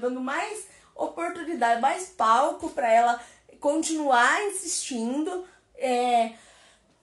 Dando 0.00 0.20
mais 0.20 0.66
oportunidade, 0.94 1.80
mais 1.80 2.08
palco 2.08 2.70
para 2.70 2.90
ela 2.90 3.20
continuar 3.60 4.42
insistindo. 4.44 5.46
É... 5.76 6.32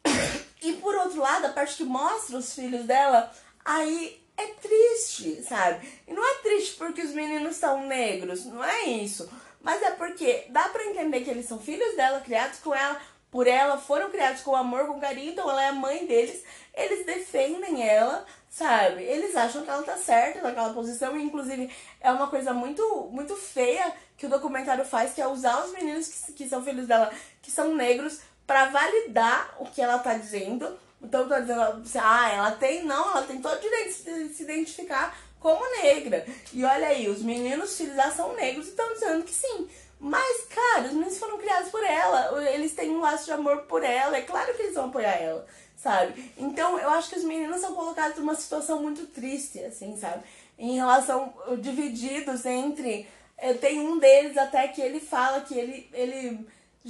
E 0.62 0.74
por 0.74 0.94
outro 0.94 1.22
lado, 1.22 1.46
a 1.46 1.54
parte 1.54 1.78
que 1.78 1.86
mostra 1.86 2.36
os 2.36 2.54
filhos 2.54 2.86
dela, 2.86 3.32
aí 3.64 4.19
é 4.42 4.48
triste, 4.62 5.44
sabe? 5.44 5.88
E 6.08 6.14
não 6.14 6.24
é 6.24 6.36
triste 6.42 6.76
porque 6.76 7.02
os 7.02 7.12
meninos 7.12 7.56
são 7.56 7.86
negros, 7.86 8.46
não 8.46 8.64
é 8.64 8.84
isso. 8.86 9.30
Mas 9.62 9.82
é 9.82 9.92
porque 9.92 10.46
dá 10.50 10.70
para 10.70 10.86
entender 10.86 11.22
que 11.22 11.30
eles 11.30 11.46
são 11.46 11.60
filhos 11.60 11.96
dela, 11.96 12.22
criados 12.22 12.60
com 12.60 12.74
ela, 12.74 13.00
por 13.30 13.46
ela, 13.46 13.78
foram 13.78 14.10
criados 14.10 14.42
com 14.42 14.56
amor, 14.56 14.88
com 14.88 15.00
carinho, 15.00 15.32
então 15.32 15.50
ela 15.50 15.64
é 15.64 15.68
a 15.68 15.74
mãe 15.74 16.06
deles. 16.06 16.44
Eles 16.74 17.06
defendem 17.06 17.88
ela, 17.88 18.26
sabe? 18.50 19.04
Eles 19.04 19.36
acham 19.36 19.64
que 19.64 19.70
ela 19.70 19.84
tá 19.84 19.98
certa 19.98 20.42
naquela 20.42 20.74
posição, 20.74 21.16
e 21.18 21.24
inclusive 21.24 21.70
é 22.00 22.12
uma 22.12 22.28
coisa 22.28 22.54
muito, 22.54 23.10
muito 23.12 23.36
feia 23.36 23.94
que 24.18 24.26
o 24.26 24.30
documentário 24.30 24.84
faz, 24.84 25.14
que 25.14 25.22
é 25.22 25.28
usar 25.28 25.64
os 25.64 25.72
meninos 25.72 26.08
que, 26.08 26.34
que 26.34 26.50
são 26.50 26.64
filhos 26.64 26.88
dela, 26.88 27.12
que 27.42 27.52
são 27.52 27.76
negros, 27.76 28.22
para 28.48 28.66
validar 28.66 29.56
o 29.60 29.66
que 29.66 29.82
ela 29.82 30.00
tá 30.00 30.16
dizendo. 30.16 30.76
Então 31.02 31.28
tá 31.28 31.40
dizendo, 31.40 31.82
ah, 32.02 32.32
ela 32.32 32.52
tem, 32.52 32.84
não, 32.84 33.12
ela 33.12 33.24
tem 33.24 33.42
todo 33.42 33.60
direito 33.60 34.04
de 34.04 34.34
se 34.34 34.44
identificar 34.44 35.18
como 35.40 35.64
negra. 35.82 36.26
E 36.54 36.64
olha 36.64 36.88
aí, 36.88 37.08
os 37.08 37.22
meninos 37.22 37.78
filhos 37.78 37.96
dela 37.96 38.12
são 38.12 38.36
negros 38.36 38.68
e 38.68 38.70
estão 38.70 38.94
dizendo 38.94 39.24
que 39.24 39.34
sim. 39.34 39.70
Mas, 40.00 40.46
cara, 40.46 40.88
os 40.88 40.94
meninos 40.94 41.18
foram 41.18 41.38
criados 41.38 41.70
por 41.70 41.84
ela, 41.84 42.42
eles 42.52 42.74
têm 42.74 42.90
um 42.90 43.02
laço 43.02 43.26
de 43.26 43.32
amor 43.32 43.64
por 43.64 43.84
ela, 43.84 44.18
é 44.18 44.22
claro 44.22 44.54
que 44.54 44.62
eles 44.62 44.76
vão 44.76 44.86
apoiar 44.86 45.16
ela, 45.16 45.46
sabe? 45.76 46.34
Então, 46.38 46.80
eu 46.80 46.90
acho 46.92 47.10
que 47.10 47.18
os 47.18 47.24
meninos 47.26 47.60
são 47.60 47.76
colocados 47.76 48.18
numa 48.18 48.36
situação 48.36 48.82
muito 48.82 49.08
triste, 49.08 49.60
assim, 49.60 49.98
sabe? 49.98 50.24
Em 50.58 50.76
relação, 50.76 51.34
divididos 51.60 52.46
entre. 52.46 53.08
Eh, 53.38 53.54
tem 53.56 53.80
um 53.80 54.00
deles 54.00 54.38
até 54.38 54.70
que 54.70 54.82
ele 54.82 55.02
fala 55.02 55.42
que 55.42 55.58
ele, 55.58 55.90
ele 55.94 56.48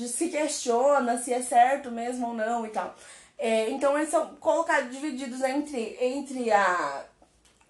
se 0.07 0.29
questiona 0.29 1.17
se 1.17 1.33
é 1.33 1.41
certo 1.41 1.91
mesmo 1.91 2.27
ou 2.27 2.33
não 2.33 2.65
e 2.65 2.69
tal. 2.69 2.95
É, 3.39 3.69
então, 3.69 3.97
eles 3.97 4.09
são 4.09 4.35
colocados, 4.35 4.91
divididos 4.91 5.41
entre, 5.41 5.97
entre 5.99 6.51
a, 6.51 7.05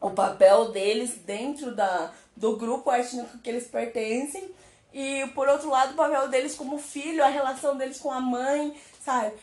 o 0.02 0.10
papel 0.10 0.72
deles 0.72 1.12
dentro 1.26 1.76
da, 1.76 2.12
do 2.36 2.58
grupo 2.58 2.92
étnico 2.92 3.38
que 3.38 3.50
eles 3.50 3.68
pertencem 3.68 4.50
e 4.94 5.28
por 5.36 5.48
outro 5.48 5.70
lado, 5.70 5.94
o 5.94 5.96
papel 5.96 6.28
deles 6.30 6.56
como 6.56 6.80
filho, 6.80 7.24
a 7.24 7.28
relação 7.28 7.78
deles 7.78 8.00
com 8.00 8.12
a 8.12 8.20
mãe, 8.20 8.76
sabe? 9.04 9.34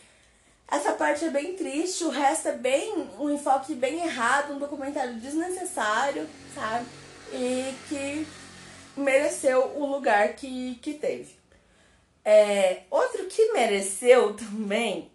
Essa 0.69 0.91
parte 0.93 1.23
é 1.23 1.29
bem 1.29 1.55
triste, 1.55 2.03
o 2.03 2.09
resto 2.09 2.49
é 2.49 2.53
bem 2.53 3.09
um 3.17 3.29
enfoque 3.29 3.73
bem 3.73 4.03
errado, 4.03 4.53
um 4.53 4.59
documentário 4.59 5.15
desnecessário, 5.15 6.27
sabe? 6.53 6.85
E 7.31 7.73
que 7.87 8.27
mereceu 8.97 9.71
o 9.77 9.85
lugar 9.85 10.33
que, 10.33 10.75
que 10.75 10.93
teve. 10.95 11.37
É, 12.25 12.81
outro 12.91 13.25
que 13.27 13.53
mereceu 13.53 14.33
também, 14.35 15.09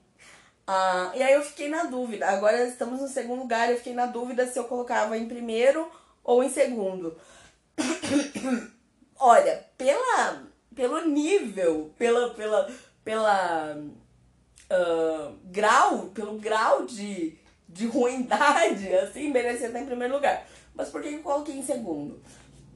ah, 0.66 1.12
e 1.14 1.22
aí 1.22 1.34
eu 1.34 1.42
fiquei 1.42 1.68
na 1.68 1.84
dúvida, 1.84 2.28
agora 2.28 2.64
estamos 2.64 3.00
no 3.00 3.08
segundo 3.08 3.40
lugar, 3.40 3.70
eu 3.70 3.76
fiquei 3.76 3.94
na 3.94 4.06
dúvida 4.06 4.46
se 4.46 4.58
eu 4.58 4.64
colocava 4.64 5.16
em 5.16 5.26
primeiro 5.26 5.90
ou 6.22 6.42
em 6.42 6.48
segundo. 6.48 7.16
Olha, 9.18 9.64
pela, 9.76 10.42
pelo 10.74 11.06
nível, 11.06 11.92
pela, 11.98 12.30
pela, 12.34 12.70
pela 13.04 13.76
uh, 13.76 15.38
grau, 15.44 16.06
pelo 16.14 16.38
grau 16.38 16.86
de, 16.86 17.38
de 17.68 17.86
ruindade, 17.86 18.92
assim, 18.96 19.30
merecia 19.30 19.66
estar 19.66 19.80
em 19.80 19.86
primeiro 19.86 20.14
lugar. 20.14 20.46
Mas 20.74 20.88
por 20.88 21.02
que 21.02 21.08
eu 21.08 21.22
coloquei 21.22 21.56
em 21.56 21.64
segundo? 21.64 22.22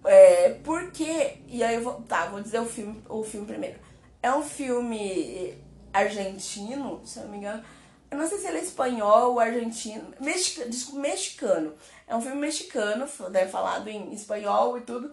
É, 0.04 0.50
porque, 0.62 1.38
e 1.48 1.62
aí 1.64 1.76
eu 1.76 1.82
vou, 1.82 1.94
tá, 2.02 2.26
vou 2.26 2.40
dizer 2.40 2.60
o 2.60 2.66
filme, 2.66 3.02
o 3.08 3.24
filme 3.24 3.46
primeiro. 3.46 3.78
É 4.22 4.32
um 4.32 4.42
filme 4.42 5.54
argentino, 5.92 7.00
se 7.04 7.20
não 7.20 7.28
me 7.28 7.38
engano. 7.38 7.64
Eu 8.10 8.18
não 8.18 8.28
sei 8.28 8.38
se 8.38 8.46
ele 8.46 8.58
é 8.58 8.62
espanhol 8.62 9.32
ou 9.32 9.40
argentino. 9.40 10.14
Mexicano, 10.20 10.70
mexicano. 11.00 11.74
É 12.06 12.14
um 12.14 12.20
filme 12.20 12.36
mexicano, 12.36 13.08
né, 13.30 13.46
falado 13.46 13.88
em 13.88 14.12
espanhol 14.12 14.78
e 14.78 14.82
tudo 14.82 15.12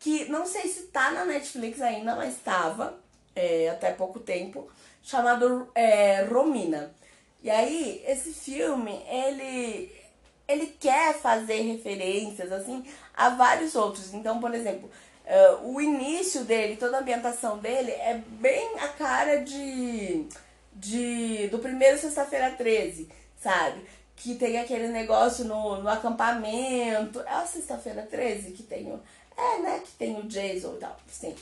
que 0.00 0.24
não 0.30 0.46
sei 0.46 0.66
se 0.66 0.84
tá 0.84 1.10
na 1.10 1.26
Netflix 1.26 1.80
ainda, 1.80 2.16
mas 2.16 2.34
estava 2.34 2.98
é, 3.36 3.68
até 3.68 3.92
pouco 3.92 4.18
tempo, 4.18 4.68
chamado 5.02 5.68
é, 5.74 6.22
Romina. 6.24 6.90
E 7.42 7.50
aí, 7.50 8.02
esse 8.06 8.32
filme, 8.32 9.02
ele, 9.08 9.92
ele 10.48 10.66
quer 10.80 11.14
fazer 11.18 11.60
referências, 11.60 12.50
assim, 12.50 12.84
a 13.14 13.30
vários 13.30 13.74
outros. 13.74 14.12
Então, 14.14 14.40
por 14.40 14.54
exemplo, 14.54 14.90
uh, 15.26 15.72
o 15.72 15.80
início 15.80 16.44
dele, 16.44 16.76
toda 16.76 16.96
a 16.96 17.00
ambientação 17.00 17.58
dele 17.58 17.90
é 17.92 18.22
bem 18.26 18.78
a 18.80 18.88
cara 18.88 19.36
de, 19.36 20.26
de 20.80 21.48
do 21.48 21.58
primeiro 21.58 21.98
Sexta-feira 21.98 22.50
13, 22.52 23.08
sabe? 23.40 23.84
Que 24.16 24.34
tem 24.34 24.58
aquele 24.58 24.88
negócio 24.88 25.44
no, 25.44 25.82
no 25.82 25.88
acampamento. 25.88 27.20
É 27.20 27.32
a 27.32 27.46
Sexta-feira 27.46 28.02
13 28.02 28.52
que 28.52 28.62
tem 28.62 28.90
o 28.90 29.00
é, 29.36 29.58
né? 29.60 29.80
Que 29.84 29.92
tem 29.92 30.18
o 30.18 30.24
Jason 30.24 30.74
e 30.74 30.78
tal, 30.78 30.96
sim. 31.08 31.34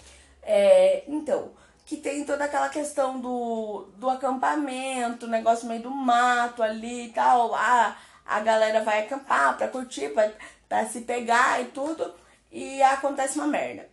É, 0.43 1.03
então, 1.09 1.51
que 1.85 1.97
tem 1.97 2.25
toda 2.25 2.45
aquela 2.45 2.69
questão 2.69 3.21
do, 3.21 3.89
do 3.97 4.09
acampamento, 4.09 5.27
negócio 5.27 5.67
meio 5.67 5.83
do 5.83 5.91
mato 5.91 6.63
ali 6.63 7.07
e 7.07 7.13
tal. 7.13 7.55
Ah, 7.55 7.97
a 8.25 8.41
galera 8.41 8.85
vai 8.85 9.01
acampar 9.05 9.57
pra 9.57 9.69
curtir, 9.69 10.11
pra, 10.11 10.31
pra 10.69 10.87
se 10.87 11.01
pegar 11.01 11.61
e 11.61 11.67
tudo. 11.67 12.15
E 12.53 12.83
acontece 12.83 13.37
uma 13.39 13.47
merda. 13.47 13.89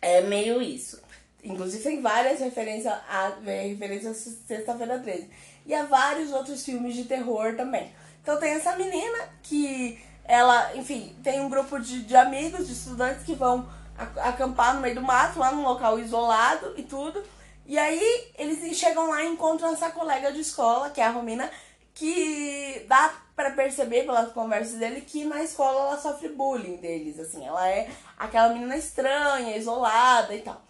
É 0.00 0.22
meio 0.22 0.62
isso. 0.62 1.00
Inclusive 1.42 1.82
tem 1.82 2.00
várias 2.02 2.40
referências 2.40 2.92
a 2.92 3.32
referências 3.44 4.16
Sexta-feira 4.46 4.98
13. 4.98 5.30
E 5.66 5.74
há 5.74 5.84
vários 5.84 6.32
outros 6.32 6.64
filmes 6.64 6.94
de 6.94 7.04
terror 7.04 7.56
também. 7.56 7.92
Então 8.22 8.38
tem 8.38 8.52
essa 8.52 8.76
menina 8.76 9.18
que 9.42 9.98
ela, 10.24 10.76
enfim, 10.76 11.14
tem 11.22 11.40
um 11.40 11.48
grupo 11.48 11.78
de, 11.80 12.02
de 12.02 12.14
amigos, 12.14 12.66
de 12.66 12.72
estudantes 12.72 13.24
que 13.24 13.34
vão 13.34 13.68
acampar 14.16 14.74
no 14.74 14.80
meio 14.80 14.94
do 14.94 15.02
mato, 15.02 15.38
lá 15.38 15.52
num 15.52 15.62
local 15.62 15.98
isolado 15.98 16.74
e 16.76 16.82
tudo. 16.82 17.22
E 17.66 17.78
aí 17.78 18.32
eles 18.38 18.76
chegam 18.76 19.08
lá 19.08 19.22
e 19.22 19.28
encontram 19.28 19.72
essa 19.72 19.90
colega 19.90 20.32
de 20.32 20.40
escola, 20.40 20.90
que 20.90 21.00
é 21.00 21.04
a 21.04 21.10
Romina, 21.10 21.50
que 21.94 22.84
dá 22.88 23.12
para 23.34 23.50
perceber 23.50 24.04
pelas 24.04 24.32
conversas 24.32 24.78
dele 24.78 25.00
que 25.00 25.24
na 25.24 25.42
escola 25.42 25.88
ela 25.88 25.98
sofre 25.98 26.28
bullying 26.28 26.76
deles, 26.76 27.18
assim, 27.18 27.46
ela 27.46 27.68
é 27.68 27.90
aquela 28.18 28.52
menina 28.52 28.76
estranha, 28.76 29.56
isolada 29.56 30.34
e 30.34 30.42
tal. 30.42 30.62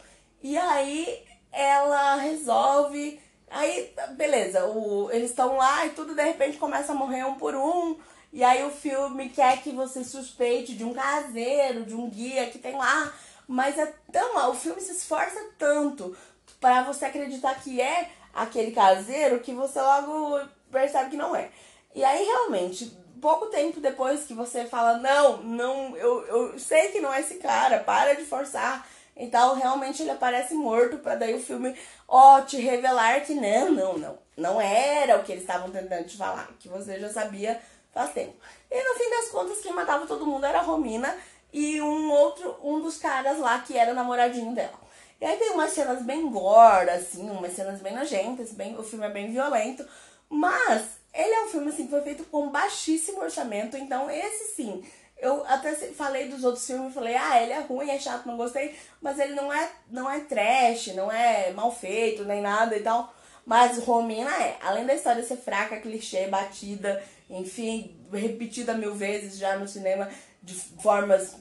E 0.42 0.56
aí 0.56 1.24
ela 1.52 2.16
resolve, 2.16 3.20
aí 3.50 3.92
beleza, 4.16 4.64
o, 4.66 5.10
eles 5.10 5.30
estão 5.30 5.56
lá 5.56 5.86
e 5.86 5.90
tudo 5.90 6.14
de 6.14 6.22
repente 6.22 6.58
começa 6.58 6.92
a 6.92 6.94
morrer 6.94 7.24
um 7.24 7.34
por 7.34 7.54
um. 7.54 7.98
E 8.32 8.44
aí 8.44 8.64
o 8.64 8.70
filme 8.70 9.28
quer 9.28 9.60
que 9.60 9.72
você 9.72 10.04
suspeite 10.04 10.74
de 10.74 10.84
um 10.84 10.94
caseiro, 10.94 11.84
de 11.84 11.94
um 11.94 12.08
guia 12.08 12.46
que 12.46 12.58
tem 12.58 12.76
lá. 12.76 13.12
Mas 13.46 13.76
é 13.76 13.92
tão. 14.12 14.50
O 14.50 14.54
filme 14.54 14.80
se 14.80 14.92
esforça 14.92 15.40
tanto 15.58 16.16
para 16.60 16.84
você 16.84 17.06
acreditar 17.06 17.60
que 17.60 17.80
é 17.80 18.08
aquele 18.32 18.70
caseiro 18.70 19.40
que 19.40 19.52
você 19.52 19.80
logo 19.80 20.40
percebe 20.70 21.10
que 21.10 21.16
não 21.16 21.34
é. 21.34 21.50
E 21.94 22.04
aí 22.04 22.24
realmente, 22.24 22.96
pouco 23.20 23.46
tempo 23.46 23.80
depois 23.80 24.24
que 24.24 24.34
você 24.34 24.64
fala, 24.66 24.98
não, 24.98 25.38
não, 25.38 25.96
eu, 25.96 26.24
eu 26.26 26.58
sei 26.58 26.88
que 26.88 27.00
não 27.00 27.12
é 27.12 27.20
esse 27.20 27.34
cara, 27.36 27.80
para 27.80 28.14
de 28.14 28.24
forçar. 28.24 28.86
Então, 29.16 29.54
realmente 29.54 30.02
ele 30.02 30.10
aparece 30.10 30.54
morto 30.54 30.98
para 30.98 31.16
daí 31.16 31.34
o 31.34 31.42
filme, 31.42 31.76
ó, 32.08 32.40
te 32.40 32.56
revelar 32.56 33.20
que 33.20 33.34
não, 33.34 33.70
não, 33.70 33.98
não. 33.98 34.18
Não 34.36 34.60
era 34.60 35.18
o 35.18 35.22
que 35.22 35.32
eles 35.32 35.42
estavam 35.42 35.70
tentando 35.70 36.06
te 36.06 36.16
falar, 36.16 36.48
que 36.58 36.68
você 36.68 36.98
já 36.98 37.10
sabia 37.10 37.60
faz 37.92 38.12
tempo. 38.12 38.34
E 38.70 38.82
no 38.82 38.94
fim 38.94 39.10
das 39.10 39.28
contas, 39.28 39.60
quem 39.60 39.72
matava 39.72 40.06
todo 40.06 40.26
mundo 40.26 40.46
era 40.46 40.60
a 40.60 40.62
Romina 40.62 41.14
e 41.52 41.80
um 41.80 42.10
outro, 42.10 42.56
um 42.62 42.80
dos 42.80 42.96
caras 42.96 43.38
lá 43.38 43.58
que 43.58 43.76
era 43.76 43.92
namoradinho 43.92 44.54
dela. 44.54 44.78
E 45.20 45.24
aí 45.24 45.36
tem 45.36 45.50
umas 45.50 45.72
cenas 45.72 46.02
bem 46.02 46.30
gore, 46.30 46.88
assim, 46.90 47.28
umas 47.28 47.52
cenas 47.52 47.80
bem 47.80 47.94
nojentas, 47.94 48.52
bem, 48.52 48.78
o 48.78 48.82
filme 48.82 49.04
é 49.04 49.10
bem 49.10 49.30
violento, 49.30 49.86
mas 50.28 50.82
ele 51.12 51.34
é 51.34 51.44
um 51.44 51.48
filme 51.48 51.68
assim 51.68 51.84
que 51.84 51.90
foi 51.90 52.00
feito 52.00 52.24
com 52.24 52.48
baixíssimo 52.48 53.20
orçamento, 53.20 53.76
então 53.76 54.10
esse 54.10 54.54
sim. 54.54 54.82
Eu 55.20 55.44
até 55.46 55.74
falei 55.74 56.28
dos 56.28 56.44
outros 56.44 56.66
filmes, 56.66 56.94
falei, 56.94 57.14
ah, 57.14 57.42
ele 57.42 57.52
é 57.52 57.60
ruim, 57.60 57.90
é 57.90 57.98
chato, 57.98 58.26
não 58.26 58.36
gostei, 58.36 58.74
mas 59.02 59.18
ele 59.18 59.34
não 59.34 59.52
é, 59.52 59.70
não 59.90 60.10
é 60.10 60.20
trash, 60.20 60.94
não 60.94 61.12
é 61.12 61.52
mal 61.52 61.70
feito, 61.70 62.24
nem 62.24 62.40
nada 62.40 62.76
e 62.76 62.80
tal. 62.80 63.14
Mas 63.44 63.78
Romina 63.78 64.30
é, 64.42 64.56
além 64.62 64.86
da 64.86 64.94
história 64.94 65.22
ser 65.22 65.36
fraca, 65.36 65.80
clichê, 65.80 66.26
batida 66.26 67.02
enfim, 67.30 67.96
repetida 68.12 68.74
mil 68.74 68.94
vezes 68.94 69.38
já 69.38 69.56
no 69.56 69.68
cinema 69.68 70.08
de 70.42 70.54
formas 70.54 71.36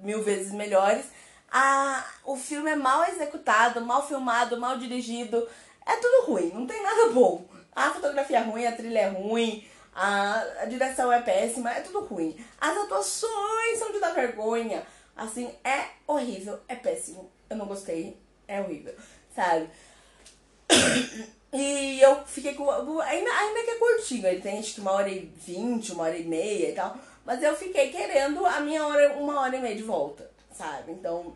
mil 0.00 0.22
vezes 0.22 0.50
melhores. 0.52 1.04
A, 1.52 2.04
o 2.24 2.36
filme 2.36 2.70
é 2.70 2.76
mal 2.76 3.04
executado, 3.04 3.82
mal 3.82 4.06
filmado, 4.06 4.58
mal 4.58 4.78
dirigido. 4.78 5.46
É 5.86 5.96
tudo 5.96 6.26
ruim, 6.26 6.50
não 6.54 6.66
tem 6.66 6.82
nada 6.82 7.10
bom. 7.10 7.44
A 7.76 7.90
fotografia 7.90 8.38
é 8.38 8.42
ruim, 8.42 8.66
a 8.66 8.72
trilha 8.72 9.00
é 9.00 9.08
ruim, 9.08 9.64
a, 9.94 10.40
a 10.62 10.64
direção 10.66 11.12
é 11.12 11.20
péssima, 11.20 11.72
é 11.72 11.80
tudo 11.80 12.00
ruim. 12.00 12.36
As 12.60 12.76
atuações 12.76 13.78
são 13.78 13.92
de 13.92 14.00
dar 14.00 14.14
vergonha. 14.14 14.84
Assim, 15.16 15.52
é 15.64 15.86
horrível, 16.06 16.58
é 16.68 16.74
péssimo. 16.74 17.30
Eu 17.48 17.56
não 17.56 17.66
gostei, 17.66 18.16
é 18.46 18.60
horrível, 18.60 18.94
sabe? 19.34 19.68
E 21.52 22.00
eu 22.00 22.24
fiquei 22.26 22.54
com. 22.54 22.70
Ainda, 22.70 23.28
ainda 23.28 23.64
que 23.64 23.70
é 23.70 23.74
curtinho, 23.74 24.24
ele 24.24 24.40
tem 24.40 24.60
acho 24.60 24.74
que 24.74 24.80
uma 24.80 24.92
hora 24.92 25.08
e 25.08 25.18
vinte, 25.18 25.90
uma 25.90 26.04
hora 26.04 26.16
e 26.16 26.22
meia 26.22 26.70
e 26.70 26.72
tal. 26.72 26.96
Mas 27.24 27.42
eu 27.42 27.56
fiquei 27.56 27.90
querendo 27.90 28.46
a 28.46 28.60
minha 28.60 28.86
hora, 28.86 29.14
uma 29.14 29.40
hora 29.40 29.56
e 29.56 29.60
meia 29.60 29.74
de 29.74 29.82
volta, 29.82 30.30
sabe? 30.52 30.92
Então, 30.92 31.34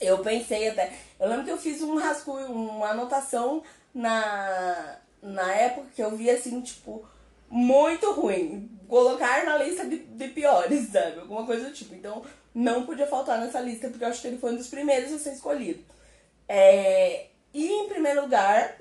eu 0.00 0.18
pensei 0.20 0.68
até. 0.68 0.92
Eu 1.20 1.28
lembro 1.28 1.44
que 1.44 1.50
eu 1.50 1.58
fiz 1.58 1.82
um 1.82 1.98
rascunho, 1.98 2.50
uma 2.50 2.88
anotação 2.88 3.62
na, 3.94 4.96
na 5.20 5.54
época 5.54 5.88
que 5.94 6.02
eu 6.02 6.16
vi 6.16 6.30
assim, 6.30 6.60
tipo, 6.62 7.06
muito 7.50 8.12
ruim. 8.12 8.70
Colocar 8.88 9.44
na 9.44 9.58
lista 9.58 9.84
de, 9.84 9.98
de 9.98 10.28
piores, 10.28 10.88
sabe? 10.88 11.20
Alguma 11.20 11.44
coisa 11.44 11.66
do 11.66 11.74
tipo. 11.74 11.94
Então, 11.94 12.22
não 12.54 12.86
podia 12.86 13.06
faltar 13.06 13.38
nessa 13.38 13.60
lista, 13.60 13.88
porque 13.88 14.04
eu 14.04 14.08
acho 14.08 14.22
que 14.22 14.28
ele 14.28 14.38
foi 14.38 14.52
um 14.52 14.56
dos 14.56 14.68
primeiros 14.68 15.12
a 15.12 15.18
ser 15.18 15.32
escolhido. 15.32 15.82
É, 16.48 17.26
e 17.52 17.66
em 17.66 17.88
primeiro 17.88 18.22
lugar, 18.22 18.78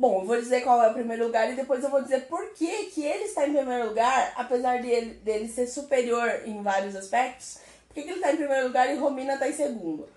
Bom, 0.00 0.22
eu 0.22 0.26
vou 0.26 0.36
dizer 0.40 0.62
qual 0.62 0.82
é 0.82 0.88
o 0.88 0.94
primeiro 0.94 1.26
lugar 1.26 1.52
e 1.52 1.54
depois 1.56 1.84
eu 1.84 1.90
vou 1.90 2.00
dizer 2.00 2.22
por 2.22 2.54
que, 2.54 2.86
que 2.86 3.04
ele 3.04 3.24
está 3.24 3.46
em 3.46 3.52
primeiro 3.52 3.88
lugar, 3.90 4.32
apesar 4.34 4.80
dele, 4.80 5.12
dele 5.16 5.46
ser 5.46 5.66
superior 5.66 6.40
em 6.46 6.62
vários 6.62 6.96
aspectos. 6.96 7.58
Por 7.86 7.94
que, 7.96 8.04
que 8.04 8.08
ele 8.08 8.16
está 8.16 8.32
em 8.32 8.36
primeiro 8.38 8.68
lugar 8.68 8.90
e 8.90 8.96
Romina 8.96 9.34
está 9.34 9.46
em 9.46 9.52
segundo? 9.52 10.08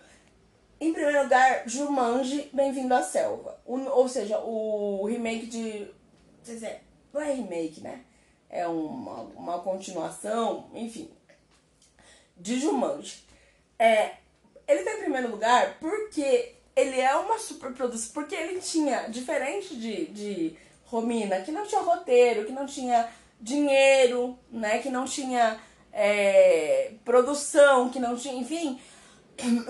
Em 0.80 0.94
primeiro 0.94 1.24
lugar, 1.24 1.64
Jumanji, 1.66 2.50
Bem-vindo 2.54 2.94
à 2.94 3.04
Selva. 3.04 3.60
O, 3.66 3.78
ou 3.78 4.08
seja, 4.08 4.40
o 4.40 5.06
remake 5.06 5.48
de... 5.48 5.88
Dizer, 6.44 6.82
não 7.14 7.22
é 7.22 7.34
remake, 7.34 7.82
né? 7.82 8.02
É 8.50 8.68
uma, 8.68 9.22
uma 9.36 9.60
continuação, 9.60 10.70
enfim, 10.74 11.10
de 12.38 12.60
Jumanji. 12.60 13.24
É, 13.80 14.18
ele 14.68 14.80
está 14.80 14.94
em 14.94 15.02
primeiro 15.02 15.32
lugar 15.32 15.78
porque 15.80 16.56
ele 16.76 17.00
é 17.00 17.16
uma 17.16 17.40
superprodução, 17.40 18.14
porque 18.14 18.36
ele 18.36 18.60
tinha, 18.60 19.08
diferente 19.10 19.76
de, 19.76 20.06
de 20.08 20.58
Romina, 20.86 21.42
que 21.42 21.52
não 21.52 21.66
tinha 21.66 21.82
roteiro, 21.82 22.46
que 22.46 22.52
não 22.52 22.66
tinha 22.66 23.10
dinheiro, 23.40 24.38
né, 24.52 24.80
que 24.80 24.90
não 24.90 25.06
tinha 25.06 25.60
é, 25.92 26.94
produção, 27.04 27.90
que 27.90 28.00
não 28.00 28.16
tinha, 28.16 28.36
enfim, 28.36 28.80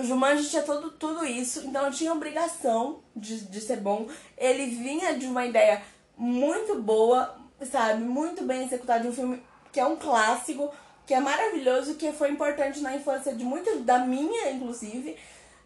Jumanji 0.00 0.48
tinha 0.48 0.62
todo, 0.62 0.90
tudo 0.92 1.24
isso, 1.24 1.66
então 1.66 1.90
tinha 1.90 2.12
obrigação 2.12 3.02
de, 3.16 3.40
de 3.46 3.60
ser 3.60 3.78
bom. 3.78 4.06
Ele 4.36 4.66
vinha 4.66 5.14
de 5.14 5.26
uma 5.26 5.46
ideia 5.46 5.82
muito 6.16 6.80
boa, 6.80 7.36
sabe, 7.70 8.02
muito 8.02 8.44
bem 8.44 8.64
executada 8.64 9.08
um 9.08 9.12
filme 9.12 9.42
que 9.72 9.80
é 9.80 9.86
um 9.86 9.96
clássico, 9.96 10.72
que 11.06 11.14
é 11.14 11.20
maravilhoso, 11.20 11.94
que 11.94 12.12
foi 12.12 12.30
importante 12.30 12.80
na 12.80 12.94
infância 12.94 13.34
de 13.34 13.44
muitas, 13.44 13.80
da 13.82 13.98
minha, 13.98 14.50
inclusive, 14.50 15.16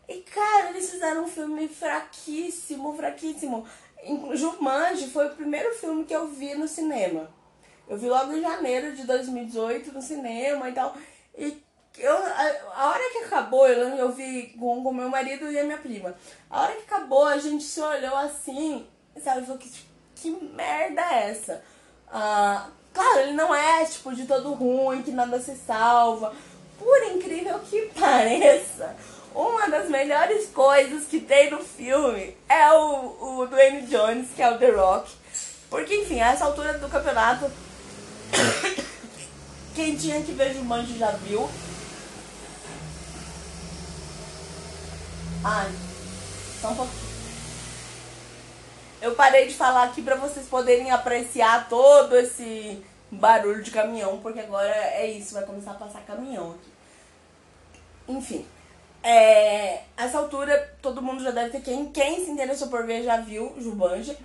e, 0.09 0.22
cara, 0.22 0.70
eles 0.70 0.90
fizeram 0.90 1.24
um 1.24 1.28
filme 1.28 1.68
fraquíssimo, 1.68 2.96
fraquíssimo. 2.96 3.66
Jumanji 4.32 5.09
foi 5.09 5.26
o 5.26 5.34
primeiro 5.34 5.74
filme 5.74 6.05
que 6.05 6.16
eu 6.16 6.28
vi 6.28 6.55
no 6.55 6.66
cinema. 6.66 7.30
Eu 7.86 7.99
vi 7.99 8.09
logo 8.09 8.32
em 8.32 8.40
janeiro 8.40 8.96
de 8.96 9.05
2018 9.05 9.92
no 9.92 10.01
cinema 10.01 10.70
e 10.70 10.72
tal. 10.72 10.96
E 11.36 11.62
eu, 11.99 12.16
a, 12.16 12.53
a 12.74 12.88
hora 12.88 13.11
que 13.12 13.18
acabou, 13.24 13.68
eu, 13.68 13.88
eu 13.96 14.11
vi 14.11 14.55
com 14.59 14.78
o 14.78 14.94
meu 14.94 15.11
marido 15.11 15.53
e 15.53 15.59
a 15.59 15.64
minha 15.64 15.78
prima. 15.78 16.16
A 16.49 16.62
hora 16.62 16.72
que 16.76 16.84
acabou, 16.84 17.26
a 17.26 17.36
gente 17.36 17.64
se 17.64 17.80
olhou 17.80 18.16
assim, 18.16 18.86
sabe? 19.22 19.42
Falou 19.42 19.59
que, 19.59 19.70
que 20.20 20.30
merda 20.54 21.00
é 21.02 21.30
essa? 21.30 21.62
Ah, 22.10 22.68
claro, 22.92 23.20
ele 23.20 23.32
não 23.32 23.54
é 23.54 23.84
tipo 23.84 24.14
de 24.14 24.26
todo 24.26 24.52
ruim, 24.52 25.02
que 25.02 25.10
nada 25.10 25.40
se 25.40 25.56
salva. 25.56 26.32
Por 26.78 27.02
incrível 27.04 27.58
que 27.60 27.90
pareça, 27.98 28.94
uma 29.34 29.68
das 29.68 29.88
melhores 29.88 30.48
coisas 30.48 31.04
que 31.04 31.20
tem 31.20 31.50
no 31.50 31.60
filme 31.60 32.36
é 32.48 32.72
o, 32.72 33.40
o 33.40 33.46
Dwayne 33.46 33.82
Jones, 33.82 34.28
que 34.34 34.42
é 34.42 34.50
o 34.50 34.58
The 34.58 34.70
Rock. 34.70 35.10
Porque, 35.70 35.94
enfim, 35.94 36.20
a 36.20 36.32
essa 36.32 36.46
altura 36.46 36.78
do 36.78 36.88
campeonato, 36.88 37.50
quem 39.74 39.96
tinha 39.96 40.22
que 40.22 40.32
ver 40.32 40.54
Jumanji 40.54 40.98
já 40.98 41.10
viu. 41.10 41.48
Ai, 45.44 45.70
só 46.60 46.70
um 46.70 46.76
pouquinho. 46.76 47.07
Eu 49.01 49.14
parei 49.14 49.46
de 49.46 49.55
falar 49.55 49.84
aqui 49.84 50.03
para 50.03 50.16
vocês 50.16 50.46
poderem 50.46 50.90
apreciar 50.90 51.68
todo 51.68 52.16
esse 52.16 52.82
barulho 53.11 53.62
de 53.62 53.70
caminhão, 53.70 54.18
porque 54.18 54.40
agora 54.40 54.68
é 54.68 55.07
isso, 55.07 55.34
vai 55.34 55.44
começar 55.44 55.72
a 55.72 55.74
passar 55.74 56.03
caminhão 56.03 56.53
aqui. 56.53 56.72
Enfim. 58.09 58.46
É, 59.03 59.82
essa 59.96 60.18
altura, 60.18 60.76
todo 60.82 61.01
mundo 61.01 61.22
já 61.22 61.30
deve 61.30 61.51
ter. 61.51 61.61
Quem, 61.61 61.86
quem 61.92 62.24
se 62.24 62.30
interessou 62.30 62.68
por 62.68 62.84
ver 62.84 63.05
já 63.05 63.18
viu 63.18 63.55
Jumanji. 63.59 64.16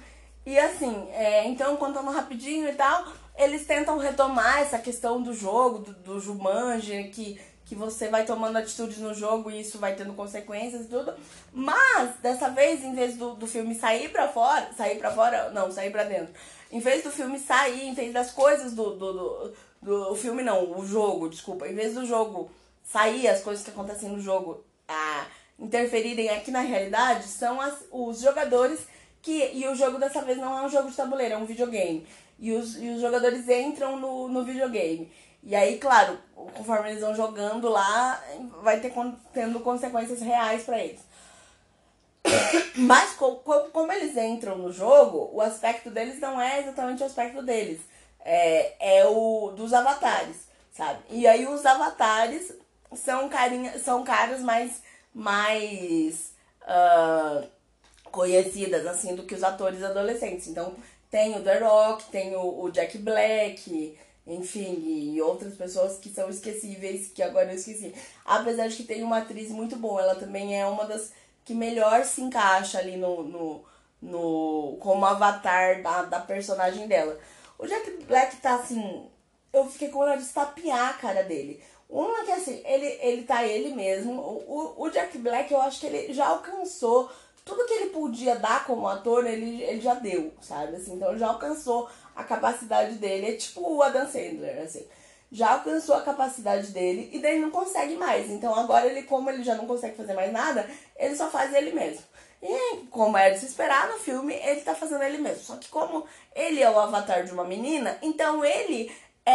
E 0.46 0.58
assim, 0.58 1.08
é, 1.12 1.48
então, 1.48 1.78
contando 1.78 2.12
rapidinho 2.12 2.68
e 2.68 2.74
tal, 2.74 3.06
eles 3.38 3.66
tentam 3.66 3.98
retomar 3.98 4.60
essa 4.60 4.80
questão 4.80 5.22
do 5.22 5.34
jogo, 5.34 5.80
do, 5.80 5.94
do 5.94 6.20
Jumanji, 6.20 7.12
que, 7.14 7.40
que 7.66 7.76
você 7.76 8.10
vai 8.10 8.26
tomando 8.26 8.58
atitudes 8.58 8.98
no 8.98 9.14
jogo 9.14 9.50
e 9.50 9.62
isso 9.62 9.80
vai 9.80 9.96
tendo 9.96 10.14
consequências 10.14 10.86
e 10.86 10.90
tudo. 10.90 11.14
Mas, 11.54 12.16
dessa 12.22 12.50
vez, 12.50 12.84
em 12.84 12.94
vez 12.94 13.16
do, 13.16 13.36
do 13.36 13.48
filme 13.48 13.74
sair 13.76 14.10
pra 14.10 14.28
fora, 14.28 14.70
sair 14.76 14.98
pra 14.98 15.12
fora, 15.12 15.50
não, 15.52 15.72
sair 15.72 15.92
pra 15.92 16.04
dentro. 16.04 16.34
Em 16.72 16.80
vez 16.80 17.04
do 17.04 17.12
filme 17.12 17.40
sair, 17.40 17.88
em 17.88 17.94
vez 17.94 18.12
das 18.12 18.32
coisas 18.32 18.74
do, 18.74 18.96
do, 18.96 19.14
do, 19.14 19.54
do 19.82 20.16
filme, 20.16 20.44
não, 20.44 20.78
o 20.78 20.86
jogo, 20.86 21.30
desculpa, 21.30 21.68
em 21.68 21.76
vez 21.76 21.94
do 21.94 22.06
jogo 22.06 22.52
sair 22.84 23.28
as 23.28 23.42
coisas 23.42 23.64
que 23.64 23.72
acontecem 23.72 24.10
no 24.10 24.20
jogo 24.20 24.64
a 24.88 25.28
interferirem 25.58 26.30
aqui 26.30 26.52
na 26.52 26.60
realidade 26.60 27.24
são 27.28 27.62
as, 27.62 27.86
os 27.92 28.20
jogadores 28.22 28.82
que. 29.22 29.52
E 29.54 29.68
o 29.68 29.76
jogo 29.76 29.98
dessa 29.98 30.22
vez 30.22 30.38
não 30.38 30.58
é 30.58 30.62
um 30.66 30.70
jogo 30.70 30.90
de 30.90 30.96
tabuleiro, 30.96 31.36
é 31.36 31.38
um 31.38 31.46
videogame. 31.46 32.06
E 32.40 32.52
os, 32.52 32.76
e 32.76 32.90
os 32.90 33.02
jogadores 33.02 33.48
entram 33.48 33.98
no, 34.00 34.28
no 34.28 34.44
videogame. 34.44 35.10
E 35.46 35.56
aí, 35.56 35.78
claro, 35.78 36.18
conforme 36.56 36.90
eles 36.90 37.02
vão 37.02 37.14
jogando 37.14 37.68
lá, 37.70 38.22
vai 38.62 38.80
ter 38.80 38.94
tendo 39.34 39.60
consequências 39.60 40.22
reais 40.22 40.64
para 40.64 40.80
eles. 40.80 41.02
Mas 42.76 43.14
como, 43.14 43.38
como 43.38 43.92
eles 43.92 44.16
entram 44.16 44.58
no 44.58 44.72
jogo, 44.72 45.30
o 45.34 45.42
aspecto 45.42 45.90
deles 45.90 46.20
não 46.20 46.42
é 46.42 46.62
exatamente 46.62 47.04
o 47.04 47.06
aspecto 47.06 47.42
deles. 47.42 47.82
É, 48.26 49.00
é 49.00 49.06
o 49.06 49.52
dos 49.56 49.74
avatares, 49.74 50.48
sabe? 50.72 51.00
E 51.10 51.28
aí 51.28 51.46
os 51.46 51.66
avatares 51.66 52.54
são, 52.96 53.28
carinha, 53.28 53.78
são 53.80 54.04
caras 54.04 54.42
mais, 54.42 54.82
mais 55.14 56.34
uh, 56.62 57.46
conhecidas, 58.12 58.88
assim, 58.88 59.14
do 59.14 59.24
que 59.24 59.36
os 59.36 59.44
atores 59.44 59.84
adolescentes. 59.84 60.48
Então, 60.48 60.74
tem 61.12 61.36
o 61.36 61.44
The 61.44 61.60
Rock, 61.60 62.06
tem 62.06 62.36
o, 62.36 62.62
o 62.62 62.72
Jack 62.72 62.98
Black, 62.98 63.98
enfim, 64.26 65.14
e 65.14 65.22
outras 65.22 65.56
pessoas 65.56 65.98
que 65.98 66.10
são 66.10 66.30
esquecíveis, 66.30 67.12
que 67.14 67.22
agora 67.22 67.52
eu 67.52 67.56
esqueci. 67.56 67.94
Apesar 68.26 68.68
de 68.68 68.76
que 68.76 68.84
tem 68.84 69.04
uma 69.04 69.20
atriz 69.20 69.50
muito 69.50 69.76
boa, 69.76 70.02
ela 70.02 70.16
também 70.16 70.60
é 70.60 70.66
uma 70.66 70.86
das 70.86 71.12
que 71.44 71.54
melhor 71.54 72.06
se 72.06 72.22
encaixa 72.22 72.80
ali 72.80 72.96
no, 72.96 73.24
no, 73.24 73.66
no 74.02 74.78
como 74.80 75.06
avatar 75.06 75.82
da, 75.82 76.04
da 76.04 76.20
personagem 76.22 76.88
dela. 76.88 77.20
O 77.60 77.68
Jack 77.68 77.92
Black 78.06 78.38
tá 78.38 78.56
assim. 78.56 79.10
Eu 79.52 79.70
fiquei 79.70 79.90
com 79.90 80.00
vontade 80.00 80.22
de 80.22 80.28
estapear 80.28 80.90
a 80.90 80.94
cara 80.94 81.24
dele. 81.24 81.62
Uma 81.90 82.24
que 82.24 82.32
assim, 82.32 82.62
ele, 82.66 82.88
ele 83.02 83.24
tá 83.24 83.46
ele 83.46 83.76
mesmo. 83.76 84.14
O, 84.14 84.74
o 84.78 84.90
Jack 84.90 85.18
Black, 85.18 85.54
eu 85.54 85.62
acho 85.62 85.80
que 85.80 85.86
ele 85.86 86.14
já 86.14 86.28
alcançou 86.28 87.12
tudo 87.46 87.66
que 87.66 87.74
ele 87.74 87.90
podia 87.90 88.38
dar 88.38 88.66
como 88.66 88.88
ator, 88.88 89.26
ele, 89.26 89.62
ele 89.62 89.82
já 89.82 89.94
deu, 89.96 90.32
sabe? 90.42 90.78
Assim, 90.78 90.94
então 90.94 91.10
ele 91.10 91.20
já 91.20 91.28
alcançou 91.28 91.90
a 92.16 92.24
capacidade 92.24 92.96
dele. 92.96 93.28
É 93.28 93.36
tipo 93.36 93.62
o 93.62 93.82
Adam 93.82 94.06
Sandler, 94.06 94.62
assim. 94.62 94.86
Já 95.32 95.54
alcançou 95.54 95.96
a 95.96 96.02
capacidade 96.02 96.68
dele 96.68 97.10
e 97.12 97.20
daí 97.20 97.40
não 97.40 97.50
consegue 97.50 97.96
mais. 97.96 98.30
Então 98.30 98.54
agora 98.54 98.86
ele, 98.86 99.04
como 99.04 99.30
ele 99.30 99.44
já 99.44 99.56
não 99.56 99.66
consegue 99.66 99.98
fazer 99.98 100.14
mais 100.14 100.32
nada, 100.32 100.70
ele 100.96 101.16
só 101.16 101.30
faz 101.30 101.54
ele 101.54 101.72
mesmo. 101.72 102.04
E 102.46 102.86
como 102.92 103.18
é 103.18 103.32
de 103.32 103.40
se 103.40 103.46
esperar 103.46 103.88
no 103.88 103.98
filme, 104.00 104.34
ele 104.34 104.62
tá 104.62 104.76
fazendo 104.76 105.02
ele 105.04 105.18
mesmo. 105.18 105.44
Só 105.44 105.56
que 105.56 105.70
como 105.70 106.06
ele 106.36 106.62
é 106.62 106.70
o 106.70 106.78
avatar 106.78 107.24
de 107.24 107.32
uma 107.32 107.46
menina, 107.46 107.98
então 108.02 108.44
ele 108.44 108.92
é, 109.26 109.32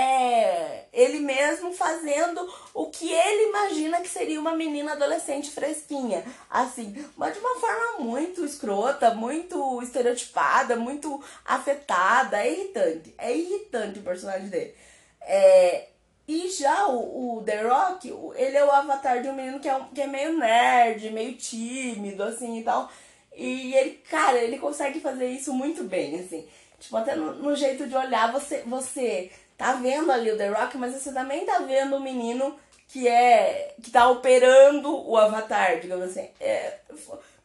é 0.00 0.86
ele 0.92 1.18
mesmo 1.20 1.72
fazendo 1.72 2.40
o 2.72 2.86
que 2.86 3.10
ele 3.10 3.48
imagina 3.48 4.00
que 4.00 4.08
seria 4.08 4.38
uma 4.40 4.54
menina 4.54 4.92
adolescente 4.92 5.50
fresquinha. 5.50 6.24
Assim, 6.50 6.94
mas 7.16 7.34
de 7.34 7.40
uma 7.40 7.58
forma 7.58 7.98
muito 8.04 8.44
escrota, 8.44 9.14
muito 9.14 9.82
estereotipada, 9.82 10.76
muito 10.76 11.22
afetada. 11.44 12.38
É 12.38 12.52
irritante. 12.52 13.14
É 13.18 13.36
irritante 13.36 13.98
o 13.98 14.02
personagem 14.02 14.48
dele. 14.48 14.74
É, 15.20 15.88
E 16.26 16.48
já 16.50 16.86
o, 16.88 17.38
o 17.38 17.42
The 17.44 17.62
Rock, 17.62 18.08
ele 18.36 18.56
é 18.56 18.64
o 18.64 18.70
avatar 18.70 19.20
de 19.22 19.28
um 19.28 19.34
menino 19.34 19.60
que 19.60 19.68
é, 19.68 19.80
que 19.94 20.00
é 20.00 20.06
meio 20.06 20.38
nerd, 20.38 21.10
meio 21.10 21.34
tímido, 21.36 22.22
assim 22.22 22.60
e 22.60 22.62
tal. 22.64 22.90
E 23.36 23.74
ele, 23.74 24.00
cara, 24.08 24.38
ele 24.38 24.58
consegue 24.58 25.00
fazer 25.00 25.26
isso 25.28 25.52
muito 25.52 25.84
bem, 25.84 26.20
assim. 26.20 26.46
Tipo, 26.84 26.98
até 26.98 27.16
no, 27.16 27.34
no, 27.34 27.56
jeito 27.56 27.86
de 27.86 27.96
olhar, 27.96 28.30
você, 28.30 28.62
você 28.66 29.32
tá 29.56 29.72
vendo 29.72 30.12
ali 30.12 30.30
o 30.30 30.36
The 30.36 30.48
Rock, 30.48 30.76
mas 30.76 30.94
você 30.94 31.12
também 31.12 31.46
tá 31.46 31.60
vendo 31.60 31.96
o 31.96 32.00
menino 32.00 32.58
que 32.88 33.08
é. 33.08 33.74
que 33.82 33.90
tá 33.90 34.08
operando 34.10 34.94
o 35.08 35.16
avatar, 35.16 35.80
digamos 35.80 36.10
assim. 36.10 36.28
É, 36.38 36.78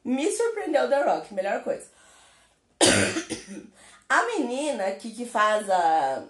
me 0.03 0.29
surpreendeu 0.29 0.85
o 0.85 0.89
The 0.89 1.03
Rock, 1.03 1.33
melhor 1.33 1.63
coisa. 1.63 1.87
a 4.09 4.25
menina 4.25 4.91
que, 4.91 5.11
que 5.11 5.25
faz 5.25 5.69
a. 5.69 6.23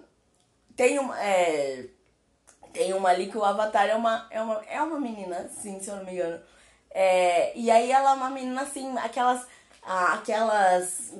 Tem 0.75 0.99
uma. 0.99 1.19
É, 1.19 1.85
tem 2.71 2.93
uma 2.93 3.09
ali 3.09 3.31
que 3.31 3.37
o 3.37 3.43
Avatar 3.43 3.89
é 3.89 3.95
uma, 3.95 4.27
é 4.29 4.39
uma, 4.39 4.61
é 4.67 4.81
uma 4.81 4.99
menina, 4.99 5.49
sim, 5.49 5.79
se 5.79 5.89
eu 5.89 5.95
não 5.95 6.05
me 6.05 6.13
engano. 6.13 6.39
É, 6.91 7.57
e 7.57 7.71
aí 7.71 7.91
ela 7.91 8.11
é 8.11 8.13
uma 8.13 8.29
menina 8.29 8.61
assim, 8.61 8.95
aquelas. 8.99 9.47
Aquelas 9.91 11.11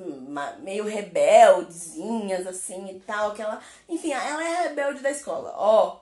meio 0.60 0.84
rebeldezinhas 0.84 2.46
assim 2.46 2.88
e 2.88 3.00
tal. 3.00 3.32
Aquela, 3.32 3.60
enfim, 3.88 4.12
ela 4.12 4.44
é 4.44 4.58
a 4.58 4.62
rebelde 4.68 5.00
da 5.00 5.10
escola. 5.10 5.52
Ó, 5.56 5.88
oh, 5.88 6.00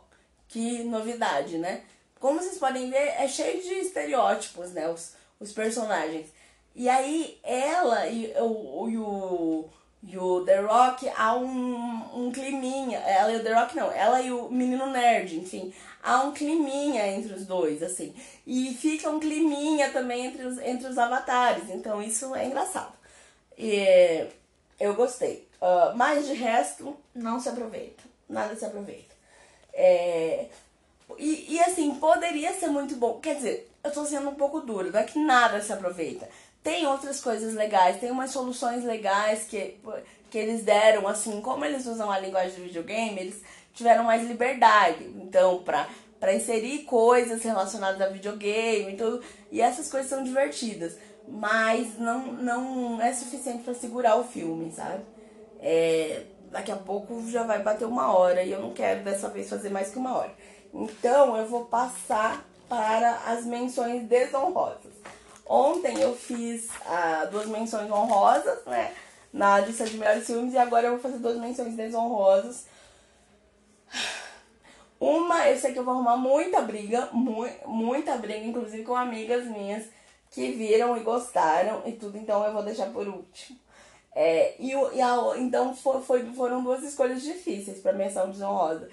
que 0.48 0.84
novidade, 0.84 1.56
né? 1.56 1.82
Como 2.20 2.40
vocês 2.40 2.58
podem 2.58 2.90
ver, 2.90 3.14
é 3.16 3.26
cheio 3.26 3.62
de 3.62 3.72
estereótipos, 3.74 4.72
né? 4.72 4.86
Os, 4.88 5.14
os 5.40 5.52
personagens. 5.52 6.28
E 6.74 6.88
aí 6.90 7.40
ela 7.42 8.06
e 8.06 8.34
o, 8.38 8.88
e 8.90 8.98
o, 8.98 9.64
e 10.02 10.16
o 10.16 10.44
The 10.44 10.60
Rock 10.60 11.08
há 11.16 11.36
um, 11.36 12.26
um 12.26 12.32
climinha. 12.32 12.98
Ela 12.98 13.32
e 13.32 13.36
o 13.36 13.42
The 13.42 13.52
Rock 13.52 13.76
não, 13.76 13.90
ela 13.90 14.20
e 14.22 14.30
o 14.30 14.48
menino 14.48 14.86
nerd, 14.86 15.36
enfim. 15.36 15.72
Há 16.02 16.22
um 16.22 16.32
climinha 16.32 17.06
entre 17.08 17.32
os 17.34 17.44
dois, 17.44 17.82
assim. 17.82 18.14
E 18.46 18.74
fica 18.74 19.10
um 19.10 19.18
climinha 19.18 19.90
também 19.90 20.26
entre 20.26 20.44
os, 20.44 20.58
entre 20.58 20.86
os 20.86 20.96
avatares. 20.96 21.68
Então 21.70 22.00
isso 22.02 22.34
é 22.34 22.46
engraçado. 22.46 22.92
E 23.56 24.28
eu 24.78 24.94
gostei. 24.94 25.48
Uh, 25.60 25.96
mas 25.96 26.26
de 26.26 26.34
resto, 26.34 26.96
não 27.14 27.40
se 27.40 27.48
aproveita. 27.48 28.04
Nada 28.28 28.54
se 28.54 28.64
aproveita. 28.64 29.16
É, 29.74 30.46
e, 31.18 31.54
e 31.54 31.60
assim, 31.60 31.94
poderia 31.96 32.52
ser 32.52 32.68
muito 32.68 32.94
bom. 32.94 33.18
Quer 33.20 33.36
dizer, 33.36 33.70
eu 33.82 33.90
tô 33.90 34.04
sendo 34.04 34.28
um 34.28 34.34
pouco 34.34 34.60
duro, 34.60 34.92
não 34.92 35.00
é 35.00 35.04
que 35.04 35.18
nada 35.18 35.60
se 35.60 35.72
aproveita 35.72 36.28
tem 36.68 36.86
outras 36.86 37.18
coisas 37.18 37.54
legais, 37.54 37.98
tem 37.98 38.10
umas 38.10 38.30
soluções 38.30 38.84
legais 38.84 39.44
que, 39.44 39.80
que 40.28 40.36
eles 40.36 40.62
deram, 40.62 41.08
assim, 41.08 41.40
como 41.40 41.64
eles 41.64 41.86
usam 41.86 42.10
a 42.10 42.18
linguagem 42.18 42.56
do 42.56 42.64
videogame, 42.64 43.18
eles 43.18 43.42
tiveram 43.72 44.04
mais 44.04 44.28
liberdade. 44.28 45.02
Então, 45.16 45.62
pra, 45.62 45.88
pra 46.20 46.34
inserir 46.34 46.80
coisas 46.80 47.42
relacionadas 47.42 47.98
a 48.02 48.10
videogame 48.10 48.92
e 48.92 48.96
tudo. 48.98 49.24
E 49.50 49.62
essas 49.62 49.90
coisas 49.90 50.10
são 50.10 50.22
divertidas. 50.22 50.98
Mas 51.26 51.98
não, 51.98 52.34
não 52.34 53.00
é 53.00 53.14
suficiente 53.14 53.62
para 53.62 53.72
segurar 53.72 54.16
o 54.16 54.24
filme, 54.24 54.70
sabe? 54.70 55.02
É, 55.60 56.24
daqui 56.50 56.70
a 56.70 56.76
pouco 56.76 57.26
já 57.30 57.44
vai 57.44 57.62
bater 57.62 57.86
uma 57.86 58.14
hora 58.14 58.42
e 58.42 58.52
eu 58.52 58.60
não 58.60 58.74
quero 58.74 59.02
dessa 59.04 59.30
vez 59.30 59.48
fazer 59.48 59.70
mais 59.70 59.88
que 59.88 59.98
uma 59.98 60.14
hora. 60.14 60.34
Então 60.74 61.34
eu 61.34 61.46
vou 61.46 61.64
passar 61.64 62.46
para 62.68 63.22
as 63.26 63.46
menções 63.46 64.02
desonrosas. 64.02 64.98
Ontem 65.48 65.98
eu 65.98 66.14
fiz 66.14 66.68
ah, 66.84 67.26
duas 67.30 67.46
menções 67.46 67.90
honrosas, 67.90 68.64
né? 68.66 68.94
Na 69.32 69.60
lista 69.60 69.84
de 69.84 69.96
melhores 69.96 70.26
filmes, 70.26 70.52
e 70.52 70.58
agora 70.58 70.86
eu 70.86 70.92
vou 70.92 71.00
fazer 71.00 71.18
duas 71.18 71.38
menções 71.38 71.74
desonrosas. 71.74 72.66
Uma, 75.00 75.48
eu 75.48 75.56
sei 75.58 75.72
que 75.72 75.78
eu 75.78 75.84
vou 75.84 75.94
arrumar 75.94 76.16
muita 76.16 76.60
briga, 76.60 77.08
mu 77.12 77.46
muita 77.66 78.16
briga, 78.16 78.44
inclusive 78.44 78.82
com 78.82 78.94
amigas 78.94 79.46
minhas 79.46 79.86
que 80.30 80.52
viram 80.52 80.96
e 80.96 81.00
gostaram 81.00 81.82
e 81.86 81.92
tudo, 81.92 82.18
então 82.18 82.44
eu 82.44 82.52
vou 82.52 82.62
deixar 82.62 82.92
por 82.92 83.06
último. 83.08 83.58
É, 84.14 84.54
e, 84.58 84.72
e 84.72 85.00
a, 85.00 85.16
então 85.36 85.74
foi, 85.74 86.24
foram 86.34 86.62
duas 86.62 86.82
escolhas 86.82 87.22
difíceis 87.22 87.80
para 87.80 87.92
menção 87.92 88.30
desonrosa. 88.30 88.88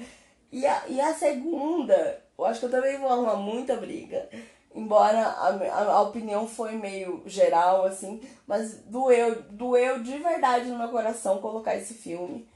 E 0.51 0.65
a, 0.65 0.83
e 0.87 1.01
a 1.01 1.13
segunda, 1.13 2.23
eu 2.37 2.45
acho 2.45 2.59
que 2.59 2.65
eu 2.67 2.71
também 2.71 2.97
vou 2.99 3.09
arrumar 3.09 3.35
muita 3.35 3.75
briga 3.75 4.29
embora 4.76 5.21
a, 5.21 5.47
a, 5.47 5.84
a, 5.93 6.01
opinião 6.01 6.45
foi 6.45 6.73
meio 6.73 7.23
geral, 7.26 7.86
assim, 7.86 8.21
mas 8.45 8.76
doeu, 8.82 9.41
doeu 9.49 10.03
de 10.03 10.17
verdade 10.19 10.69
no 10.69 10.78
meu 10.78 10.89
coração 10.89 11.39
colocar 11.39 11.76
esse 11.76 11.93
filme. 11.93 12.47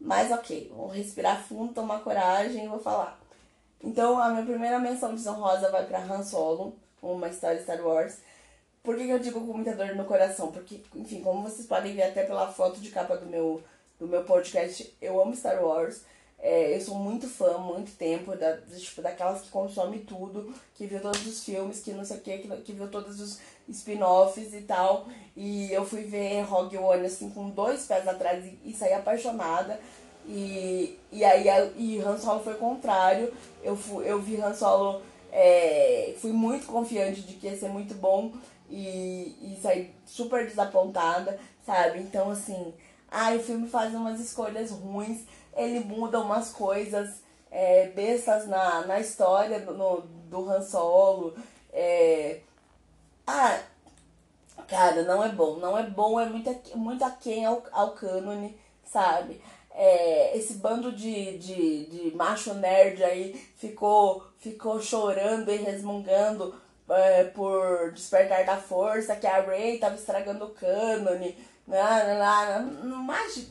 Mas 0.00 0.30
ok, 0.30 0.70
vou 0.74 0.88
respirar 0.88 1.42
fundo, 1.42 1.74
tomar 1.74 2.00
coragem 2.00 2.64
e 2.64 2.68
vou 2.68 2.78
falar. 2.78 3.18
Então, 3.82 4.18
a 4.18 4.30
minha 4.30 4.44
primeira 4.44 4.78
menção 4.78 5.14
desonrosa 5.14 5.70
vai 5.70 5.84
para 5.86 5.98
Han 5.98 6.22
Solo, 6.22 6.74
uma 7.02 7.28
história 7.28 7.60
Star 7.60 7.84
Wars. 7.84 8.18
Por 8.82 8.96
que, 8.96 9.04
que 9.04 9.10
eu 9.10 9.18
digo 9.18 9.40
com 9.40 9.52
muita 9.52 9.74
dor 9.74 9.94
no 9.94 10.04
coração? 10.04 10.52
Porque, 10.52 10.80
enfim, 10.94 11.22
como 11.22 11.42
vocês 11.42 11.66
podem 11.66 11.94
ver 11.94 12.04
até 12.04 12.24
pela 12.24 12.52
foto 12.52 12.80
de 12.80 12.90
capa 12.90 13.16
do 13.16 13.26
meu, 13.26 13.62
do 13.98 14.06
meu 14.06 14.24
podcast, 14.24 14.94
eu 15.00 15.20
amo 15.20 15.34
Star 15.34 15.62
Wars. 15.64 16.02
É, 16.46 16.76
eu 16.76 16.80
sou 16.82 16.96
muito 16.96 17.26
fã, 17.26 17.56
muito 17.56 17.96
tempo, 17.96 18.36
da, 18.36 18.58
tipo, 18.58 19.00
daquelas 19.00 19.40
que 19.40 19.48
consome 19.48 20.00
tudo, 20.00 20.52
que 20.74 20.86
viu 20.86 21.00
todos 21.00 21.26
os 21.26 21.42
filmes, 21.42 21.80
que 21.80 21.90
não 21.92 22.04
sei 22.04 22.18
o 22.18 22.20
que, 22.20 22.36
que, 22.36 22.48
que 22.58 22.72
viu 22.74 22.86
todos 22.90 23.18
os 23.18 23.40
spin-offs 23.66 24.52
e 24.52 24.60
tal. 24.60 25.08
E 25.34 25.72
eu 25.72 25.86
fui 25.86 26.02
ver 26.02 26.42
Rogue 26.42 26.76
One 26.76 27.06
assim 27.06 27.30
com 27.30 27.48
dois 27.48 27.86
pés 27.86 28.06
atrás 28.06 28.44
e, 28.44 28.58
e 28.62 28.74
saí 28.74 28.92
apaixonada. 28.92 29.80
E, 30.26 30.98
e 31.10 31.24
aí 31.24 31.46
e 31.78 31.98
Han 32.00 32.18
Solo 32.18 32.44
foi 32.44 32.54
contrário. 32.56 33.32
Eu, 33.62 33.74
fui, 33.74 34.06
eu 34.06 34.20
vi 34.20 34.38
Han 34.38 34.52
Solo, 34.52 35.00
é, 35.32 36.14
fui 36.20 36.32
muito 36.32 36.66
confiante 36.66 37.22
de 37.22 37.36
que 37.36 37.46
ia 37.46 37.56
ser 37.56 37.70
muito 37.70 37.94
bom 37.94 38.32
e, 38.68 39.34
e 39.40 39.58
saí 39.62 39.94
super 40.04 40.46
desapontada, 40.46 41.40
sabe? 41.64 42.00
Então 42.00 42.30
assim, 42.30 42.74
ai, 43.10 43.38
o 43.38 43.42
filme 43.42 43.66
faz 43.66 43.94
umas 43.94 44.20
escolhas 44.20 44.70
ruins 44.70 45.22
ele 45.56 45.80
muda 45.80 46.20
umas 46.20 46.50
coisas 46.50 47.22
é, 47.50 47.88
bestas 47.88 48.46
na, 48.48 48.84
na 48.86 49.00
história 49.00 49.60
do, 49.60 49.74
no, 49.74 50.00
do 50.00 50.50
Han 50.50 50.60
Solo. 50.60 51.34
É... 51.72 52.40
Ah, 53.26 53.60
cara, 54.66 55.02
não 55.04 55.22
é 55.22 55.28
bom. 55.28 55.56
Não 55.56 55.78
é 55.78 55.84
bom, 55.84 56.18
é 56.20 56.26
muito, 56.26 56.50
muito 56.76 57.04
aquém 57.04 57.44
ao, 57.44 57.62
ao 57.72 57.92
cânone, 57.92 58.58
sabe? 58.84 59.40
É, 59.70 60.36
esse 60.36 60.54
bando 60.54 60.92
de, 60.92 61.38
de, 61.38 61.86
de 61.86 62.16
macho 62.16 62.54
nerd 62.54 63.02
aí 63.02 63.34
ficou, 63.56 64.24
ficou 64.38 64.80
chorando 64.80 65.50
e 65.50 65.56
resmungando 65.56 66.54
é, 66.88 67.24
por 67.24 67.92
Despertar 67.92 68.44
da 68.44 68.56
Força, 68.56 69.16
que 69.16 69.26
a 69.26 69.40
Rey 69.40 69.78
tava 69.78 69.94
estragando 69.94 70.44
o 70.44 70.50
cânone. 70.50 71.36
Mas, 71.66 73.50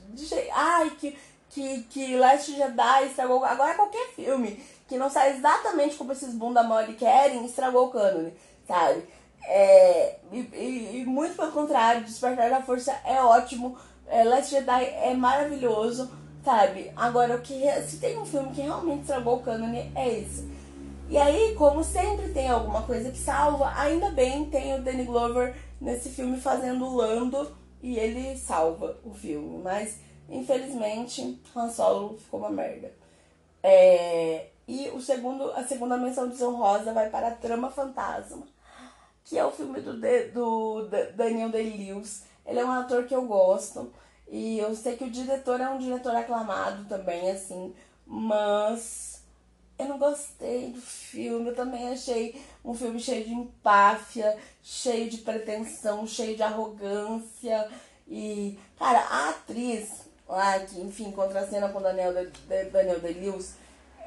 ai, 0.53 0.91
que 0.91 1.17
que, 1.53 1.83
que 1.83 2.17
Last 2.17 2.51
Jedi 2.51 3.05
estragou. 3.05 3.43
Agora 3.45 3.75
qualquer 3.75 4.09
filme 4.09 4.59
que 4.87 4.97
não 4.97 5.09
sai 5.09 5.37
exatamente 5.37 5.95
como 5.95 6.11
esses 6.11 6.33
bunda 6.33 6.63
mole 6.63 6.93
querem, 6.93 7.45
estragou 7.45 7.87
o 7.87 7.91
cânone, 7.91 8.33
sabe? 8.67 9.03
É, 9.45 10.17
e, 10.31 10.39
e, 10.39 11.01
e, 11.01 11.05
muito 11.05 11.35
pelo 11.35 11.51
contrário, 11.51 12.03
Despertar 12.03 12.49
da 12.49 12.61
Força 12.61 12.93
é 13.05 13.21
ótimo, 13.21 13.77
é, 14.07 14.23
Last 14.23 14.49
Jedi 14.51 14.85
é 14.85 15.13
maravilhoso, 15.13 16.11
sabe? 16.43 16.91
Agora, 16.95 17.35
o 17.35 17.41
que 17.41 17.63
se 17.87 17.97
tem 17.97 18.17
um 18.17 18.25
filme 18.25 18.51
que 18.51 18.61
realmente 18.61 19.01
estragou 19.01 19.35
o 19.35 19.43
cânone, 19.43 19.91
é 19.95 20.19
esse. 20.19 20.49
E 21.09 21.17
aí, 21.17 21.53
como 21.55 21.83
sempre 21.83 22.29
tem 22.29 22.49
alguma 22.49 22.81
coisa 22.83 23.11
que 23.11 23.17
salva, 23.17 23.71
ainda 23.75 24.09
bem 24.09 24.45
tem 24.45 24.75
o 24.75 24.81
Danny 24.81 25.03
Glover 25.03 25.53
nesse 25.79 26.09
filme 26.09 26.39
fazendo 26.39 26.85
o 26.85 26.95
Lando 26.95 27.55
e 27.81 27.99
ele 27.99 28.37
salva 28.37 28.97
o 29.03 29.13
filme, 29.13 29.61
mas 29.61 29.99
Infelizmente, 30.29 31.41
Han 31.55 31.69
Solo 31.69 32.17
ficou 32.17 32.39
uma 32.39 32.49
merda. 32.49 32.93
É, 33.61 34.47
e 34.67 34.89
o 34.89 35.01
segundo, 35.01 35.51
a 35.51 35.63
segunda 35.63 35.97
menção 35.97 36.27
desonrosa 36.27 36.93
vai 36.93 37.09
para 37.09 37.29
a 37.29 37.35
Trama 37.35 37.69
Fantasma, 37.69 38.47
que 39.25 39.37
é 39.37 39.45
o 39.45 39.51
filme 39.51 39.81
do, 39.81 39.93
do 40.33 40.87
Daniel 41.15 41.49
Day-Lewis. 41.49 42.23
Ele 42.45 42.59
é 42.59 42.65
um 42.65 42.71
ator 42.71 43.05
que 43.05 43.15
eu 43.15 43.25
gosto. 43.25 43.91
E 44.29 44.57
eu 44.57 44.75
sei 44.75 44.95
que 44.95 45.03
o 45.03 45.11
diretor 45.11 45.59
é 45.59 45.69
um 45.69 45.77
diretor 45.77 46.15
aclamado 46.15 46.85
também, 46.85 47.29
assim. 47.29 47.73
Mas 48.05 49.23
eu 49.77 49.87
não 49.87 49.97
gostei 49.97 50.71
do 50.71 50.81
filme. 50.81 51.49
Eu 51.49 51.55
também 51.55 51.89
achei 51.89 52.41
um 52.63 52.73
filme 52.73 52.99
cheio 52.99 53.25
de 53.25 53.33
empáfia, 53.33 54.37
cheio 54.61 55.09
de 55.09 55.17
pretensão, 55.17 56.07
cheio 56.07 56.35
de 56.35 56.43
arrogância. 56.43 57.69
E, 58.07 58.57
cara, 58.77 58.99
a 58.99 59.29
atriz 59.29 60.02
lá, 60.33 60.59
que, 60.59 60.79
enfim, 60.81 61.11
contracena 61.11 61.69
com 61.69 61.81
Daniel 61.81 62.13
de, 62.13 62.31
de, 62.31 62.65
Daniel 62.65 62.99
De-Lewis, 62.99 63.55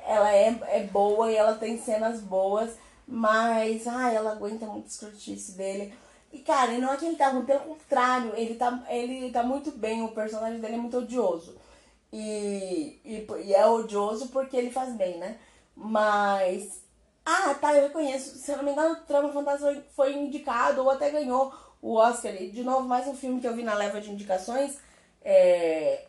ela 0.07 0.33
é, 0.33 0.59
é 0.68 0.83
boa 0.85 1.31
e 1.31 1.37
ela 1.37 1.55
tem 1.55 1.79
cenas 1.79 2.20
boas, 2.20 2.77
mas, 3.07 3.87
ai, 3.87 4.14
ela 4.14 4.33
aguenta 4.33 4.66
muito 4.66 4.89
escrotice 4.89 5.53
dele. 5.53 5.95
E, 6.33 6.41
cara, 6.41 6.72
não 6.79 6.93
é 6.93 6.97
que 6.97 7.07
ele 7.07 7.16
tá 7.16 7.29
ruim, 7.29 7.45
pelo 7.45 7.61
contrário, 7.61 8.33
ele 8.37 8.57
tá, 8.57 8.85
ele 8.89 9.31
tá 9.31 9.43
muito 9.43 9.70
bem, 9.72 10.03
o 10.03 10.12
personagem 10.12 10.61
dele 10.61 10.74
é 10.74 10.79
muito 10.79 10.99
odioso. 10.99 11.57
E, 12.12 13.01
e, 13.05 13.27
e 13.45 13.55
é 13.55 13.66
odioso 13.66 14.29
porque 14.29 14.57
ele 14.57 14.70
faz 14.70 14.93
bem, 14.95 15.18
né? 15.18 15.39
Mas. 15.74 16.83
Ah, 17.24 17.55
tá, 17.55 17.74
eu 17.74 17.83
reconheço. 17.83 18.39
Se 18.39 18.53
eu 18.53 18.59
não 18.59 18.64
me 18.64 18.72
engano, 18.72 18.97
Trama 19.07 19.33
Fantasma 19.33 19.83
foi 19.95 20.14
indicado 20.14 20.83
ou 20.83 20.91
até 20.91 21.11
ganhou 21.11 21.53
o 21.83 21.95
Oscar. 21.95 22.35
E, 22.41 22.51
de 22.51 22.62
novo, 22.62 22.89
mais 22.89 23.07
um 23.07 23.14
filme 23.14 23.41
que 23.41 23.47
eu 23.47 23.55
vi 23.55 23.62
na 23.62 23.74
leva 23.74 24.01
de 24.01 24.11
indicações. 24.11 24.79
É... 25.22 26.07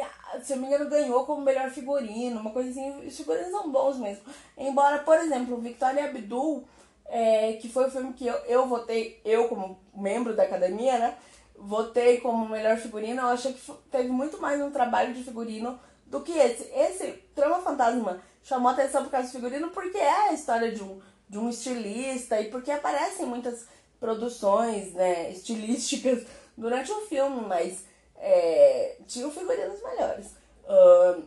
Ah, 0.00 0.40
se 0.40 0.54
eu 0.54 0.56
me 0.56 0.66
engano, 0.66 0.88
ganhou 0.88 1.26
como 1.26 1.42
melhor 1.42 1.70
figurino, 1.70 2.40
uma 2.40 2.50
coisa 2.50 2.70
assim. 2.70 3.06
Os 3.06 3.16
figurinos 3.16 3.50
são 3.50 3.70
bons 3.70 3.98
mesmo. 3.98 4.22
Embora, 4.56 4.98
por 5.00 5.18
exemplo, 5.18 5.60
Victoria 5.60 6.06
Abdul, 6.06 6.64
é, 7.06 7.54
que 7.54 7.68
foi 7.68 7.86
o 7.86 7.90
filme 7.90 8.12
que 8.14 8.26
eu, 8.26 8.34
eu 8.46 8.66
votei, 8.66 9.20
eu 9.24 9.48
como 9.48 9.78
membro 9.94 10.34
da 10.34 10.44
academia, 10.44 10.98
né? 10.98 11.18
Votei 11.54 12.20
como 12.20 12.48
melhor 12.48 12.78
figurino. 12.78 13.20
Eu 13.20 13.28
achei 13.28 13.52
que 13.52 13.72
teve 13.90 14.08
muito 14.08 14.40
mais 14.40 14.60
um 14.62 14.70
trabalho 14.70 15.12
de 15.12 15.22
figurino 15.22 15.78
do 16.06 16.22
que 16.22 16.32
esse. 16.32 16.70
Esse 16.74 17.12
Trama 17.34 17.60
Fantasma 17.60 18.22
chamou 18.42 18.70
atenção 18.70 19.04
por 19.04 19.10
causa 19.10 19.28
do 19.28 19.32
figurino 19.32 19.70
porque 19.70 19.98
é 19.98 20.28
a 20.28 20.32
história 20.32 20.72
de 20.72 20.82
um, 20.82 21.00
de 21.28 21.38
um 21.38 21.50
estilista 21.50 22.40
e 22.40 22.50
porque 22.50 22.70
aparecem 22.70 23.26
muitas 23.26 23.66
produções 24.00 24.94
né, 24.94 25.30
estilísticas 25.30 26.24
durante 26.56 26.90
o 26.90 27.02
filme, 27.02 27.42
mas 27.46 27.84
é, 28.22 28.96
tinham 29.06 29.30
figurinos 29.30 29.82
melhores. 29.82 30.28
Uh, 30.64 31.24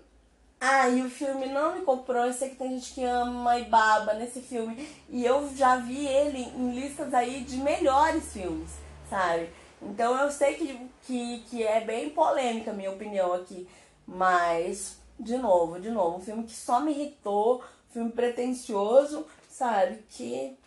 ah, 0.59 0.87
e 0.87 1.01
o 1.03 1.09
filme 1.09 1.47
não 1.47 1.75
me 1.75 1.85
comprou. 1.85 2.25
Eu 2.25 2.33
sei 2.33 2.49
que 2.49 2.55
tem 2.55 2.71
gente 2.71 2.93
que 2.93 3.03
ama 3.03 3.59
e 3.59 3.65
baba 3.65 4.13
nesse 4.13 4.41
filme. 4.41 4.87
E 5.09 5.25
eu 5.25 5.53
já 5.55 5.75
vi 5.75 6.07
ele 6.07 6.41
em 6.41 6.71
listas 6.71 7.13
aí 7.13 7.41
de 7.41 7.57
melhores 7.57 8.31
filmes, 8.31 8.71
sabe? 9.09 9.49
Então 9.81 10.17
eu 10.17 10.31
sei 10.31 10.55
que, 10.55 10.89
que, 11.03 11.39
que 11.49 11.63
é 11.63 11.81
bem 11.81 12.09
polêmica 12.09 12.71
a 12.71 12.73
minha 12.73 12.91
opinião 12.91 13.33
aqui. 13.33 13.67
Mas, 14.07 14.97
de 15.19 15.37
novo, 15.37 15.79
de 15.79 15.91
novo, 15.91 16.17
um 16.17 16.21
filme 16.21 16.43
que 16.43 16.53
só 16.53 16.79
me 16.79 16.91
irritou, 16.91 17.61
filme 17.89 18.11
pretencioso, 18.11 19.25
sabe? 19.49 20.03
Que, 20.09 20.57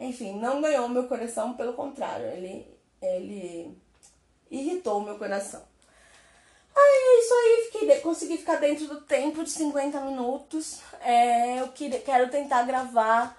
enfim, 0.00 0.38
não 0.38 0.62
ganhou 0.62 0.88
meu 0.88 1.06
coração, 1.06 1.54
pelo 1.54 1.74
contrário, 1.74 2.26
ele, 2.26 2.66
ele 3.02 3.76
irritou 4.50 4.98
o 4.98 5.02
meu 5.02 5.18
coração. 5.18 5.62
Ai, 6.78 6.82
é 6.84 7.20
isso 7.20 7.34
aí, 7.34 7.70
fiquei, 7.72 8.00
consegui 8.00 8.36
ficar 8.36 8.56
dentro 8.56 8.86
do 8.86 9.00
tempo 9.00 9.42
de 9.42 9.50
50 9.50 9.98
minutos. 10.00 10.80
É, 11.00 11.60
eu 11.60 11.68
queria, 11.68 12.00
quero 12.00 12.30
tentar 12.30 12.64
gravar 12.64 13.34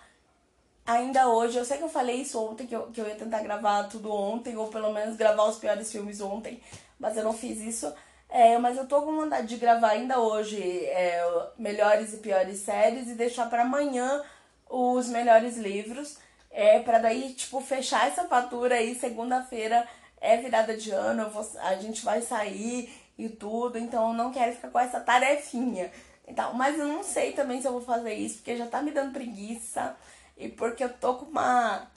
ainda 0.86 1.28
hoje. 1.30 1.58
Eu 1.58 1.66
sei 1.66 1.78
que 1.78 1.84
eu 1.84 1.89
falei 1.89 2.22
isso 2.22 2.41
ontem, 2.43 2.66
que 2.66 2.76
eu, 2.76 2.88
que 2.88 2.99
eu 2.99 3.08
ia 3.08 3.16
tentar 3.16 3.41
gravar 3.43 3.84
tudo 3.84 4.12
ontem, 4.12 4.58
ou 4.58 4.70
pelo 4.70 4.91
menos 4.91 5.16
gravar 5.16 5.43
os 5.45 5.58
piores 5.58 5.91
filmes 5.91 6.20
ontem, 6.20 6.62
mas 6.97 7.16
eu 7.16 7.24
não 7.24 7.34
fiz 7.34 7.60
isso. 7.60 7.93
É, 8.30 8.58
mas 8.58 8.76
eu 8.76 8.88
tô 8.88 9.03
com 9.03 9.16
vontade 9.16 9.47
de 9.47 9.58
gravar 9.58 9.89
ainda 9.89 10.20
hoje 10.20 10.60
é, 10.86 11.24
melhores 11.58 12.14
e 12.14 12.18
piores 12.18 12.60
séries 12.60 13.08
e 13.08 13.14
deixar 13.14 13.49
para 13.49 13.62
amanhã 13.62 14.24
os 14.70 15.08
melhores 15.08 15.58
livros. 15.58 16.18
É, 16.49 16.80
para 16.80 16.97
daí, 16.97 17.34
tipo, 17.34 17.62
fechar 17.62 18.08
essa 18.08 18.26
fatura 18.26 18.76
aí, 18.76 18.95
segunda-feira 18.95 19.88
é 20.22 20.38
virada 20.38 20.76
de 20.76 20.91
ano, 20.91 21.30
vou, 21.30 21.47
a 21.61 21.76
gente 21.76 22.03
vai 22.03 22.22
sair 22.22 22.91
e 23.18 23.30
tudo, 23.30 23.78
então 23.78 24.09
eu 24.09 24.13
não 24.13 24.32
quero 24.32 24.53
ficar 24.55 24.70
com 24.70 24.80
essa 24.80 24.99
tarefinha. 24.99 25.91
Então, 26.28 26.53
mas 26.53 26.78
eu 26.78 26.88
não 26.88 27.03
sei 27.03 27.32
também 27.32 27.61
se 27.61 27.68
eu 27.68 27.72
vou 27.72 27.82
fazer 27.82 28.13
isso, 28.13 28.38
porque 28.38 28.57
já 28.57 28.68
tá 28.68 28.82
me 28.82 28.91
dando 28.91 29.13
preguiça 29.13 29.95
e 30.38 30.49
porque 30.49 30.84
eu 30.84 30.93
tô 30.93 31.15
com 31.15 31.26
uma 31.26 31.88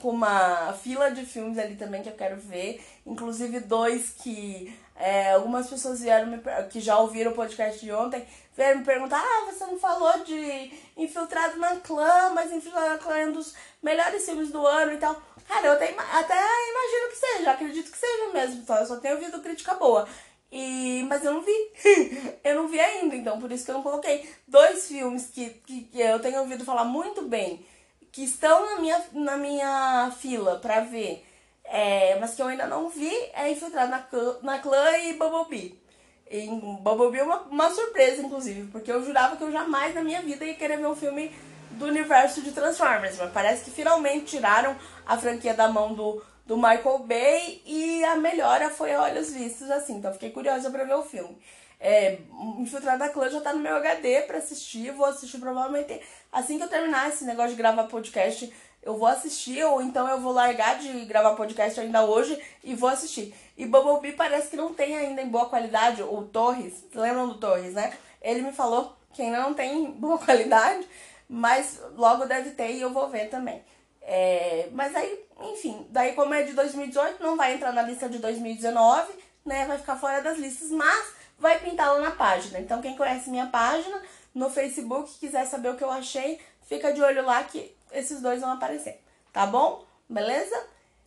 com 0.00 0.10
uma 0.10 0.72
fila 0.74 1.10
de 1.10 1.26
filmes 1.26 1.58
ali 1.58 1.76
também 1.76 2.02
que 2.02 2.08
eu 2.08 2.14
quero 2.14 2.36
ver, 2.36 2.82
inclusive 3.04 3.60
dois 3.60 4.10
que 4.10 4.74
é, 4.96 5.32
algumas 5.32 5.68
pessoas 5.68 6.00
vieram 6.00 6.26
me, 6.26 6.38
que 6.70 6.80
já 6.80 6.98
ouviram 6.98 7.32
o 7.32 7.34
podcast 7.34 7.80
de 7.80 7.90
ontem, 7.92 8.24
vieram 8.56 8.80
me 8.80 8.84
perguntar: 8.84 9.20
ah, 9.20 9.50
você 9.50 9.64
não 9.66 9.78
falou 9.78 10.22
de 10.24 10.72
Infiltrado 10.96 11.58
na 11.58 11.76
Clã, 11.76 12.30
mas 12.34 12.52
Infiltrado 12.52 12.90
na 12.90 12.98
Clã 12.98 13.16
é 13.16 13.26
um 13.26 13.32
dos 13.32 13.54
melhores 13.82 14.24
filmes 14.24 14.50
do 14.50 14.66
ano 14.66 14.92
e 14.92 14.98
tal. 14.98 15.20
Cara, 15.48 15.66
eu 15.66 15.72
até, 15.72 15.86
até 15.86 16.34
imagino 16.34 17.10
que 17.10 17.16
seja, 17.16 17.50
acredito 17.50 17.90
que 17.90 17.98
seja 17.98 18.32
mesmo, 18.32 18.64
só, 18.64 18.76
eu 18.76 18.86
só 18.86 18.96
tenho 18.96 19.16
ouvido 19.16 19.40
crítica 19.40 19.74
boa. 19.74 20.06
E, 20.52 21.04
mas 21.08 21.24
eu 21.24 21.32
não 21.32 21.42
vi. 21.42 21.72
eu 22.42 22.56
não 22.56 22.68
vi 22.68 22.78
ainda, 22.78 23.16
então 23.16 23.40
por 23.40 23.50
isso 23.50 23.64
que 23.64 23.70
eu 23.70 23.76
não 23.76 23.82
coloquei. 23.82 24.28
Dois 24.46 24.86
filmes 24.86 25.26
que, 25.26 25.50
que, 25.50 25.84
que 25.84 26.00
eu 26.00 26.20
tenho 26.20 26.40
ouvido 26.40 26.64
falar 26.64 26.84
muito 26.84 27.22
bem, 27.22 27.64
que 28.12 28.24
estão 28.24 28.66
na 28.66 28.80
minha, 28.80 29.04
na 29.12 29.36
minha 29.36 30.12
fila 30.18 30.58
pra 30.58 30.80
ver 30.80 31.24
é, 31.70 32.18
mas 32.18 32.34
que 32.34 32.42
eu 32.42 32.48
ainda 32.48 32.66
não 32.66 32.88
vi 32.88 33.14
é 33.32 33.50
Infiltrado 33.50 33.90
na, 33.90 34.04
na 34.42 34.58
Clã 34.58 34.98
e 34.98 35.12
Bumblebee. 35.14 35.80
E 36.28 36.46
Bumblebee 36.48 37.20
é 37.20 37.22
uma, 37.22 37.42
uma 37.42 37.70
surpresa, 37.70 38.22
inclusive, 38.22 38.68
porque 38.72 38.90
eu 38.90 39.04
jurava 39.04 39.36
que 39.36 39.42
eu 39.42 39.52
jamais 39.52 39.94
na 39.94 40.02
minha 40.02 40.20
vida 40.20 40.44
ia 40.44 40.54
querer 40.54 40.78
ver 40.78 40.86
um 40.86 40.96
filme 40.96 41.32
do 41.72 41.86
universo 41.86 42.42
de 42.42 42.50
Transformers, 42.50 43.16
mas 43.18 43.32
parece 43.32 43.64
que 43.64 43.70
finalmente 43.70 44.26
tiraram 44.26 44.76
a 45.06 45.16
franquia 45.16 45.54
da 45.54 45.68
mão 45.68 45.94
do, 45.94 46.22
do 46.44 46.56
Michael 46.56 46.98
Bay 47.00 47.62
e 47.64 48.04
a 48.04 48.16
melhora 48.16 48.70
foi 48.70 48.92
a 48.92 49.02
olhos 49.02 49.32
vistos, 49.32 49.70
assim, 49.70 49.96
então 49.96 50.12
fiquei 50.12 50.30
curiosa 50.30 50.70
para 50.70 50.84
ver 50.84 50.94
o 50.94 51.04
filme. 51.04 51.38
É, 51.80 52.18
Infiltrado 52.58 52.98
na 52.98 53.08
Clã 53.08 53.30
já 53.30 53.40
tá 53.40 53.54
no 53.54 53.58
meu 53.58 53.74
HD 53.76 54.22
pra 54.22 54.36
assistir, 54.36 54.92
vou 54.92 55.06
assistir 55.06 55.38
provavelmente 55.38 55.98
assim 56.30 56.58
que 56.58 56.64
eu 56.64 56.68
terminar 56.68 57.08
esse 57.08 57.24
negócio 57.24 57.52
de 57.52 57.56
gravar 57.56 57.84
podcast 57.84 58.52
eu 58.82 58.96
vou 58.96 59.08
assistir, 59.08 59.62
ou 59.64 59.82
então 59.82 60.08
eu 60.08 60.20
vou 60.20 60.32
largar 60.32 60.78
de 60.78 61.04
gravar 61.04 61.34
podcast 61.34 61.78
ainda 61.78 62.04
hoje 62.04 62.40
e 62.64 62.74
vou 62.74 62.88
assistir. 62.88 63.34
E 63.56 63.66
Bumblebee 63.66 64.12
parece 64.12 64.48
que 64.48 64.56
não 64.56 64.72
tem 64.72 64.96
ainda 64.96 65.20
em 65.20 65.28
boa 65.28 65.48
qualidade, 65.48 66.02
o 66.02 66.22
Torres, 66.22 66.84
lembram 66.94 67.28
do 67.28 67.34
Torres, 67.34 67.74
né? 67.74 67.92
Ele 68.22 68.42
me 68.42 68.52
falou 68.52 68.96
que 69.12 69.22
ainda 69.22 69.40
não 69.40 69.54
tem 69.54 69.90
boa 69.92 70.18
qualidade, 70.18 70.86
mas 71.28 71.80
logo 71.94 72.24
deve 72.24 72.50
ter 72.50 72.72
e 72.72 72.80
eu 72.80 72.90
vou 72.90 73.08
ver 73.08 73.28
também. 73.28 73.62
É, 74.02 74.68
mas 74.72 74.94
aí, 74.96 75.24
enfim, 75.52 75.86
daí 75.90 76.14
como 76.14 76.32
é 76.32 76.42
de 76.42 76.54
2018, 76.54 77.22
não 77.22 77.36
vai 77.36 77.54
entrar 77.54 77.72
na 77.72 77.82
lista 77.82 78.08
de 78.08 78.18
2019, 78.18 79.12
né? 79.44 79.66
Vai 79.66 79.78
ficar 79.78 79.96
fora 79.96 80.22
das 80.22 80.38
listas, 80.38 80.70
mas 80.70 81.19
vai 81.40 81.58
pintar 81.58 81.92
lá 81.92 82.00
na 82.00 82.10
página. 82.12 82.60
Então 82.60 82.80
quem 82.80 82.96
conhece 82.96 83.30
minha 83.30 83.46
página 83.46 84.00
no 84.34 84.50
Facebook, 84.50 85.18
quiser 85.18 85.46
saber 85.46 85.70
o 85.70 85.76
que 85.76 85.82
eu 85.82 85.90
achei, 85.90 86.38
fica 86.68 86.92
de 86.92 87.02
olho 87.02 87.24
lá 87.24 87.42
que 87.42 87.74
esses 87.90 88.20
dois 88.20 88.40
vão 88.40 88.52
aparecer, 88.52 89.00
tá 89.32 89.46
bom? 89.46 89.84
Beleza? 90.08 90.56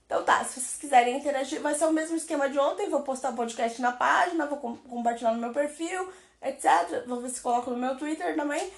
Então 0.06 0.24
tá, 0.24 0.44
se 0.44 0.60
vocês 0.60 0.78
quiserem 0.78 1.18
interagir, 1.18 1.62
vai 1.62 1.74
ser 1.74 1.86
o 1.86 1.94
mesmo 1.94 2.18
esquema 2.18 2.50
de 2.50 2.60
ontem. 2.60 2.90
Vou 2.90 3.02
postar 3.02 3.30
o 3.30 3.36
podcast 3.36 3.82
na 3.82 3.92
página, 3.92 4.46
vou 4.46 4.58
com 4.58 4.76
compartilhar 4.76 5.32
no 5.32 5.40
meu 5.40 5.54
perfil, 5.54 6.12
etc. 6.42 7.06
Vou 7.08 7.22
ver 7.22 7.30
se 7.30 7.42
coloco 7.42 7.72
no 7.72 7.78
meu 7.78 7.98
Twitter 7.98 8.36
também. 8.36 8.72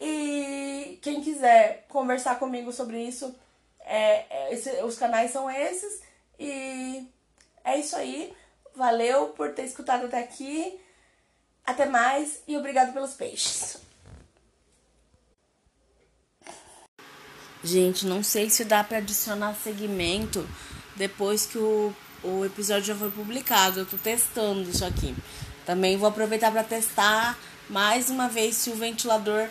E 0.00 0.98
quem 1.02 1.20
quiser 1.20 1.84
conversar 1.88 2.38
comigo 2.38 2.72
sobre 2.72 3.02
isso, 3.02 3.34
é, 3.80 4.24
é, 4.30 4.54
esse, 4.54 4.70
os 4.82 4.96
canais 4.96 5.30
são 5.30 5.50
esses. 5.50 6.00
E 6.38 7.06
é 7.64 7.76
isso 7.76 7.96
aí. 7.96 8.32
Valeu 8.74 9.30
por 9.30 9.52
ter 9.54 9.64
escutado 9.64 10.06
até 10.06 10.20
aqui. 10.20 10.80
Até 11.68 11.84
mais 11.84 12.40
e 12.48 12.56
obrigado 12.56 12.94
pelos 12.94 13.12
peixes. 13.12 13.76
Gente, 17.62 18.06
não 18.06 18.22
sei 18.22 18.48
se 18.48 18.64
dá 18.64 18.82
para 18.82 18.96
adicionar 18.96 19.54
segmento 19.62 20.48
depois 20.96 21.44
que 21.44 21.58
o, 21.58 21.94
o 22.24 22.42
episódio 22.42 22.84
já 22.84 22.94
foi 22.94 23.10
publicado. 23.10 23.80
Eu 23.80 23.84
tô 23.84 23.98
testando 23.98 24.62
isso 24.70 24.82
aqui. 24.82 25.14
Também 25.66 25.98
vou 25.98 26.08
aproveitar 26.08 26.50
para 26.50 26.64
testar 26.64 27.38
mais 27.68 28.08
uma 28.08 28.30
vez 28.30 28.56
se 28.56 28.70
o 28.70 28.74
ventilador 28.74 29.46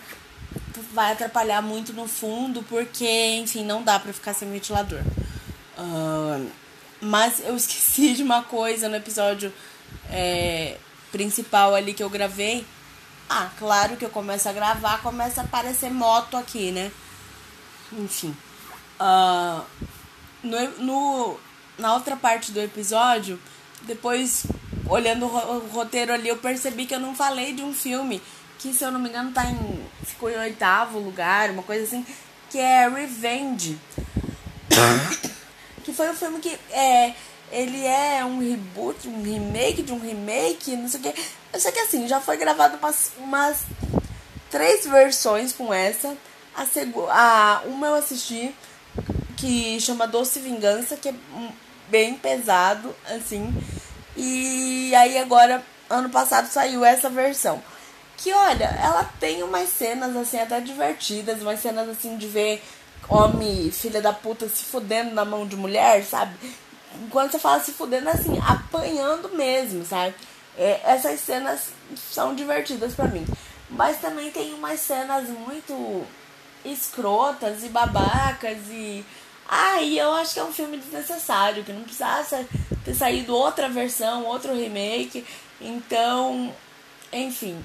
vai 0.91 1.11
atrapalhar 1.11 1.61
muito 1.61 1.93
no 1.93 2.07
fundo, 2.07 2.63
porque, 2.63 3.07
enfim, 3.35 3.63
não 3.63 3.83
dá 3.83 3.99
para 3.99 4.11
ficar 4.11 4.33
sem 4.33 4.51
ventilador. 4.51 5.01
Uh, 5.77 6.49
mas 6.99 7.41
eu 7.41 7.53
esqueci 7.55 8.15
de 8.15 8.23
uma 8.23 8.41
coisa 8.41 8.89
no 8.89 8.95
episódio 8.95 9.53
é, 10.09 10.77
principal 11.11 11.75
ali 11.75 11.93
que 11.93 12.03
eu 12.03 12.09
gravei. 12.09 12.65
Ah, 13.29 13.49
claro 13.57 13.97
que 13.97 14.05
eu 14.05 14.09
começo 14.09 14.47
a 14.47 14.53
gravar, 14.53 15.01
começa 15.01 15.41
a 15.41 15.43
aparecer 15.43 15.91
moto 15.91 16.37
aqui, 16.37 16.71
né? 16.71 16.91
Enfim. 17.91 18.35
Uh, 18.99 19.63
no, 20.43 20.69
no, 20.79 21.39
na 21.77 21.93
outra 21.93 22.15
parte 22.15 22.51
do 22.51 22.61
episódio, 22.61 23.39
depois, 23.83 24.45
olhando 24.87 25.25
o 25.25 25.67
roteiro 25.67 26.13
ali, 26.13 26.29
eu 26.29 26.37
percebi 26.37 26.85
que 26.85 26.95
eu 26.95 26.99
não 26.99 27.15
falei 27.15 27.53
de 27.53 27.61
um 27.61 27.73
filme 27.73 28.21
que, 28.57 28.73
se 28.73 28.83
eu 28.83 28.91
não 28.91 28.99
me 28.99 29.09
engano, 29.09 29.31
tá 29.31 29.45
em, 29.45 29.85
ficou 30.03 30.29
em 30.29 30.37
oitavo 30.37 30.99
lugar, 30.99 31.51
uma 31.51 31.63
coisa 31.63 31.83
assim, 31.83 32.05
que 32.49 32.57
é 32.57 32.87
Revenge. 32.87 33.77
que 35.83 35.93
foi 35.93 36.09
um 36.09 36.15
filme 36.15 36.39
que 36.39 36.57
é, 36.71 37.13
ele 37.51 37.85
é 37.85 38.23
um 38.25 38.39
reboot, 38.39 39.07
um 39.07 39.23
remake 39.23 39.81
de 39.81 39.91
um 39.91 39.99
remake, 39.99 40.75
não 40.75 40.87
sei 40.87 40.99
o 40.99 41.03
que. 41.03 41.13
Eu 41.53 41.59
sei 41.59 41.71
que 41.71 41.79
assim, 41.79 42.07
já 42.07 42.19
foi 42.19 42.37
gravado 42.37 42.77
umas, 42.77 43.11
umas 43.17 43.63
três 44.49 44.85
versões 44.85 45.53
com 45.53 45.73
essa. 45.73 46.15
A, 46.55 46.65
a 47.11 47.61
uma 47.65 47.87
eu 47.87 47.95
assisti, 47.95 48.53
que 49.37 49.79
chama 49.79 50.07
Doce 50.07 50.39
Vingança, 50.39 50.97
que 50.97 51.09
é 51.09 51.13
bem 51.89 52.15
pesado, 52.15 52.93
assim. 53.05 53.53
E 54.15 54.93
aí 54.95 55.17
agora, 55.17 55.63
ano 55.89 56.09
passado, 56.09 56.47
saiu 56.47 56.83
essa 56.83 57.09
versão. 57.09 57.61
que 58.17 58.33
olha, 58.33 58.65
ela 58.83 59.03
tem 59.19 59.43
umas 59.43 59.69
cenas 59.69 60.15
assim 60.15 60.39
até 60.39 60.59
divertidas, 60.59 61.41
umas 61.41 61.59
cenas 61.59 61.87
assim 61.87 62.17
de 62.17 62.27
ver 62.27 62.63
homem, 63.07 63.71
filha 63.71 64.01
da 64.01 64.11
puta, 64.11 64.49
se 64.49 64.65
fudendo 64.65 65.13
na 65.13 65.23
mão 65.23 65.47
de 65.47 65.55
mulher, 65.55 66.03
sabe? 66.03 66.35
Quando 67.09 67.31
você 67.31 67.39
fala 67.39 67.63
se 67.63 67.71
fudendo 67.71 68.09
assim, 68.09 68.37
apanhando 68.39 69.29
mesmo, 69.29 69.85
sabe? 69.85 70.15
É, 70.57 70.81
essas 70.83 71.19
cenas 71.19 71.69
são 71.95 72.33
divertidas 72.33 72.93
para 72.93 73.07
mim. 73.07 73.25
Mas 73.69 73.99
também 73.99 74.31
tem 74.31 74.53
umas 74.53 74.79
cenas 74.79 75.27
muito 75.29 76.05
escrotas 76.65 77.63
e 77.63 77.69
babacas 77.69 78.57
e. 78.69 79.05
Ah, 79.47 79.81
e 79.81 79.97
eu 79.97 80.11
acho 80.13 80.33
que 80.33 80.39
é 80.39 80.43
um 80.43 80.51
filme 80.51 80.77
desnecessário, 80.77 81.63
que 81.63 81.71
não 81.71 81.83
precisava 81.83 82.45
ter 82.83 82.93
saído 82.93 83.33
outra 83.33 83.69
versão, 83.69 84.25
outro 84.25 84.53
remake. 84.53 85.25
Então, 85.61 86.53
enfim. 87.11 87.61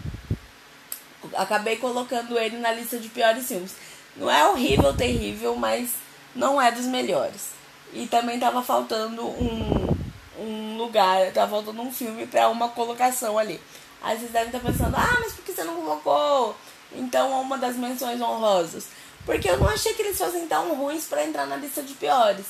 Acabei 1.35 1.77
colocando 1.77 2.39
ele 2.39 2.59
na 2.59 2.73
lista 2.73 2.99
de 2.99 3.09
piores 3.09 3.47
filmes. 3.47 3.75
Não 4.17 4.31
é 4.31 4.47
horrível, 4.49 4.95
terrível, 4.95 5.57
mas 5.57 5.91
não 6.35 6.61
é 6.61 6.71
dos 6.71 6.85
melhores. 6.85 7.62
E 7.93 8.07
também 8.07 8.39
tava 8.39 8.63
faltando 8.63 9.23
um, 9.27 9.97
um 10.39 10.77
lugar, 10.79 11.31
tava 11.33 11.51
faltando 11.51 11.83
um 11.83 11.93
filme 11.93 12.27
para 12.27 12.49
uma 12.49 12.69
colocação 12.69 13.39
ali. 13.39 13.61
Aí 14.03 14.19
vocês 14.19 14.33
devem 14.33 14.49
estar 14.49 14.61
pensando, 14.61 14.97
ah, 14.97 15.19
mas 15.21 15.33
por 15.33 15.45
que 15.45 15.53
você 15.53 15.63
não 15.63 15.77
colocou 15.77 16.57
então 16.93 17.41
uma 17.41 17.59
das 17.59 17.77
menções 17.77 18.21
honrosas? 18.21 18.87
Porque 19.25 19.49
eu 19.49 19.59
não 19.59 19.69
achei 19.69 19.95
que 19.95 20.03
eles 20.03 20.19
fossem 20.19 20.47
tão 20.49 20.75
ruins 20.75 21.05
para 21.05 21.25
entrar 21.25 21.47
na 21.47 21.57
lista 21.57 21.83
de 21.83 21.95
piores, 21.95 22.47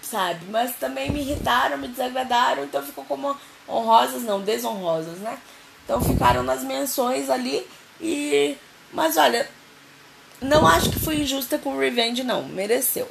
sabe? 0.00 0.46
Mas 0.48 0.76
também 0.76 1.10
me 1.10 1.20
irritaram, 1.20 1.76
me 1.76 1.88
desagradaram, 1.88 2.64
então 2.64 2.82
ficou 2.82 3.04
como 3.04 3.36
honrosas, 3.68 4.22
não, 4.22 4.40
desonrosas, 4.40 5.18
né? 5.18 5.38
Então 5.84 6.00
ficaram 6.00 6.42
nas 6.42 6.62
menções 6.62 7.28
ali 7.28 7.66
e. 8.00 8.56
Mas 8.92 9.18
olha, 9.18 9.48
não 10.40 10.66
acho 10.66 10.90
que 10.90 11.00
fui 11.00 11.20
injusta 11.20 11.58
com 11.58 11.74
o 11.74 11.78
Revenge, 11.78 12.22
não. 12.24 12.44
Mereceu. 12.44 13.08